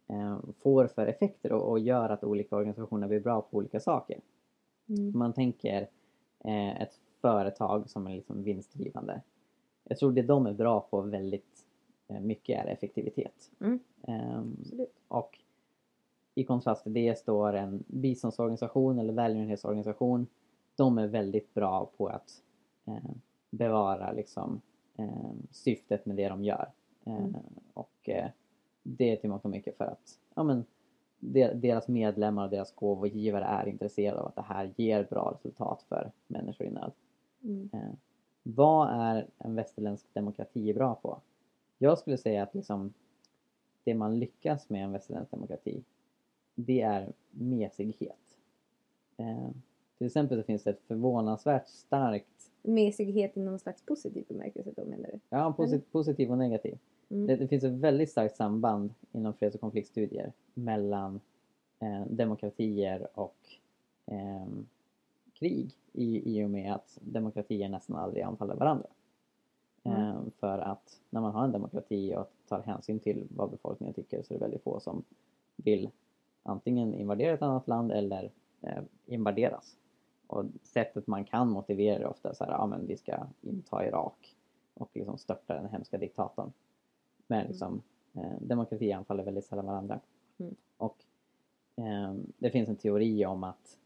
eh, 0.07 0.39
får 0.57 0.87
för 0.87 1.07
effekter 1.07 1.51
och, 1.51 1.71
och 1.71 1.79
gör 1.79 2.09
att 2.09 2.23
olika 2.23 2.55
organisationer 2.55 3.07
blir 3.07 3.19
bra 3.19 3.41
på 3.41 3.57
olika 3.57 3.79
saker. 3.79 4.19
Mm. 4.89 5.17
Man 5.17 5.33
tänker 5.33 5.87
eh, 6.43 6.81
ett 6.81 6.99
företag 7.21 7.89
som 7.89 8.07
är 8.07 8.15
liksom 8.15 8.43
vinstdrivande. 8.43 9.21
Jag 9.83 9.97
tror 9.97 10.11
det 10.11 10.21
de 10.21 10.45
är 10.45 10.53
bra 10.53 10.79
på 10.89 11.01
väldigt 11.01 11.65
eh, 12.07 12.19
mycket 12.19 12.65
är 12.65 12.69
effektivitet. 12.69 13.51
Mm. 13.59 13.79
Absolut. 14.61 14.95
och 15.07 15.39
i 16.35 16.43
kontrast 16.43 16.83
till 16.83 16.93
det 16.93 17.17
står 17.19 17.53
en 17.53 17.83
biståndsorganisation 17.87 18.99
eller 18.99 19.13
välgörenhetsorganisation. 19.13 20.27
De 20.75 20.97
är 20.97 21.07
väldigt 21.07 21.53
bra 21.53 21.89
på 21.97 22.07
att 22.07 22.41
eh, 22.85 23.11
bevara 23.49 24.11
liksom, 24.11 24.61
eh, 24.97 25.31
syftet 25.51 26.05
med 26.05 26.15
det 26.15 26.29
de 26.29 26.43
gör. 26.43 26.71
Eh, 27.05 27.17
Mm. 27.17 27.35
Och 27.73 28.09
eh, 28.09 28.29
det 28.83 29.11
är 29.11 29.15
till 29.15 29.29
mångt 29.29 29.45
och 29.45 29.51
mycket 29.51 29.77
för 29.77 29.85
att 29.85 30.19
ja, 30.35 30.43
men, 30.43 30.65
de- 31.19 31.53
deras 31.53 31.87
medlemmar 31.87 32.43
och 32.43 32.49
deras 32.49 32.75
gåvogivare 32.75 33.43
är 33.45 33.67
intresserade 33.67 34.19
av 34.21 34.27
att 34.27 34.35
det 34.35 34.41
här 34.41 34.73
ger 34.77 35.03
bra 35.03 35.31
resultat 35.35 35.85
för 35.89 36.11
människor 36.27 36.67
i 36.67 36.71
nöd. 36.71 36.91
Mm. 37.43 37.69
Eh, 37.73 37.93
vad 38.43 38.89
är 38.89 39.27
en 39.37 39.55
västerländsk 39.55 40.05
demokrati 40.13 40.73
bra 40.73 40.95
på? 40.95 41.21
Jag 41.77 41.97
skulle 41.97 42.17
säga 42.17 42.43
att 42.43 42.55
liksom, 42.55 42.93
det 43.83 43.93
man 43.93 44.19
lyckas 44.19 44.69
med 44.69 44.83
en 44.83 44.91
västerländsk 44.91 45.31
demokrati, 45.31 45.83
det 46.55 46.81
är 46.81 47.13
mesighet. 47.31 48.37
Eh, 49.17 49.49
till 49.97 50.07
exempel 50.07 50.37
så 50.37 50.43
finns 50.43 50.63
det 50.63 50.69
ett 50.69 50.81
förvånansvärt 50.87 51.67
starkt, 51.67 52.39
Mesighet 52.61 53.37
i 53.37 53.39
någon 53.39 53.59
slags 53.59 53.81
positiv 53.81 54.25
bemärkelse 54.27 54.71
då 54.75 54.85
menar 54.85 55.09
du? 55.13 55.19
ja 55.29 55.53
posit, 55.57 55.91
positiv 55.91 56.31
och 56.31 56.37
negativ. 56.37 56.77
Mm. 57.09 57.27
Det, 57.27 57.35
det 57.35 57.47
finns 57.47 57.63
ett 57.63 57.71
väldigt 57.71 58.11
starkt 58.11 58.35
samband 58.35 58.93
inom 59.11 59.33
freds 59.33 59.55
och 59.55 59.61
konfliktstudier 59.61 60.33
mellan 60.53 61.19
eh, 61.79 62.05
demokratier 62.09 63.07
och 63.13 63.35
ehm, 64.05 64.67
krig 65.39 65.71
i, 65.93 66.37
i 66.39 66.45
och 66.45 66.49
med 66.49 66.73
att 66.73 66.97
demokratier 67.01 67.69
nästan 67.69 67.95
aldrig 67.95 68.23
anfaller 68.23 68.55
varandra. 68.55 68.87
Mm. 69.83 70.01
Ehm, 70.01 70.31
för 70.39 70.59
att 70.59 71.01
när 71.09 71.21
man 71.21 71.31
har 71.31 71.43
en 71.43 71.51
demokrati 71.51 72.15
och 72.15 72.31
tar 72.47 72.61
hänsyn 72.61 72.99
till 72.99 73.27
vad 73.29 73.51
befolkningen 73.51 73.93
tycker 73.93 74.23
så 74.23 74.33
är 74.33 74.37
det 74.37 74.45
väldigt 74.45 74.63
få 74.63 74.79
som 74.79 75.03
vill 75.55 75.89
antingen 76.43 76.93
invadera 76.93 77.33
ett 77.33 77.41
annat 77.41 77.67
land 77.67 77.91
eller 77.91 78.31
eh, 78.61 78.83
invaderas. 79.05 79.77
Och 80.27 80.45
sättet 80.63 81.07
man 81.07 81.25
kan 81.25 81.49
motivera 81.49 81.99
det 81.99 82.07
ofta 82.07 82.33
så 82.33 82.43
här, 82.43 82.51
ja 82.51 82.65
men 82.65 82.87
vi 82.87 82.97
ska 82.97 83.17
inta 83.41 83.85
Irak 83.87 84.35
och 84.73 84.89
liksom 84.93 85.17
störta 85.17 85.53
den 85.53 85.69
hemska 85.69 85.97
diktatorn. 85.97 86.51
Men 87.27 87.47
liksom, 87.47 87.81
eh, 88.13 88.41
demokrati 88.41 88.91
anfaller 88.91 89.23
väldigt 89.23 89.45
sällan 89.45 89.65
varandra. 89.65 89.99
Mm. 90.37 90.55
Och 90.77 90.97
eh, 91.75 92.13
det 92.37 92.51
finns 92.51 92.69
en 92.69 92.75
teori 92.75 93.25
om 93.25 93.43
att 93.43 93.78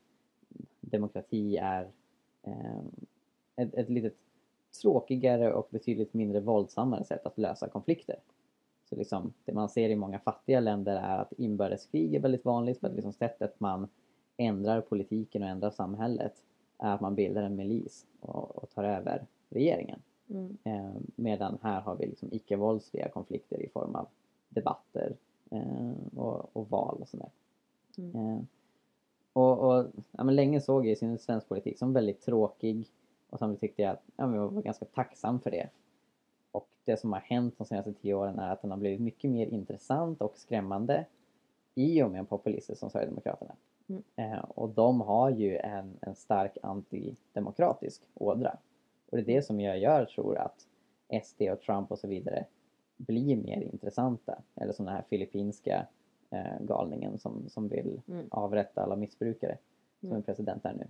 demokrati 0.94 1.58
är 1.58 1.92
eh, 2.44 2.82
ett, 3.56 3.74
ett 3.74 3.90
litet 3.90 4.16
tråkigare 4.82 5.54
och 5.54 5.68
betydligt 5.70 6.14
mindre 6.14 6.40
våldsammare 6.40 7.04
sätt 7.04 7.26
att 7.26 7.38
lösa 7.38 7.68
konflikter. 7.68 8.20
Så 8.90 8.96
liksom, 8.96 9.34
det 9.46 9.54
man 9.54 9.70
ser 9.70 9.90
i 9.90 9.96
många 9.96 10.20
fattiga 10.20 10.60
länder 10.60 10.96
är 10.96 11.18
att 11.18 11.34
inbördeskrig 11.34 12.16
är 12.16 12.20
väldigt 12.20 12.46
vanligt 12.46 12.80
för 12.80 12.88
att 12.88 12.96
liksom 12.96 13.14
sättet 13.14 13.60
man 13.60 13.88
ändrar 14.38 14.82
politiken 14.82 15.44
och 15.44 15.50
ändrar 15.50 15.72
samhället 15.72 16.44
är 16.78 16.94
att 16.94 17.02
man 17.02 17.16
bildar 17.16 17.44
en 17.44 17.56
milis 17.56 18.06
och, 18.20 18.64
och 18.64 18.70
tar 18.70 18.84
över 18.84 19.26
regeringen. 19.50 20.00
Mm. 20.30 20.58
Eh, 20.64 21.02
medan 21.16 21.58
här 21.62 21.82
har 21.82 21.96
vi 21.96 22.06
liksom 22.06 22.30
icke-våldsliga 22.32 23.10
konflikter 23.10 23.62
i 23.62 23.70
form 23.70 23.96
av 23.96 24.08
debatter 24.50 25.16
eh, 25.52 25.92
och, 26.16 26.58
och 26.58 26.70
val 26.70 26.98
och 27.02 27.08
sådär. 27.08 27.30
Mm. 27.98 28.16
Eh, 28.16 28.40
Och, 29.34 29.60
och 29.60 29.86
ja, 30.12 30.24
men 30.24 30.36
länge 30.36 30.62
såg 30.62 30.88
jag 30.88 30.98
sin 30.98 31.20
svensk 31.20 31.48
politik 31.48 31.80
som 31.80 31.94
väldigt 31.94 32.22
tråkig 32.22 32.88
och 33.30 33.40
samtidigt 33.40 33.62
tyckte 33.62 33.82
jag 33.82 33.92
att 33.92 34.04
ja, 34.16 34.28
men 34.28 34.40
jag 34.40 34.50
var 34.50 34.62
ganska 34.62 34.86
tacksam 34.86 35.40
för 35.40 35.52
det. 35.52 35.70
Och 36.52 36.68
det 36.84 36.98
som 36.98 37.14
har 37.14 37.20
hänt 37.20 37.58
de 37.58 37.68
senaste 37.68 37.94
tio 37.94 38.14
åren 38.14 38.40
är 38.40 38.52
att 38.52 38.62
den 38.62 38.72
har 38.72 38.78
blivit 38.78 39.02
mycket 39.02 39.32
mer 39.32 39.48
intressant 39.48 40.22
och 40.22 40.38
skrämmande 40.38 41.06
i 41.76 42.04
och 42.04 42.12
med 42.12 42.30
populister 42.30 42.76
som 42.76 42.90
Sverigedemokraterna. 42.90 43.56
Mm. 43.88 44.04
Eh, 44.16 44.40
och 44.40 44.70
de 44.70 45.02
har 45.02 45.30
ju 45.30 45.58
en, 45.58 45.98
en 46.02 46.16
stark 46.16 46.58
antidemokratisk 46.62 48.02
ådra. 48.14 48.58
Och 49.10 49.18
det 49.18 49.24
är 49.24 49.36
det 49.36 49.42
som 49.42 49.62
jag 49.62 49.80
gör 49.80 50.06
tror 50.06 50.38
att 50.38 50.68
SD 51.26 51.42
och 51.42 51.62
Trump 51.62 51.92
och 51.92 52.00
så 52.00 52.08
vidare 52.08 52.46
blir 52.98 53.36
mer 53.36 53.62
intressanta. 53.62 54.42
Eller 54.56 54.74
som 54.74 54.86
den 54.86 54.96
här 54.96 55.04
filippinska 55.10 55.88
eh, 56.34 56.60
galningen 56.66 57.18
som, 57.18 57.50
som 57.50 57.68
vill 57.68 58.02
Mm. 58.08 58.28
avrätta 58.32 58.84
alla 58.84 58.96
missbrukare 58.96 59.58
som 60.00 60.10
Mm. 60.10 60.20
är 60.20 60.24
president 60.26 60.64
där 60.64 60.74
nu. 60.74 60.88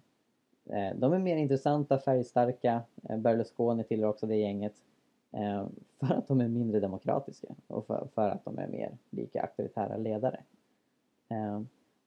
Eh, 0.76 0.96
de 0.98 1.14
är 1.14 1.20
mer 1.20 1.38
intressanta, 1.38 2.00
färgstarka. 2.00 2.82
Eh, 3.10 3.18
Berlusconi 3.18 3.84
tillhör 3.84 4.10
också 4.10 4.28
det 4.28 4.36
gänget. 4.36 4.74
Eh, 5.32 5.68
för 6.00 6.14
att 6.16 6.28
de 6.28 6.42
är 6.42 6.48
mindre 6.48 6.80
demokratiska 6.80 7.48
och 7.68 7.86
för, 7.88 8.08
för 8.16 8.30
att 8.30 8.46
de 8.46 8.58
är 8.60 8.68
mer 8.68 8.98
lika 9.10 9.42
auktoritära 9.42 9.98
ledare. 9.98 10.44
Eh, 11.30 11.62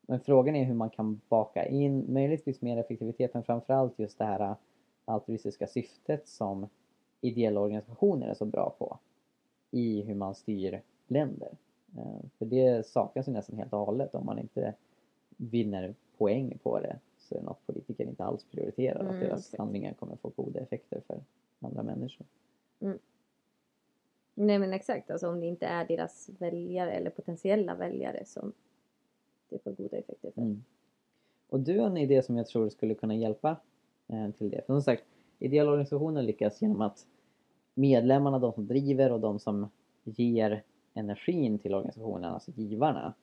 men 0.09 0.21
frågan 0.21 0.57
är 0.57 0.65
hur 0.65 0.75
man 0.75 0.91
kan 0.91 1.21
baka 1.29 1.67
in 1.67 2.13
möjligtvis 2.13 2.63
mer 2.63 2.77
effektivitet 2.79 3.35
men 3.35 3.43
framförallt 3.43 3.99
just 3.99 4.19
det 4.19 4.25
här 4.25 4.55
altruistiska 5.05 5.67
syftet 5.67 6.29
som 6.29 6.69
ideella 7.21 7.61
organisationer 7.61 8.29
är 8.29 8.35
så 8.35 8.45
bra 8.45 8.75
på 8.79 8.99
i 9.71 10.03
hur 10.03 10.15
man 10.15 10.35
styr 10.35 10.83
länder. 11.07 11.49
Eh, 11.97 12.29
För 12.39 12.45
det 12.47 12.87
saknas 12.87 13.29
ju 13.29 13.33
nästan 13.33 13.59
helt 13.59 13.73
och 13.73 13.79
hållet 13.79 14.15
om 14.15 14.27
man 14.27 14.39
inte 14.39 14.75
vinner 15.37 15.95
poäng 16.19 16.59
på 16.63 16.81
det 16.81 16.99
så 17.19 17.35
är 17.35 17.39
det 17.39 17.45
något 17.45 17.67
politiker 17.67 18.05
inte 18.05 18.25
alls 18.25 18.45
prioriterar 18.51 19.01
Mm, 19.01 19.15
att 19.15 19.21
deras 19.21 19.41
exakt. 19.41 19.59
handlingar 19.59 19.93
kommer 19.93 20.17
få 20.17 20.29
goda 20.37 20.61
effekter 20.61 21.03
för 21.07 21.21
andra 21.61 21.83
människor. 21.83 22.27
Nej 24.35 24.59
men 24.59 24.73
exakt, 24.73 25.11
alltså 25.11 25.29
om 25.29 25.41
det 25.41 25.47
inte 25.47 25.67
är 25.67 25.85
deras 25.87 26.31
väljare 26.39 26.93
eller 26.93 27.11
potentiella 27.11 27.75
väljare 27.75 28.25
som 28.25 28.53
det 29.49 29.59
får 29.59 29.73
goda 29.73 29.97
effekter 29.97 30.31
för. 30.35 30.41
Mm. 30.43 30.65
Och 31.49 31.61
du 31.61 31.79
har 31.79 31.87
en 31.87 31.97
idé 31.97 32.23
som 32.23 32.37
jag 32.37 32.47
tror 32.47 32.69
skulle 32.69 32.95
kunna 32.95 33.15
hjälpa 33.15 33.57
eh, 34.09 34.31
till 34.31 34.51
det. 34.51 34.57
För 34.67 34.73
som 34.75 34.83
sagt, 34.83 35.05
ideella 35.39 35.71
organisationer 35.71 36.23
lyckas 36.23 36.63
genom 36.63 36.81
att 36.81 37.07
medlemmarna, 37.75 38.39
de 38.39 38.53
som 38.53 38.67
driver 38.67 39.13
och 39.13 39.21
de 39.21 39.39
som 39.39 39.69
ger 40.05 40.63
energin 40.97 41.59
till 41.59 41.75
organisationen, 41.75 42.35
alltså 42.35 42.51
givarna, 42.55 43.15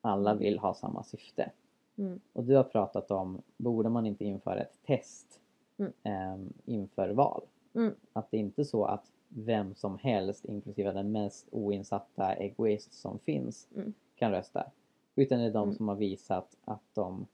alla 0.00 0.34
vill 0.34 0.58
ha 0.58 0.74
samma 0.74 1.02
syfte. 1.02 1.50
Mm. 1.98 2.20
Och 2.32 2.44
du 2.44 2.56
har 2.56 2.64
pratat 2.64 3.10
om, 3.10 3.42
borde 3.56 3.88
man 3.88 4.06
inte 4.06 4.24
införa 4.24 4.60
ett 4.60 4.78
test 4.86 5.40
Mm. 5.78 5.92
ehm, 6.02 6.52
inför 6.64 7.10
val? 7.10 7.42
Mm. 7.74 7.94
Att 8.12 8.30
det 8.30 8.36
inte 8.36 8.62
är 8.62 8.64
så 8.64 8.84
att 8.84 9.12
vem 9.28 9.74
som 9.74 9.98
helst, 9.98 10.44
inklusive 10.44 10.92
den 10.92 11.12
mest 11.12 11.48
oinsatta 11.50 12.34
egoist 12.34 12.92
som 12.94 13.18
finns, 13.18 13.68
Mm. 13.76 13.92
kan 14.16 14.30
rösta. 14.30 14.70
Utan 15.14 15.38
det 15.38 15.44
är 15.44 15.50
de 15.50 15.62
Mm. 15.62 15.74
som 15.74 15.88
har 15.88 15.96
visat 15.96 16.56
att 16.64 16.82
de 16.94 17.26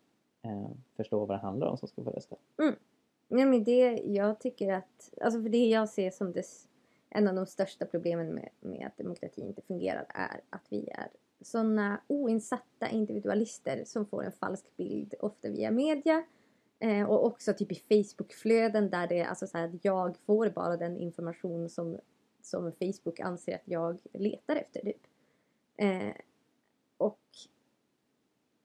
eh, 0.42 0.70
förstår 0.96 1.26
vad 1.26 1.36
det 1.38 1.40
handlar 1.42 1.66
om 1.66 1.76
som 1.76 1.88
ska 1.88 2.02
få 2.04 2.10
rösta. 2.10 2.36
Ja, 3.28 3.46
men 3.46 3.64
det, 3.64 4.02
jag 4.06 4.40
tycker 4.40 4.72
att, 4.72 5.12
alltså 5.20 5.42
för 5.42 5.48
det 5.48 5.68
jag 5.68 5.88
ser 5.88 6.10
som 6.10 6.32
des, 6.32 6.68
en 7.10 7.28
av 7.28 7.34
de 7.34 7.46
största 7.46 7.86
problemen 7.86 8.34
med, 8.34 8.48
med 8.60 8.86
att 8.86 8.96
demokrati 8.96 9.40
inte 9.40 9.62
fungerar 9.62 10.06
är 10.08 10.40
att 10.50 10.66
vi 10.68 10.88
är 10.88 11.08
sådana 11.40 12.00
oinsatta 12.06 12.88
individualister 12.88 13.84
som 13.84 14.06
får 14.06 14.24
en 14.24 14.32
falsk 14.32 14.76
bild 14.76 15.14
ofta 15.20 15.48
via 15.48 15.70
media 15.70 16.24
eh, 16.78 17.10
och 17.10 17.26
också 17.26 17.52
typ 17.52 17.72
i 17.72 18.04
Facebookflöden 18.04 18.90
där 18.90 19.06
det 19.06 19.20
är 19.20 19.26
alltså 19.26 19.46
så 19.46 19.58
här 19.58 19.68
att 19.68 19.84
jag 19.84 20.16
får 20.16 20.50
bara 20.50 20.76
den 20.76 20.96
information 20.96 21.68
som, 21.68 21.98
som 22.42 22.72
Facebook 22.72 23.20
anser 23.20 23.54
att 23.54 23.68
jag 23.68 24.00
letar 24.12 24.56
efter 24.56 24.80
typ. 24.80 25.06
Eh, 25.76 26.14
och 26.96 27.20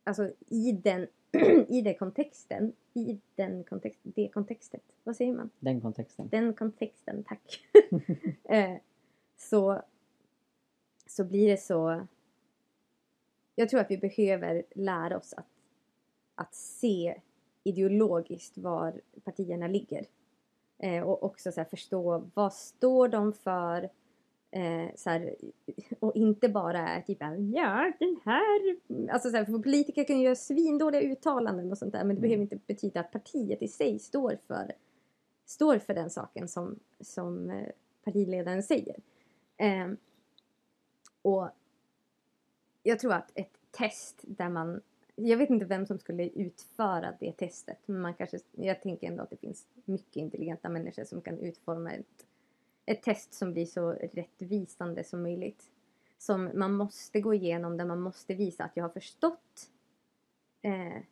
alltså 0.04 0.32
i 0.48 0.72
den, 0.72 1.08
i 1.68 1.82
den 1.82 1.96
kontexten, 1.96 2.74
i 2.94 3.20
den 3.36 3.64
kontext, 3.64 4.00
det 4.04 4.28
kontextet, 4.28 4.82
vad 5.04 5.16
säger 5.16 5.34
man? 5.34 5.50
Den 5.60 5.82
kontexten. 5.82 6.28
Den 6.32 6.54
kontexten, 6.54 7.24
tack. 7.24 7.66
eh, 8.44 8.76
så, 9.38 9.82
så 11.06 11.24
blir 11.24 11.48
det 11.48 11.58
så... 11.58 12.08
Jag 13.56 13.70
tror 13.70 13.80
att 13.80 13.92
vi 13.92 13.98
behöver 13.98 14.64
lära 14.74 15.18
oss 15.18 15.34
att, 15.34 15.48
att 16.36 16.56
se 16.56 17.16
ideologiskt 17.64 18.58
var 18.58 19.02
partierna 19.24 19.68
ligger. 19.68 20.06
Eh, 20.78 21.04
och 21.04 21.24
också 21.24 21.52
så 21.52 21.66
förstå 21.66 22.24
vad 22.34 22.54
står 22.54 23.08
de 23.08 23.34
för. 23.34 23.90
Eh, 24.52 24.96
så 24.96 25.10
här, 25.10 25.36
och 26.00 26.16
inte 26.16 26.50
bara 26.50 26.80
är 26.80 27.02
typ 27.02 27.18
ja 27.54 27.92
den 28.00 28.20
här... 28.26 28.78
Alltså 29.12 29.30
så 29.30 29.38
här, 29.38 29.46
för 29.46 29.60
politiker 29.60 30.04
kan 30.04 30.18
ju 30.18 30.24
göra 30.24 30.36
svindåliga 30.36 31.02
uttalanden 31.02 31.72
och 31.72 31.78
sånt 31.78 31.92
där 31.94 32.04
men 32.04 32.08
det 32.16 32.20
Mm. 32.20 32.22
behöver 32.22 32.42
inte 32.42 32.60
betyda 32.68 33.00
att 33.00 33.12
partiet 33.12 33.62
i 33.62 33.68
sig 33.68 34.00
står 34.00 34.38
för 34.48 34.72
står 35.46 35.80
för 35.80 35.94
den 35.94 36.10
saken 36.10 36.48
som, 36.48 36.80
som 37.00 37.50
eh, 37.50 37.68
partiledaren 38.04 38.64
säger. 38.64 38.96
Eh, 39.58 39.88
och 41.22 41.48
jag 42.84 43.00
tror 43.00 43.14
att 43.14 43.32
ett 43.36 43.58
test 43.72 44.20
där 44.22 44.50
man, 44.50 44.82
jag 45.16 45.38
vet 45.38 45.50
inte 45.50 45.66
vem 45.66 45.86
som 45.86 46.00
skulle 46.00 46.30
utföra 46.30 47.14
det 47.20 47.32
testet, 47.32 47.78
men 47.86 48.02
man 48.02 48.14
kanske, 48.14 48.40
jag 48.52 48.82
tänker 48.82 49.08
ändå 49.08 49.24
att 49.24 49.30
det 49.30 49.38
finns 49.38 49.68
mycket 49.86 50.16
intelligenta 50.16 50.70
människor 50.70 51.04
som 51.04 51.22
kan 51.22 51.40
utforma 51.40 51.92
ett, 51.92 52.26
ett 52.86 53.04
test 53.04 53.34
som 53.34 53.54
blir 53.54 53.66
så 53.66 53.92
rättvisande 53.92 55.04
som 55.04 55.22
möjligt. 55.24 55.64
Som 56.18 56.52
man 56.54 56.74
måste 56.74 57.22
gå 57.22 57.34
igenom, 57.34 57.78
där 57.78 57.86
man 57.86 58.02
måste 58.02 58.34
visa 58.34 58.64
att 58.64 58.78
jag 58.78 58.84
har 58.84 58.90
förstått 58.90 59.70
eh, 60.62 61.04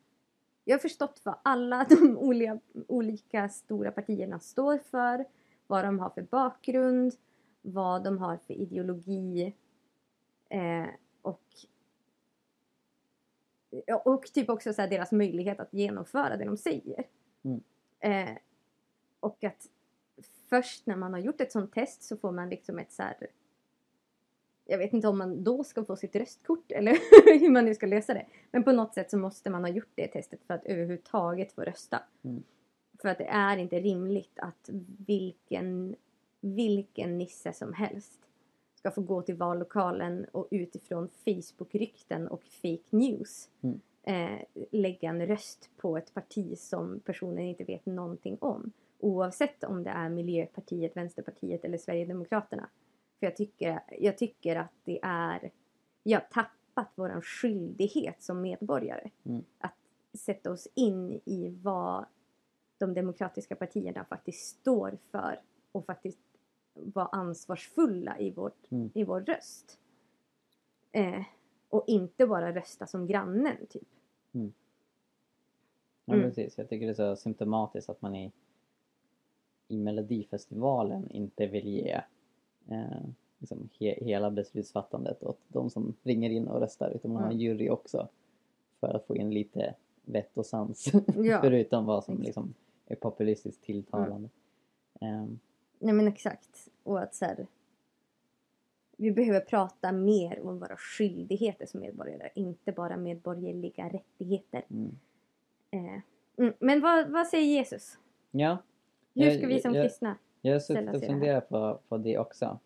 jag 0.69 0.77
har 0.77 0.79
förstått 0.79 1.21
vad 1.23 1.35
alla 1.43 1.83
de 1.89 2.17
olika, 2.17 2.59
olika 2.87 3.49
stora 3.49 3.91
partierna 3.91 4.39
står 4.39 4.77
för, 4.77 5.25
vad 5.67 5.85
de 5.85 5.99
har 5.99 6.09
för 6.09 6.21
bakgrund, 6.21 7.13
vad 7.61 8.03
de 8.03 8.17
har 8.17 8.37
för 8.47 8.53
ideologi 8.53 9.55
eh, 10.49 10.87
och 11.21 11.43
och 14.03 14.23
typ 14.33 14.49
också 14.49 14.73
så 14.73 14.81
deras 14.81 15.11
möjlighet 15.11 15.59
att 15.59 15.73
genomföra 15.73 16.37
det 16.37 16.45
de 16.45 16.57
säger. 16.57 17.07
Mm. 17.43 17.63
Eh, 17.99 18.37
och 19.19 19.43
att 19.43 19.67
först 20.49 20.85
när 20.85 20.95
man 20.95 21.13
har 21.13 21.19
gjort 21.19 21.41
ett 21.41 21.51
sånt 21.51 21.73
test 21.73 22.03
så 22.03 22.17
får 22.17 22.31
man 22.31 22.49
liksom 22.49 22.79
ett 22.79 22.91
så 22.91 23.03
här 23.03 23.15
jag 24.69 24.77
vet 24.77 24.93
inte 24.93 25.07
om 25.07 25.17
man 25.17 25.43
då 25.43 25.63
ska 25.63 25.85
få 25.85 25.95
sitt 25.95 26.15
röstkort 26.15 26.71
eller 26.71 26.91
hur 27.39 27.49
man 27.49 27.65
nu 27.65 27.75
ska 27.75 27.85
lösa 27.85 28.13
det. 28.13 28.25
Men 28.51 28.63
på 28.63 28.71
något 28.71 28.93
sätt 28.93 29.11
så 29.11 29.17
måste 29.17 29.49
man 29.49 29.63
ha 29.63 29.71
gjort 29.71 29.91
det 29.95 30.07
testet 30.07 30.43
för 30.43 30.53
att 30.53 30.65
överhuvudtaget 30.65 31.51
få 31.51 31.61
rösta. 31.61 32.03
Mm. 32.23 32.43
För 33.01 33.09
att 33.09 33.17
det 33.17 33.27
är 33.27 33.57
inte 33.57 33.79
rimligt 33.79 34.39
att 34.39 34.69
vilken, 35.05 35.95
vilken 36.41 37.17
nisse 37.17 37.53
som 37.53 37.73
helst 37.73 38.19
ska 38.75 38.91
få 38.91 39.01
gå 39.01 39.21
till 39.21 39.35
vallokalen 39.35 40.25
och 40.31 40.47
utifrån 40.51 41.09
Facebook-rykten 41.25 42.27
och 42.27 42.43
fake 42.43 42.89
news 42.89 43.49
Mm. 43.61 43.79
eh, 44.03 44.45
lägga 44.71 45.09
en 45.09 45.27
röst 45.27 45.69
på 45.77 45.97
ett 45.97 46.13
parti 46.13 46.57
som 46.57 46.99
personen 46.99 47.39
inte 47.39 47.63
vet 47.63 47.85
någonting 47.85 48.37
om. 48.41 48.71
Oavsett 48.99 49.63
om 49.63 49.83
det 49.83 49.89
är 49.89 50.09
Miljöpartiet, 50.09 50.97
Vänsterpartiet 50.97 51.65
eller 51.65 51.77
Sverigedemokraterna. 51.77 52.69
För 53.19 53.25
jag 53.25 53.35
tycker, 53.35 53.79
jag 53.99 54.17
tycker 54.17 54.55
att 54.55 54.71
det 54.83 54.99
är... 55.03 55.51
Vi 56.03 56.13
har 56.13 56.21
tappat 56.31 56.91
vår 56.95 57.21
skyldighet 57.21 58.21
som 58.23 58.41
medborgare. 58.41 59.09
Mm. 59.23 59.43
Att 59.57 59.75
sätta 60.13 60.51
oss 60.51 60.67
in 60.75 61.21
i 61.25 61.49
vad 61.63 62.05
de 62.77 62.93
demokratiska 62.93 63.55
partierna 63.55 64.05
faktiskt 64.05 64.59
står 64.59 64.97
för 65.11 65.41
och 65.71 65.85
faktiskt 65.85 66.19
vara 66.73 67.05
ansvarsfulla 67.07 68.19
i, 68.19 68.31
vårt, 68.31 68.71
Mm. 68.71 68.89
i 68.93 69.03
vår 69.03 69.21
röst. 69.21 69.79
Eh, 70.91 71.21
och 71.69 71.83
inte 71.87 72.27
bara 72.27 72.55
rösta 72.55 72.87
som 72.87 73.07
grannen, 73.07 73.57
typ. 73.69 73.87
Ja, 76.05 76.13
Mm. 76.13 76.29
precis. 76.29 76.57
Jag 76.57 76.69
tycker 76.69 76.85
det 76.85 76.91
är 76.91 77.15
så 77.15 77.15
symptomatiskt 77.15 77.89
att 77.89 78.01
man 78.01 78.15
i, 78.15 78.31
i 79.69 79.77
Melodifestivalen 79.77 81.09
inte 81.11 81.47
vill 81.47 81.67
ge 81.67 82.01
eh, 82.67 83.01
liksom 83.39 83.69
he, 83.79 83.95
hela 84.05 84.31
beslutsfattandet 84.31 85.23
åt 85.23 85.39
de 85.47 85.69
som 85.69 85.93
ringer 86.03 86.29
in 86.29 86.47
och 86.47 86.59
röstar 86.59 86.89
utan 86.89 87.11
man 87.13 87.21
har 87.23 87.29
en 87.29 87.35
Mm. 87.35 87.41
jury 87.45 87.69
också 87.69 88.07
för 88.79 88.87
att 88.95 89.05
få 89.07 89.15
in 89.15 89.33
lite 89.33 89.75
vett 90.05 90.37
och 90.37 90.45
sans 90.45 90.91
Ja. 91.15 91.39
förutom 91.43 91.85
vad 91.85 92.03
som 92.03 92.21
liksom 92.21 92.53
är 92.85 92.95
populistiskt 92.95 93.63
tilltalande. 93.63 94.29
Ehm, 95.01 95.39
Nej 95.79 95.93
men 95.93 96.07
exakt. 96.07 96.69
Och 96.83 96.99
att 97.01 97.15
så 97.15 97.25
här, 97.25 97.47
Vi 98.97 99.11
behöver 99.11 99.39
prata 99.39 99.91
mer 99.91 100.41
om 100.47 100.59
våra 100.59 100.77
skyldigheter 100.77 101.65
som 101.65 101.79
medborgare. 101.79 102.29
Inte 102.35 102.71
bara 102.71 102.97
medborgerliga 102.97 103.89
rättigheter. 103.89 104.65
mm. 104.69 104.95
Eh, 105.71 106.01
mm, 106.37 106.53
men 106.59 106.81
vad, 106.81 107.09
vad 107.09 107.27
säger 107.27 107.45
Jesus? 107.45 107.97
Ja, 108.31 108.57
Hur 109.15 109.31
ska 109.31 109.47
vi 109.47 109.59
som 109.59 109.75
jag- 109.75 109.85
kristna? 109.85 110.15
jag 110.41 110.51
har 110.53 110.59
suttit 110.59 110.95
och 110.95 111.01
funderat 111.03 111.49
på, 111.49 111.79
på 111.89 111.97
det 111.97 112.17
också. 112.17 112.59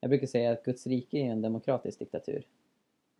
Jag 0.00 0.10
brukar 0.10 0.26
säga 0.26 0.50
att 0.52 0.62
Guds 0.64 0.86
rike 0.86 1.18
är 1.18 1.24
en 1.30 1.42
demokratisk 1.42 1.98
diktatur. 1.98 2.46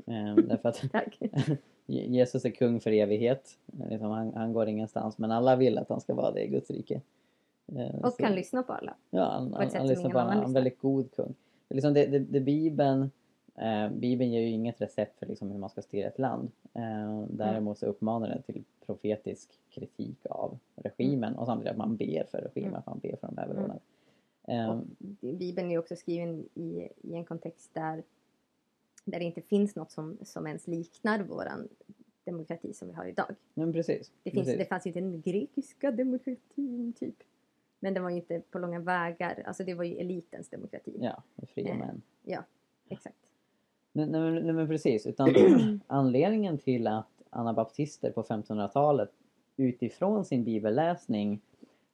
Eh, 0.07 0.35
därför 0.49 0.69
att 0.69 0.85
Jesus 1.87 2.45
är 2.45 2.51
kung 2.51 2.81
för 2.81 2.91
evighet. 2.91 3.59
Liksom, 3.91 4.11
han, 4.11 4.33
han 4.35 4.53
går 4.53 4.69
ingenstans 4.69 5.19
men 5.19 5.31
alla 5.31 5.57
vill 5.57 5.79
att 5.79 5.89
han 5.89 6.01
ska 6.01 6.15
vara 6.15 6.31
det 6.33 6.43
i 6.45 6.49
Guds 6.49 6.71
rike. 6.71 7.01
Eh, 7.77 8.01
Och 8.03 8.13
så- 8.13 8.23
kan 8.23 8.35
lyssna 8.35 8.63
på 8.63 8.73
alla. 8.73 8.95
Ja, 9.11 9.25
han, 9.25 9.51
på 9.51 9.57
han, 9.57 9.71
han 9.75 9.87
lyssnar 9.87 10.11
på 10.11 10.19
annan 10.19 10.33
Han 10.33 10.43
är 10.43 10.47
en 10.47 10.53
väldigt 10.53 10.79
god 10.79 11.13
kung. 11.13 11.35
Liksom 11.71 11.95
det, 11.95 12.07
det, 12.07 12.19
det 12.19 12.41
Bibeln, 12.41 13.11
eh, 13.55 13.89
Bibeln 13.91 14.31
ger 14.33 14.41
ju 14.41 14.49
inget 14.49 14.81
recept 14.81 15.19
för 15.19 15.27
liksom 15.27 15.51
hur 15.51 15.59
man 15.59 15.71
ska 15.71 15.83
styra 15.83 16.09
ett 16.09 16.19
land. 16.19 16.51
Eh, 16.75 17.25
däremot 17.31 17.79
så 17.79 17.87
uppmanar 17.87 18.29
den 18.29 18.43
till 18.43 18.65
profetisk 18.87 19.51
kritik 19.71 20.27
av 20.31 20.59
regimen 20.77 21.37
och 21.37 21.47
samtidigt 21.47 21.71
att 21.73 21.79
man 21.79 21.97
ber 21.97 22.25
för 22.25 22.39
regimen, 22.39 22.69
Mm. 22.69 22.79
att 22.79 22.87
man 22.87 22.99
ber 22.99 23.17
för 23.17 23.27
de 23.27 23.39
överordnade. 23.39 23.81
Eh, 24.49 24.71
Och 24.71 24.85
Bibeln 25.21 25.71
är 25.71 25.79
också 25.79 25.97
skriven 25.97 26.49
i, 26.55 26.89
i 27.03 27.15
en 27.15 27.25
kontext 27.25 27.71
där, 27.75 28.03
där 29.05 29.19
det 29.19 29.25
inte 29.25 29.43
finns 29.43 29.77
något 29.77 29.91
som, 29.91 30.19
som 30.23 30.47
ens 30.47 30.67
liknar 30.67 31.23
våran 31.23 31.69
demokrati 32.25 32.73
som 32.75 32.89
vi 32.89 32.95
har 32.95 33.05
idag. 33.05 33.35
men 33.55 33.73
precis. 33.73 34.13
Det, 34.23 34.31
finns, 34.31 34.45
precis. 34.45 34.59
det 34.59 34.65
fanns 34.65 34.87
ju 34.87 34.89
inte 34.91 35.01
den 35.01 35.21
grekiska 35.21 35.91
demokratin 35.91 36.93
typ. 36.93 37.17
Men 37.83 37.95
det 37.95 38.01
var 38.01 38.11
ju 38.11 38.17
inte 38.17 38.41
på 38.51 38.59
långa 38.59 38.81
vägar, 38.81 39.43
alltså 39.47 39.65
det 39.65 39.75
var 39.75 39.85
ju 39.85 39.95
elitens 39.97 40.49
demokrati. 40.49 40.97
Ja, 41.01 41.23
fria 41.47 41.73
Eh. 41.73 41.79
män. 41.79 42.03
Exakt. 42.89 43.17
Nej, 43.93 44.07
nej, 44.07 44.31
nej 44.43 44.53
men 44.53 44.69
precis, 44.69 45.07
utan 45.07 45.35
anledningen 45.87 46.59
till 46.59 46.87
att 46.87 47.07
anabaptister 47.31 48.11
på 48.11 48.23
1500-talet 48.23 49.11
utifrån 49.57 50.25
sin 50.25 50.45
bibelläsning 50.45 51.41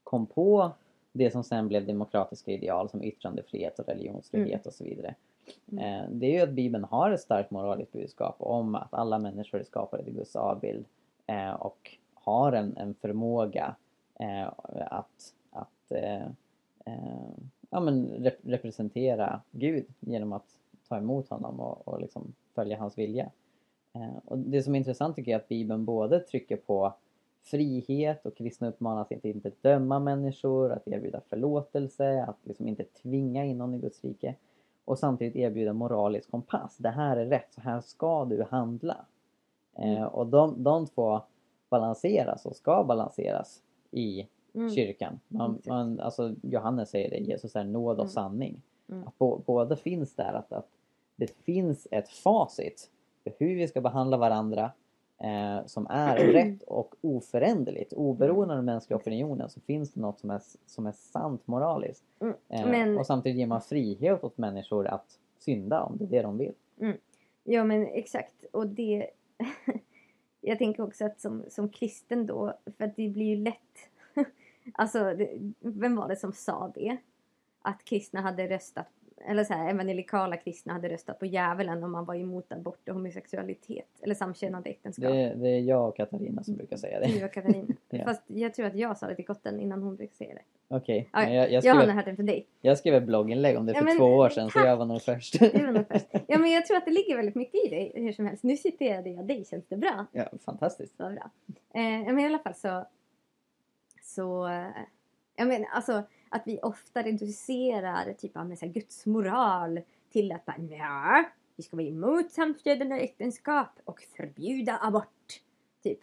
kom 0.04 0.26
på 0.26 0.70
det 1.12 1.30
som 1.30 1.44
sen 1.44 1.68
blev 1.68 1.86
demokratiska 1.86 2.52
ideal 2.52 2.88
som 2.88 3.02
yttrandefrihet 3.02 3.78
och 3.78 3.88
religionsfrihet 3.88 4.66
och 4.66 4.72
så 4.72 4.84
vidare. 4.84 5.14
Mm. 5.72 5.84
Eh, 6.04 6.10
Det 6.10 6.26
är 6.26 6.32
ju 6.32 6.40
att 6.40 6.50
Bibeln 6.50 6.84
har 6.84 7.10
ett 7.10 7.20
starkt 7.20 7.50
moraliskt 7.50 7.92
budskap 7.92 8.36
om 8.38 8.74
att 8.74 8.94
alla 8.94 9.18
människor 9.18 9.60
är 9.60 9.64
skapade 9.64 10.04
till 10.04 10.12
Guds 10.14 10.36
avbild 10.36 10.84
eh, 11.26 11.50
och 11.50 11.96
har 12.14 12.52
en, 12.52 12.76
en 12.76 12.94
förmåga 12.94 13.74
eh, 14.20 14.48
att, 14.90 15.34
att 15.50 15.92
ja, 17.70 17.80
men 17.80 18.08
rep- 18.10 18.40
representera 18.42 19.40
Gud 19.50 19.84
genom 20.00 20.32
att 20.32 20.46
ta 20.88 20.96
emot 20.96 21.28
honom 21.28 21.60
och, 21.60 21.88
och 21.88 22.00
liksom 22.00 22.34
följa 22.54 22.78
hans 22.78 22.98
vilja. 22.98 23.30
Eh, 23.94 24.16
och 24.24 24.38
det 24.38 24.62
som 24.62 24.74
är 24.74 24.78
intressant 24.78 25.16
tycker 25.16 25.30
jag 25.30 25.38
är 25.38 25.42
att 25.42 25.48
Bibeln 25.48 25.84
både 25.84 26.20
trycker 26.20 26.56
på 26.56 26.92
frihet 27.42 28.26
och 28.26 28.36
kristna 28.36 28.68
uppmanas 28.68 29.12
att 29.12 29.24
inte 29.24 29.52
döma 29.60 29.98
människor, 29.98 30.72
att 30.72 30.88
erbjuda 30.88 31.20
förlåtelse, 31.20 32.24
att 32.28 32.36
liksom 32.42 32.68
inte 32.68 32.84
tvinga 32.84 33.44
in 33.44 33.58
någon 33.58 33.74
i 33.74 33.78
Guds 33.78 34.04
rike. 34.04 34.34
Och 34.84 34.98
samtidigt 34.98 35.36
erbjuda 35.36 35.72
moralisk 35.72 36.30
kompass. 36.30 36.76
Det 36.76 36.88
här 36.90 37.16
är 37.16 37.26
rätt, 37.26 37.48
så 37.54 37.60
här 37.60 37.80
ska 37.80 38.24
du 38.24 38.42
handla. 38.42 38.96
Eh, 39.78 40.04
och 40.04 40.26
de, 40.26 40.62
de 40.62 40.86
två 40.86 41.20
balanseras 41.68 42.46
och 42.46 42.56
ska 42.56 42.84
balanseras 42.84 43.62
i 43.90 44.26
Mm. 44.54 44.70
kyrkan. 44.70 45.20
Man, 45.28 45.58
man, 45.66 46.00
alltså 46.00 46.34
Johannes 46.42 46.90
säger 46.90 47.10
det, 47.10 47.16
Jesus 47.16 47.56
är 47.56 47.64
nåd 47.64 47.96
och 47.96 48.04
Mm. 48.04 48.08
sanning. 48.08 48.62
Mm. 48.88 49.06
Att 49.08 49.18
bo, 49.18 49.42
båda 49.46 49.76
finns 49.76 50.14
där, 50.14 50.32
att, 50.32 50.52
att 50.52 50.68
det 51.16 51.30
finns 51.44 51.86
ett 51.90 52.08
facit 52.08 52.90
för 53.24 53.32
hur 53.38 53.56
vi 53.56 53.68
ska 53.68 53.80
behandla 53.80 54.16
varandra 54.16 54.72
eh, 55.18 55.66
som 55.66 55.86
är 55.90 56.16
rätt 56.32 56.62
och 56.62 56.94
oföränderligt. 57.00 57.92
Oberoende 57.92 58.54
av 58.54 58.58
den 58.58 58.64
mänskliga 58.64 58.96
opinionen 58.98 59.50
så 59.50 59.60
finns 59.60 59.92
det 59.92 60.00
något 60.00 60.20
som 60.20 60.30
är, 60.30 60.40
som 60.66 60.86
är 60.86 60.92
sant 60.92 61.46
moraliskt. 61.46 62.04
Mm. 62.20 62.34
Eh, 62.48 62.66
Men- 62.70 62.98
Och 62.98 63.06
samtidigt 63.06 63.38
ger 63.38 63.46
man 63.46 63.60
frihet 63.60 64.24
åt 64.24 64.38
människor 64.38 64.86
att 64.86 65.18
synda 65.38 65.82
om 65.82 65.96
det 65.98 66.04
är 66.04 66.08
det 66.08 66.22
de 66.22 66.38
vill. 66.38 66.54
Ja 67.44 67.64
men 67.64 67.86
exakt. 67.86 68.44
Och 68.52 68.66
det... 68.66 69.10
jag 70.40 70.58
tänker 70.58 70.82
också 70.82 71.04
att 71.04 71.20
som, 71.20 71.44
som 71.48 71.68
kristen 71.68 72.26
då, 72.26 72.58
för 72.76 72.84
att 72.84 72.96
det 72.96 73.08
blir 73.08 73.26
ju 73.26 73.36
lätt... 73.36 73.90
alltså, 74.74 74.98
det, 74.98 75.52
vem 75.60 75.96
var 75.96 76.08
det 76.08 76.16
som 76.16 76.32
sa 76.32 76.72
det? 76.74 76.96
Att 77.62 77.84
kristna 77.84 78.20
hade 78.20 78.48
röstat, 78.48 78.86
eller 79.24 79.44
så 79.44 79.54
här, 79.54 79.70
evangelikala 79.70 80.36
kristna 80.36 80.72
hade 80.72 80.88
röstat 80.88 81.18
på 81.18 81.26
djävulen 81.26 81.84
om 81.84 81.92
man 81.92 82.04
var 82.04 82.14
emot 82.14 82.52
abort 82.52 82.88
och 82.88 82.94
homosexualitet. 82.94 83.88
Eller 84.02 84.14
samkönade 84.14 84.70
äktenskap. 84.70 85.12
Det, 85.12 85.34
det 85.34 85.48
är 85.48 85.60
jag 85.60 85.88
och 85.88 85.96
Katarina 85.96 86.42
som 86.42 86.56
brukar 86.56 86.76
säga 86.76 87.00
det. 87.00 87.06
Det 87.06 87.20
var 87.20 87.28
Katarina. 87.28 87.66
Ja. 87.90 88.04
Fast 88.04 88.22
jag 88.26 88.54
tror 88.54 88.66
att 88.66 88.74
jag 88.74 88.98
sa 88.98 89.06
det 89.06 89.14
till 89.14 89.26
Kotten 89.26 89.60
innan 89.60 89.82
hon 89.82 89.96
brukade 89.96 90.16
säga 90.16 90.34
det. 90.34 90.76
Okej, 90.76 91.08
Ja, 91.12 91.18
men 91.18 91.34
jag, 91.34 91.44
jag, 91.44 91.52
Jag 91.52 91.62
skrev, 91.62 91.76
har 91.76 91.94
hört 91.94 92.04
det 92.04 92.16
från 92.16 92.26
dig. 92.26 92.46
jag 92.60 92.78
skrev 92.78 92.94
ett 92.94 93.02
blogginlägg 93.02 93.56
om 93.58 93.66
det 93.66 93.72
Ja, 93.72 93.78
för 93.78 93.84
men 93.84 93.96
två 93.96 94.04
år 94.04 94.28
sedan 94.28 94.50
så 94.50 94.58
jag 94.58 94.76
var 94.76 94.86
nog 94.86 95.02
först. 95.02 95.40
Det 95.40 95.62
var 95.64 95.72
nog 95.72 95.84
först. 95.88 96.06
Ja 96.26 96.38
men 96.38 96.50
jag 96.50 96.66
tror 96.66 96.76
att 96.76 96.84
det 96.84 96.90
ligger 96.90 97.16
väldigt 97.16 97.34
mycket 97.34 97.64
i 97.64 97.68
det 97.68 98.00
hur 98.00 98.12
som 98.12 98.26
helst. 98.26 98.42
Nu 98.42 98.56
citerade 98.56 99.10
jag 99.10 99.26
dig, 99.26 99.44
känns 99.44 99.66
det 99.68 99.76
bra? 99.76 100.06
ja, 100.12 100.24
fantastiskt. 100.44 100.94
Vad 100.96 101.14
bra. 101.14 101.30
Eh, 101.74 101.80
men 102.14 102.18
i 102.20 102.26
alla 102.26 102.38
fall 102.38 102.54
så... 102.54 102.86
Så... 104.02 104.48
Eh, 104.48 104.66
jag 105.36 105.48
menar 105.48 105.68
alltså 105.72 106.02
att 106.28 106.42
vi 106.46 106.58
ofta 106.62 107.02
reducerar 107.02 108.12
typ 108.12 108.36
av 108.36 108.54
så 108.54 108.66
här 108.66 108.72
Guds 108.72 109.06
moral 109.06 109.80
till 110.12 110.32
att 110.32 110.44
bara 110.44 110.56
ja, 110.58 111.24
vi 111.56 111.62
ska 111.62 111.76
vara 111.76 111.86
emot 111.86 112.32
samkönade 112.32 113.00
äktenskap 113.00 113.70
och 113.84 114.00
förbjuda 114.00 114.78
abort. 114.82 115.42
Typ. 115.82 116.00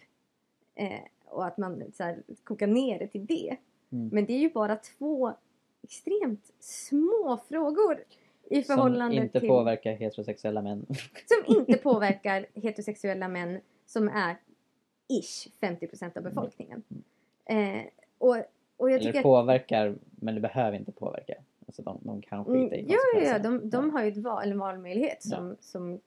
Eh, 0.75 0.99
och 1.25 1.45
att 1.45 1.57
man 1.57 1.83
så 1.93 2.03
här, 2.03 2.23
kokar 2.43 2.67
ner 2.67 2.99
det 2.99 3.07
till 3.07 3.25
det. 3.25 3.57
Mm. 3.91 4.09
Men 4.11 4.25
det 4.25 4.33
är 4.33 4.39
ju 4.39 4.49
bara 4.49 4.75
två 4.75 5.33
extremt 5.83 6.53
små 6.59 7.39
frågor 7.49 8.03
i 8.49 8.63
förhållande 8.63 9.15
Som 9.15 9.23
inte 9.23 9.39
till... 9.39 9.49
påverkar 9.49 9.93
heterosexuella 9.93 10.61
män. 10.61 10.85
Som 11.25 11.55
inte 11.57 11.77
påverkar 11.83 12.45
heterosexuella 12.53 13.27
män 13.27 13.59
som 13.85 14.07
är 14.07 14.37
ish 15.09 15.47
50% 15.61 16.17
av 16.17 16.23
befolkningen. 16.23 16.83
Eh, 17.45 17.81
och, 18.17 18.37
och 18.83 18.91
jag 18.91 19.01
Eller 19.01 19.21
påverkar, 19.23 19.95
men 20.15 20.35
det 20.35 20.41
behöver 20.41 20.77
inte 20.77 20.91
påverka. 20.91 21.33
Alltså 21.67 21.81
de, 21.81 21.99
de 22.01 22.21
kan 22.21 22.45
Mm, 22.45 22.63
skita 22.63 22.75
i 22.75 22.85
ja, 22.89 22.97
ja, 23.15 23.21
ja, 23.21 23.39
de, 23.39 23.69
de 23.69 23.89
har 23.91 24.03
ju 24.03 24.11
ett 24.11 24.17
val, 24.17 24.51
en 24.51 24.59
valmöjlighet 24.59 25.17
Ja. 25.23 25.37
som, 25.37 25.55
som 25.59 25.99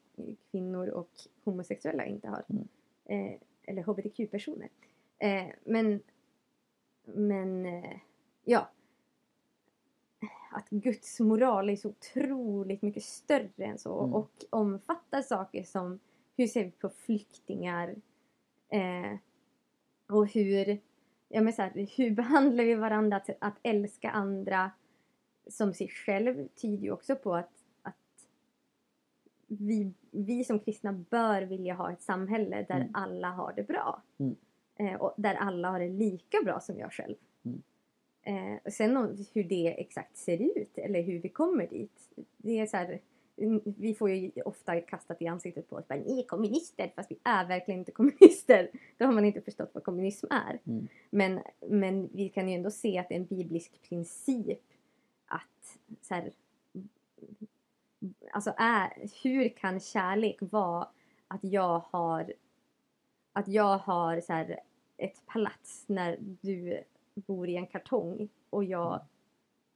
kvinnor 0.50 0.88
och 0.88 1.10
homosexuella 1.44 2.06
inte 2.06 2.28
har. 2.28 2.42
Mm. 2.48 2.68
Eh, 3.04 3.38
eller 3.62 3.82
hbtq-personer. 3.82 4.68
Eh, 5.18 5.46
men, 5.64 6.00
men 7.04 7.66
eh, 7.66 7.96
ja. 8.44 8.68
Att 10.52 10.70
Guds 10.70 11.20
moral 11.20 11.70
är 11.70 11.76
så 11.76 11.88
otroligt 11.88 12.82
mycket 12.82 13.02
större 13.02 13.64
än 13.64 13.78
så 13.78 14.00
Mm. 14.02 14.14
och 14.14 14.30
omfattar 14.50 15.22
saker 15.22 15.62
som 15.62 15.98
hur 16.36 16.46
ser 16.46 16.64
vi 16.64 16.70
på 16.70 16.88
flyktingar 16.88 17.94
eh, 18.68 19.18
och 20.08 20.26
hur, 20.26 20.80
ja, 21.28 21.40
men 21.40 21.52
så 21.52 21.62
här, 21.62 21.88
hur 21.96 22.10
behandlar 22.10 22.64
vi 22.64 22.74
varandra 22.74 23.16
att, 23.16 23.30
att 23.38 23.58
älska 23.62 24.10
andra 24.10 24.70
som 25.50 25.74
sig 25.74 25.88
själv 25.88 26.48
tyder 26.48 26.82
ju 26.82 26.90
också 26.90 27.16
på 27.16 27.34
att, 27.34 27.50
att 27.82 28.28
vi, 29.46 29.92
vi 30.10 30.44
som 30.44 30.60
kristna 30.60 30.92
bör 30.92 31.42
vilja 31.42 31.74
ha 31.74 31.92
ett 31.92 32.02
samhälle 32.02 32.66
där 32.68 32.76
Mm. 32.80 32.90
alla 32.94 33.30
har 33.30 33.52
det 33.56 33.62
bra. 33.62 34.02
Mm. 34.18 34.36
Eh, 34.76 34.94
och 34.94 35.14
där 35.16 35.34
alla 35.34 35.70
har 35.70 35.80
det 35.80 35.88
lika 35.88 36.38
bra 36.44 36.60
som 36.60 36.78
jag 36.78 36.92
själv. 36.92 37.16
Mm. 37.44 37.62
Eh, 38.22 38.58
och 38.64 38.72
sen 38.72 39.26
hur 39.32 39.44
det 39.44 39.80
exakt 39.80 40.16
ser 40.16 40.58
ut 40.58 40.78
eller 40.78 41.02
hur 41.02 41.18
vi 41.18 41.28
kommer 41.28 41.66
dit. 41.66 42.08
Det 42.36 42.58
är 42.60 42.66
så 42.66 42.76
här, 42.76 43.00
vi 43.64 43.94
får 43.94 44.10
ju 44.10 44.30
ofta 44.44 44.80
kastat 44.80 45.22
i 45.22 45.26
ansiktet 45.26 45.68
på 45.68 45.76
oss 45.76 45.88
bara, 45.88 45.98
ni 45.98 46.20
är 46.20 46.26
kommunister 46.26 46.92
fast 46.96 47.10
vi 47.10 47.18
är 47.22 47.46
verkligen 47.46 47.80
inte 47.80 47.92
kommunister. 47.92 48.70
Då 48.96 49.04
har 49.04 49.12
man 49.12 49.24
inte 49.24 49.40
förstått 49.40 49.70
vad 49.72 49.84
kommunism 49.84 50.26
är. 50.30 50.60
Mm. 50.66 50.88
Men, 51.10 51.40
men 51.68 52.08
vi 52.12 52.28
kan 52.28 52.48
ju 52.48 52.54
ändå 52.54 52.70
se 52.70 52.98
att 52.98 53.08
det 53.08 53.14
är 53.14 53.20
en 53.20 53.26
biblisk 53.26 53.82
princip 53.88 54.62
att 55.26 55.78
så 56.02 56.14
här, 56.14 56.30
alltså 58.30 58.54
är, 58.56 59.08
hur 59.22 59.48
kan 59.48 59.80
kärlek 59.80 60.36
vara 60.40 60.88
att 61.28 61.44
jag 61.44 61.78
har 61.78 62.32
att 63.32 63.48
jag 63.48 63.78
har 63.78 64.20
så 64.20 64.32
här, 64.32 64.60
ett 64.96 65.26
palats 65.26 65.84
när 65.86 66.18
du 66.20 66.82
bor 67.14 67.48
i 67.48 67.56
en 67.56 67.66
kartong 67.66 68.28
och 68.50 68.64
jag 68.64 69.00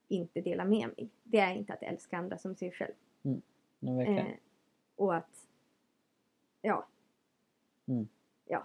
inte 0.09 0.41
delar 0.41 0.65
med 0.65 0.89
mig. 0.89 1.09
Det 1.23 1.39
är 1.39 1.55
inte 1.55 1.73
att 1.73 1.83
älska 1.83 2.19
andra 2.19 2.39
som 2.39 2.55
sig 2.55 2.71
själv. 2.71 2.93
Verkligen. 3.23 3.43
Eh, 3.81 4.25
och 4.97 5.15
att, 5.15 5.47
ja. 6.63 6.87
Mm. 7.89 8.09
Ja. 8.49 8.63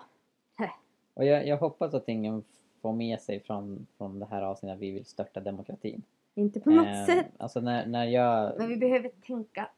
Och 1.13 1.25
jag, 1.25 1.47
jag 1.47 1.57
hoppas 1.57 1.93
att 1.93 2.09
ingen 2.09 2.43
får 2.81 2.93
med 2.93 3.21
sig 3.21 3.39
från, 3.39 3.87
från 3.97 4.19
det 4.19 4.25
här 4.25 4.41
avsnittet 4.41 4.75
att 4.75 4.81
vi 4.81 4.91
vill 4.91 5.05
störta 5.05 5.39
demokratin. 5.39 6.03
Inte 6.35 6.59
på 6.59 6.69
något 6.69 6.87
Eh, 6.87 7.05
sätt. 7.05 7.27
Alltså 7.37 7.59
när, 7.59 7.85
när 7.85 8.05
jag... 8.05 8.53
Men 8.57 8.67
vi 8.69 8.77
behöver 8.77 9.09
tänka 9.09 9.69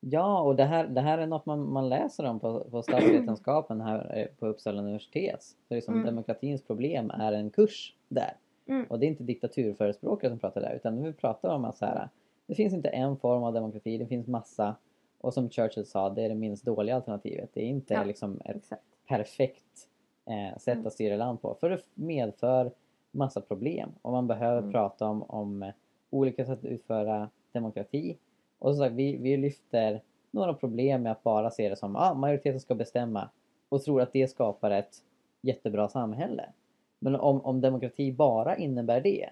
Ja, 0.00 0.40
och 0.40 0.56
det 0.56 0.64
här, 0.64 0.86
det 0.86 1.00
här 1.00 1.18
är 1.18 1.26
något 1.26 1.46
man, 1.46 1.72
man 1.72 1.88
läser 1.88 2.24
om 2.24 2.40
på, 2.40 2.64
på 2.70 2.82
statsvetenskapen 2.82 3.80
här 3.80 4.18
eh, 4.18 4.26
på 4.38 4.46
Uppsala 4.46 4.82
universitet. 4.82 5.42
Så 5.68 5.74
liksom 5.74 5.94
Mm. 5.94 6.06
Demokratins 6.06 6.62
problem 6.62 7.10
är 7.10 7.32
en 7.32 7.50
kurs 7.50 7.94
där. 8.08 8.32
Mm. 8.66 8.86
Och 8.88 8.98
det 8.98 9.06
är 9.06 9.08
inte 9.08 9.22
diktaturförespråkare 9.22 10.30
som 10.30 10.38
pratar 10.38 10.60
där 10.60 10.74
utan 10.74 11.02
vi 11.02 11.12
pratar 11.12 11.48
om 11.48 11.64
att 11.64 11.76
så 11.76 11.86
här, 11.86 12.08
det 12.46 12.54
finns 12.54 12.74
inte 12.74 12.88
en 12.88 13.16
form 13.16 13.42
av 13.42 13.52
demokrati, 13.54 13.98
det 13.98 14.06
finns 14.06 14.26
massa. 14.26 14.74
Och 15.24 15.34
som 15.34 15.50
Churchill 15.50 15.86
sa, 15.86 16.10
det 16.10 16.22
är 16.22 16.28
det 16.28 16.34
minst 16.34 16.64
dåliga 16.64 16.94
alternativet. 16.96 17.50
Det 17.54 17.60
är 17.60 17.66
inte 17.66 17.94
Ja. 17.94 18.04
liksom 18.04 18.40
ett 18.44 18.56
Exakt. 18.56 18.82
perfekt 19.08 19.88
eh, 20.26 20.58
sätt 20.58 20.74
Mm. 20.74 20.86
att 20.86 20.92
styra 20.92 21.16
land 21.16 21.42
på. 21.42 21.54
För 21.60 21.70
det 21.70 21.78
medför 21.94 22.70
massa 23.10 23.40
problem. 23.40 23.90
Och 24.02 24.12
man 24.12 24.26
behöver 24.26 24.58
Mm. 24.58 24.72
prata 24.72 25.06
om, 25.06 25.22
om 25.22 25.62
eh, 25.62 25.70
olika 26.10 26.44
sätt 26.44 26.58
att 26.58 26.64
utföra 26.64 27.30
demokrati. 27.52 28.18
Och 28.58 28.74
som 28.74 28.84
sagt, 28.84 28.94
vi, 28.94 29.16
vi 29.16 29.36
lyfter 29.36 30.02
några 30.30 30.54
problem 30.54 31.02
med 31.02 31.12
att 31.12 31.22
bara 31.22 31.50
se 31.50 31.68
det 31.68 31.76
som 31.76 31.96
att 31.96 32.10
ah, 32.10 32.14
majoriteten 32.14 32.60
ska 32.60 32.74
bestämma 32.74 33.28
och 33.68 33.82
tror 33.82 34.00
att 34.00 34.12
det 34.12 34.28
skapar 34.28 34.70
ett 34.70 34.96
jättebra 35.40 35.88
samhälle. 35.88 36.44
Men 36.98 37.14
om, 37.16 37.40
om 37.40 37.60
demokrati 37.60 38.12
bara 38.12 38.56
innebär 38.56 39.00
det, 39.00 39.30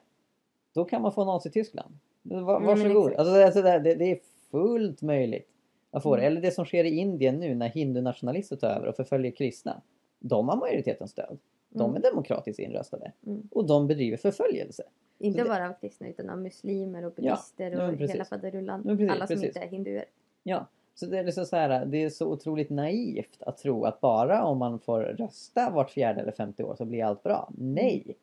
då 0.74 0.84
kan 0.84 1.02
man 1.02 1.12
få 1.12 1.24
Nazityskland. 1.24 1.94
Va, 2.22 2.56
Mm, 2.56 2.66
varsågod. 2.66 3.12
Alltså, 3.14 3.34
alltså, 3.44 3.62
det, 3.62 3.78
det 3.78 3.94
det 3.94 4.04
är 4.12 4.18
fullt 4.50 5.02
möjligt 5.02 5.48
att 5.92 6.02
få 6.02 6.16
det. 6.16 6.22
Mm. 6.22 6.32
Eller 6.32 6.40
det 6.40 6.50
som 6.50 6.64
sker 6.64 6.84
i 6.84 6.96
Indien 6.96 7.40
nu 7.40 7.54
när 7.54 7.68
hindunationalister 7.68 8.56
tar 8.56 8.68
över 8.70 8.86
och 8.86 8.96
förföljer 8.96 9.32
kristna. 9.32 9.82
De 10.18 10.48
har 10.48 10.56
majoritetens 10.56 11.10
stöd. 11.10 11.38
De 11.68 11.90
Mm. 11.90 11.96
är 11.96 12.10
demokratiskt 12.10 12.58
inröstade. 12.58 13.12
Mm. 13.26 13.48
Och 13.50 13.66
de 13.66 13.86
bedriver 13.86 14.16
förföljelse. 14.16 14.82
Inte 15.18 15.42
det- 15.42 15.48
bara 15.48 15.68
av 15.68 15.72
kristna 15.80 16.08
utan 16.08 16.30
av 16.30 16.38
muslimer 16.38 17.04
och 17.04 17.12
buddister 17.12 17.70
ja, 17.70 17.88
och 17.88 17.94
hela 17.96 18.24
faderullan. 18.24 18.80
Alla 19.10 19.26
som 19.26 19.36
precis. 19.36 19.44
inte 19.44 19.60
är 19.60 19.68
hinduer. 19.68 20.04
Ja, 20.42 20.66
så 20.94 21.06
det 21.06 21.18
är, 21.18 21.24
liksom 21.24 21.44
så 21.46 21.56
här, 21.56 21.86
det 21.86 22.02
är 22.02 22.10
så 22.10 22.26
otroligt 22.26 22.70
naivt 22.70 23.42
att 23.42 23.58
tro 23.58 23.84
att 23.84 24.00
bara 24.00 24.44
om 24.44 24.58
man 24.58 24.78
får 24.78 25.00
rösta 25.00 25.70
vart 25.70 25.90
fjärde 25.90 26.20
eller 26.20 26.32
femte 26.32 26.64
år 26.64 26.74
så 26.74 26.84
blir 26.84 27.04
allt 27.04 27.22
bra. 27.22 27.50
Nej! 27.58 28.16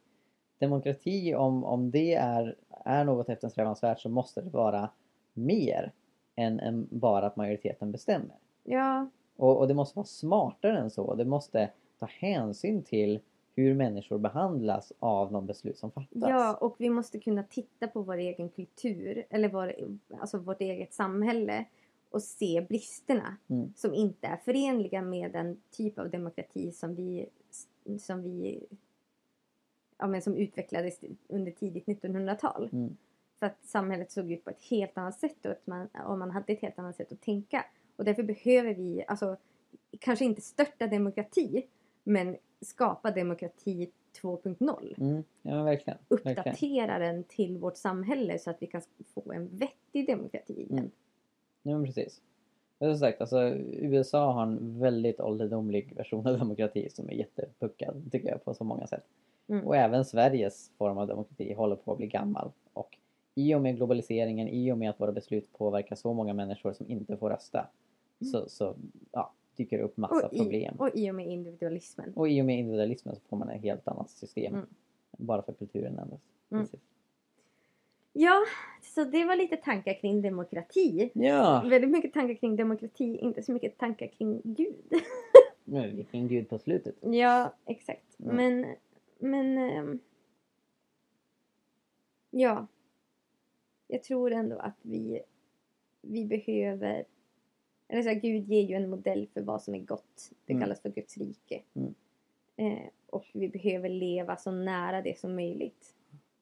Demokrati, 0.58 1.36
om, 1.36 1.64
om 1.64 1.92
det 1.92 2.14
är, 2.14 2.56
är 2.86 3.04
något 3.04 3.30
eftersträvansvärt 3.30 4.00
så 4.00 4.10
måste 4.10 4.42
det 4.42 4.50
vara 4.50 4.90
mer 5.34 5.92
än, 6.40 6.60
än 6.60 6.88
bara 6.92 7.26
att 7.28 7.36
majoriteten 7.36 7.92
bestämmer. 7.92 8.36
Ja, 8.64 9.10
Och, 9.36 9.58
och 9.60 9.68
det 9.68 9.74
måste 9.74 9.96
vara 9.98 10.06
smartare 10.06 10.80
än 10.80 10.90
så. 10.90 11.16
Det 11.16 11.26
måste 11.26 11.70
ta 12.00 12.06
hänsyn 12.06 12.84
till 12.84 13.20
hur 13.56 13.74
människor 13.74 14.18
behandlas 14.18 14.94
av 15.00 15.32
de 15.32 15.46
beslut 15.46 15.78
som 15.78 15.92
fattas. 15.92 16.10
ja, 16.30 16.54
och 16.62 16.76
vi 16.78 16.90
måste 16.90 17.20
kunna 17.20 17.44
titta 17.44 17.88
på 17.88 18.02
vår 18.02 18.18
egen 18.18 18.50
kultur, 18.50 19.26
eller 19.30 19.50
vår, 19.50 19.74
alltså 20.20 20.38
vårt 20.38 20.62
eget 20.62 20.94
samhälle 20.94 21.66
och 22.12 22.22
se 22.22 22.66
bristerna 22.70 23.38
Mm. 23.48 23.74
som 23.76 23.94
inte 23.94 24.28
är 24.28 24.38
förenliga 24.38 25.02
med 25.02 25.32
den 25.32 25.62
typ 25.72 26.00
av 26.00 26.10
demokrati 26.10 26.72
som 26.72 26.96
vi, 26.96 27.26
som 28.00 28.22
vi 28.24 28.66
ja, 29.98 30.08
men 30.08 30.22
som 30.22 30.36
utvecklades 30.36 31.00
under 31.28 31.52
tidigt 31.52 31.86
1900-tal. 31.86 32.70
Mm. 32.72 32.98
För 33.40 33.46
att 33.46 33.64
samhället 33.64 34.12
såg 34.12 34.32
ut 34.32 34.44
på 34.44 34.50
ett 34.50 34.62
helt 34.62 34.98
annat 34.98 35.20
sätt 35.20 35.46
och, 35.46 35.54
man, 35.66 35.88
och 35.88 36.18
man 36.18 36.32
hade 36.32 36.54
ett 36.54 36.62
helt 36.62 36.80
annat 36.80 36.96
sätt 36.96 37.12
att 37.12 37.22
tänka. 37.22 37.66
Och 37.96 38.06
därför 38.06 38.24
behöver 38.24 38.74
vi, 38.74 39.04
alltså 39.08 39.38
kanske 40.00 40.26
inte 40.26 40.42
störta 40.42 40.88
demokrati, 40.88 41.66
men 42.04 42.38
skapa 42.62 43.12
demokrati 43.12 43.92
2.0. 44.22 45.02
Mm. 45.02 45.24
Ja, 45.42 45.64
verkligen. 45.64 46.00
verkligen. 46.10 46.38
Uppdatera 46.38 47.00
den 47.00 47.24
till 47.24 47.58
vårt 47.58 47.78
samhälle 47.78 48.40
så 48.40 48.50
att 48.50 48.62
vi 48.62 48.68
kan 48.68 48.82
få 49.14 49.32
en 49.34 49.58
vettig 49.58 50.08
demokrati 50.08 50.54
igen. 50.54 50.80
Mm. 50.80 50.92
Ja, 51.64 51.78
men 51.78 51.86
precis. 51.86 52.22
Som 52.80 52.98
sagt, 52.98 53.22
alltså, 53.22 53.42
USA 53.72 54.32
har 54.32 54.44
en 54.44 54.80
väldigt 54.80 55.20
ålderdomlig 55.20 55.96
version 55.96 56.28
av 56.28 56.38
demokrati 56.38 56.90
som 56.90 57.10
är 57.10 57.14
jättepuckad, 57.14 58.10
tycker 58.12 58.30
jag, 58.30 58.46
på 58.46 58.54
så 58.54 58.64
många 58.64 58.88
sätt. 58.88 59.04
Mm. 59.48 59.68
Och 59.68 59.76
även 59.76 60.06
Sveriges 60.06 60.72
form 60.78 60.98
av 60.98 61.08
demokrati 61.08 61.54
håller 61.54 61.76
på 61.76 61.92
att 61.92 61.98
bli 61.98 62.08
gammal. 62.08 62.52
Och 62.74 62.98
i 63.36 63.56
och 63.56 63.62
med 63.62 63.76
globaliseringen, 63.76 64.48
i 64.48 64.72
och 64.72 64.78
med 64.78 64.90
att 64.90 65.00
våra 65.00 65.12
beslut 65.12 65.54
påverkar 65.54 65.96
så 65.96 66.14
många 66.14 66.34
människor 66.34 66.74
som 66.74 66.90
inte 66.90 67.18
får 67.18 67.30
rösta, 67.30 67.68
så, 68.32 68.50
så 68.50 68.76
ja, 69.12 69.34
dyker 69.56 69.78
det 69.78 69.84
upp 69.84 69.98
massa 69.98 70.28
Och 70.28 70.34
i, 70.34 70.38
problem. 70.38 70.76
och 70.80 70.90
i 70.94 71.12
och 71.12 71.16
med 71.16 71.28
individualismen. 71.28 72.14
Och 72.16 72.30
i 72.30 72.42
och 72.42 72.46
med 72.46 72.60
individualismen 72.60 73.16
så 73.16 73.22
får 73.30 73.38
man 73.38 73.50
ett 73.50 73.62
helt 73.62 73.88
annat 73.88 74.10
system. 74.10 74.54
Mm. 74.54 74.66
Bara 75.18 75.42
för 75.42 75.54
kulturen 75.54 76.00
ändras. 76.00 76.22
Mm. 76.52 76.68
Ja, 78.14 78.46
så 78.82 79.04
det 79.04 79.26
var 79.26 79.36
lite 79.36 79.58
tankar 79.58 79.94
kring 80.02 80.22
demokrati. 80.22 81.12
Ja! 81.14 81.64
Väldigt 81.70 81.92
mycket 81.92 82.14
tankar 82.14 82.34
kring 82.34 82.56
demokrati, 82.56 83.18
inte 83.18 83.44
så 83.44 83.52
mycket 83.52 83.78
tankar 83.78 84.08
kring 84.08 84.42
Gud. 84.44 84.76
Nu 85.64 85.92
vilken 85.92 86.28
gud 86.28 86.50
på 86.50 86.60
slutet. 86.60 86.96
Ja, 87.02 87.54
exakt. 87.66 88.20
Mm. 88.20 88.36
Men, 88.36 88.76
men... 89.20 89.58
ehm, 89.58 90.00
ja. 92.30 92.68
Jag 93.92 94.04
tror 94.04 94.32
ändå 94.32 94.58
att 94.60 94.78
vi, 94.82 95.22
vi 96.02 96.26
behöver... 96.26 97.06
Eller 97.88 98.02
så 98.04 98.10
här, 98.10 98.16
Gud 98.20 98.48
ger 98.50 98.62
ju 98.62 98.76
en 98.76 98.90
modell 98.90 99.28
för 99.34 99.42
vad 99.42 99.62
som 99.64 99.76
är 99.76 99.80
gott. 99.80 100.32
Det 100.46 100.54
Mm. 100.54 100.62
kallas 100.62 100.82
för 100.82 100.90
Guds 100.90 101.18
rike. 101.18 101.64
Mm. 101.74 101.94
Eh, 102.56 102.90
och 103.06 103.26
vi 103.34 103.50
behöver 103.50 103.90
leva 103.90 104.38
så 104.38 104.52
nära 104.52 105.02
det 105.02 105.20
som 105.20 105.36
möjligt. 105.36 105.96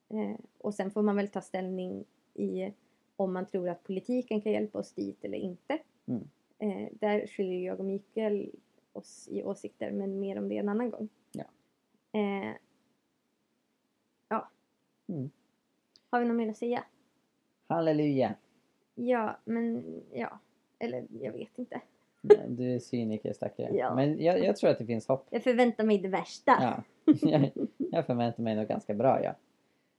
Eh, 0.08 0.36
och 0.58 0.74
sen 0.74 0.90
får 0.90 1.02
man 1.02 1.16
väl 1.16 1.28
ta 1.28 1.40
ställning 1.40 2.04
i 2.34 2.72
om 3.16 3.32
man 3.32 3.46
tror 3.46 3.68
att 3.68 3.82
politiken 3.82 4.40
kan 4.40 4.52
hjälpa 4.52 4.78
oss 4.78 4.92
dit 4.92 5.24
eller 5.24 5.38
inte. 5.38 5.78
Mm. 6.06 6.28
Eh, 6.58 6.88
där 6.92 7.26
skiljer 7.26 7.66
jag 7.66 7.78
och 7.78 7.84
Mikael 7.86 8.50
oss 8.92 9.28
i 9.30 9.42
åsikter, 9.44 9.90
men 9.90 10.20
mer 10.20 10.38
om 10.38 10.48
det 10.48 10.56
en 10.58 10.68
annan 10.68 10.90
gång. 10.90 11.08
Ja. 11.32 11.44
Eh, 12.12 12.54
ja. 14.28 14.50
Mm. 15.06 15.30
Har 16.10 16.20
vi 16.20 16.26
något 16.26 16.36
mer 16.36 16.48
att 16.50 16.56
säga? 16.56 16.84
Halleluja! 17.68 18.34
Ja, 18.94 19.36
men 19.44 19.84
ja. 20.12 20.38
Eller 20.78 21.06
jag 21.20 21.32
vet 21.32 21.58
inte. 21.58 21.80
Du 22.48 22.74
är 22.74 22.78
cyniker 22.78 23.32
stackare. 23.32 23.68
Ja. 23.76 23.94
Men 23.94 24.22
jag, 24.22 24.44
jag 24.44 24.56
tror 24.56 24.70
att 24.70 24.78
det 24.78 24.86
finns 24.86 25.08
hopp. 25.08 25.26
Jag 25.30 25.42
förväntar 25.42 25.84
mig 25.84 25.98
det 25.98 26.08
värsta. 26.08 26.58
Ja. 26.60 26.82
Jag, 27.22 27.50
jag 27.78 28.06
förväntar 28.06 28.42
mig 28.42 28.56
nog 28.56 28.68
ganska 28.68 28.94
bra 28.94 29.24
ja. 29.24 29.34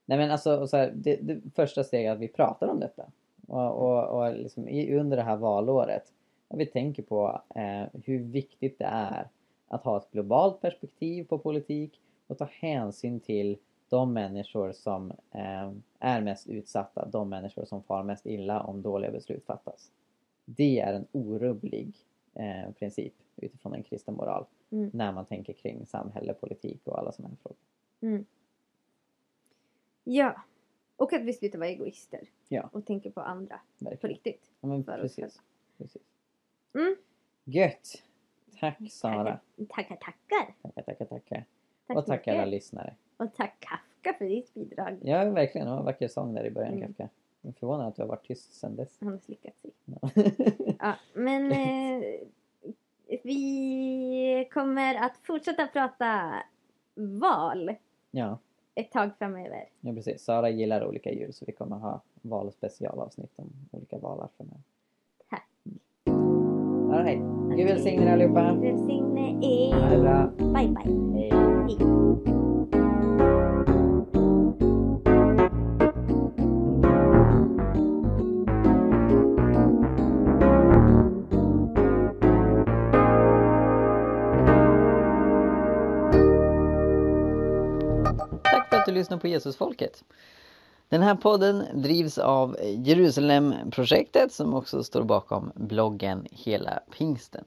Nej 0.05 0.17
men 0.17 0.31
alltså 0.31 0.67
så 0.67 0.77
här, 0.77 0.91
det, 0.95 1.15
det 1.15 1.41
första 1.55 1.83
steget 1.83 2.09
är 2.09 2.13
att 2.13 2.19
vi 2.19 2.27
pratar 2.27 2.67
om 2.67 2.79
detta. 2.79 3.11
Och, 3.47 3.71
och, 3.71 4.19
och 4.19 4.35
liksom 4.35 4.67
under 4.91 5.17
det 5.17 5.23
här 5.23 5.37
valåret. 5.37 6.13
Och 6.47 6.59
vi 6.59 6.65
tänker 6.65 7.03
på 7.03 7.41
eh, 7.55 8.01
hur 8.05 8.19
viktigt 8.19 8.79
det 8.79 8.85
är 8.85 9.27
att 9.67 9.83
ha 9.83 9.97
ett 9.97 10.11
globalt 10.11 10.61
perspektiv 10.61 11.23
på 11.23 11.37
politik 11.37 12.01
och 12.27 12.37
ta 12.37 12.47
hänsyn 12.51 13.19
till 13.19 13.57
de 13.89 14.13
människor 14.13 14.71
som 14.71 15.11
eh, 15.31 15.71
är 15.99 16.21
mest 16.21 16.47
utsatta, 16.47 17.05
de 17.05 17.29
människor 17.29 17.65
som 17.65 17.83
far 17.83 18.03
mest 18.03 18.25
illa 18.25 18.61
om 18.63 18.81
dåliga 18.81 19.11
beslut 19.11 19.45
fattas. 19.45 19.91
Det 20.45 20.79
är 20.79 20.93
en 20.93 21.07
orubblig 21.11 21.95
eh, 22.33 22.71
princip 22.71 23.13
utifrån 23.35 23.73
en 23.73 23.83
kristen 23.83 24.13
moral 24.15 24.45
Mm. 24.71 24.89
när 24.93 25.11
man 25.11 25.25
tänker 25.25 25.53
kring 25.53 25.85
samhälle, 25.85 26.33
politik 26.33 26.81
och 26.87 26.99
alla 26.99 27.11
sådana 27.11 27.29
här 27.29 27.37
frågor. 27.43 27.57
Mm. 28.01 28.25
Ja. 30.03 30.41
Och 30.95 31.13
att 31.13 31.21
vi 31.21 31.33
slutar 31.33 31.59
vara 31.59 31.69
egoister. 31.69 32.19
Ja. 32.47 32.69
Och 32.73 32.85
tänker 32.85 33.11
på 33.11 33.21
andra. 33.21 33.59
På 33.79 33.85
Verkligen. 33.85 34.13
riktigt. 34.15 34.51
Ja, 34.61 34.67
men 34.67 34.83
precis. 34.83 35.41
precis. 35.77 36.01
Mm. 36.73 36.95
Gött! 37.43 38.03
Tack 38.59 38.77
Sara! 38.91 39.39
Tackar, 39.69 39.95
tackar. 39.95 40.55
Tackar, 40.61 40.81
tackar, 40.81 41.05
tackar. 41.05 41.45
Tack 41.89 41.97
och 41.97 42.05
tack 42.05 42.27
alla 42.27 42.45
lyssnare. 42.45 42.93
Och 43.17 43.33
tack 43.35 43.55
Kafka 43.59 44.17
för 44.17 44.25
ditt 44.25 44.53
bidrag. 44.53 44.97
Ja, 45.03 45.29
verkligen. 45.29 45.67
Det 45.67 45.71
var 45.73 45.79
en 45.79 45.85
vacker 45.85 46.07
sång 46.07 46.33
där 46.33 46.43
i 46.45 46.51
början, 46.51 46.73
Mm. 46.73 46.87
Kafka. 46.87 47.09
Jag 47.41 47.49
är 47.49 47.53
förvånad 47.53 47.87
att 47.87 47.95
du 47.95 48.01
har 48.01 48.07
varit 48.09 48.27
tyst 48.27 48.53
sedan 48.53 48.75
dess. 48.75 48.97
Han 48.99 49.11
har 49.11 49.17
slickat 49.17 49.57
sig. 49.57 49.71
Ja. 49.85 50.09
Ja, 50.79 50.93
men 51.13 51.51
eh, 51.51 52.03
vi 53.23 54.49
kommer 54.53 54.95
att 54.95 55.17
fortsätta 55.17 55.67
prata 55.67 56.33
val 56.95 57.75
ja, 58.11 58.37
ett 58.75 58.91
tag 58.91 59.09
framöver. 59.17 59.65
ja, 59.81 59.93
precis. 59.93 60.23
Sara 60.23 60.49
gillar 60.49 60.85
olika 60.87 61.11
djur 61.11 61.31
så 61.31 61.45
vi 61.45 61.51
kommer 61.51 61.75
ha 61.75 62.01
valspecialavsnitt 62.21 63.31
om 63.35 63.49
olika 63.71 63.97
valar 63.97 64.29
framöver. 64.37 64.61
Tack. 65.29 65.47
All 66.93 67.03
right. 67.03 67.21
Gud 67.57 67.67
välsigne 67.67 68.03
er 68.05 68.13
allihopa. 68.13 69.08
Er. 69.41 69.99
bra. 69.99 70.27
Bye 70.37 70.67
bye. 70.67 70.83
Hej. 70.83 71.29
Hej. 71.31 71.77
Tack 88.43 88.69
för 88.69 88.77
att 88.77 88.85
du 88.85 88.91
lyssnar 88.91 89.17
på 89.17 89.27
Jesusfolket. 89.27 90.03
Den 90.89 91.01
här 91.01 91.15
podden 91.15 91.63
drivs 91.73 92.17
av 92.17 92.57
Jerusalemprojektet 92.61 94.33
som 94.33 94.53
också 94.53 94.83
står 94.83 95.03
bakom 95.03 95.51
bloggen 95.55 96.27
Hela 96.31 96.79
Pingsten. 96.97 97.45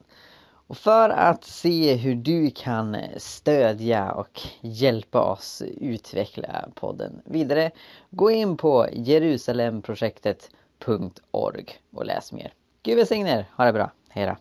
Och 0.67 0.77
för 0.77 1.09
att 1.09 1.43
se 1.43 1.95
hur 1.95 2.15
du 2.15 2.51
kan 2.51 2.97
stödja 3.17 4.11
och 4.11 4.41
hjälpa 4.61 5.21
oss 5.21 5.61
utveckla 5.77 6.69
podden 6.75 7.21
vidare, 7.25 7.71
gå 8.09 8.31
in 8.31 8.57
på 8.57 8.87
jerusalemprojektet.org 8.93 11.65
och 11.91 12.05
läs 12.05 12.31
mer. 12.31 12.53
Gud 12.83 12.97
välsigne 12.97 13.39
er, 13.39 13.45
ha 13.57 13.65
det 13.65 13.73
bra, 13.73 13.91
hejdå! 14.09 14.35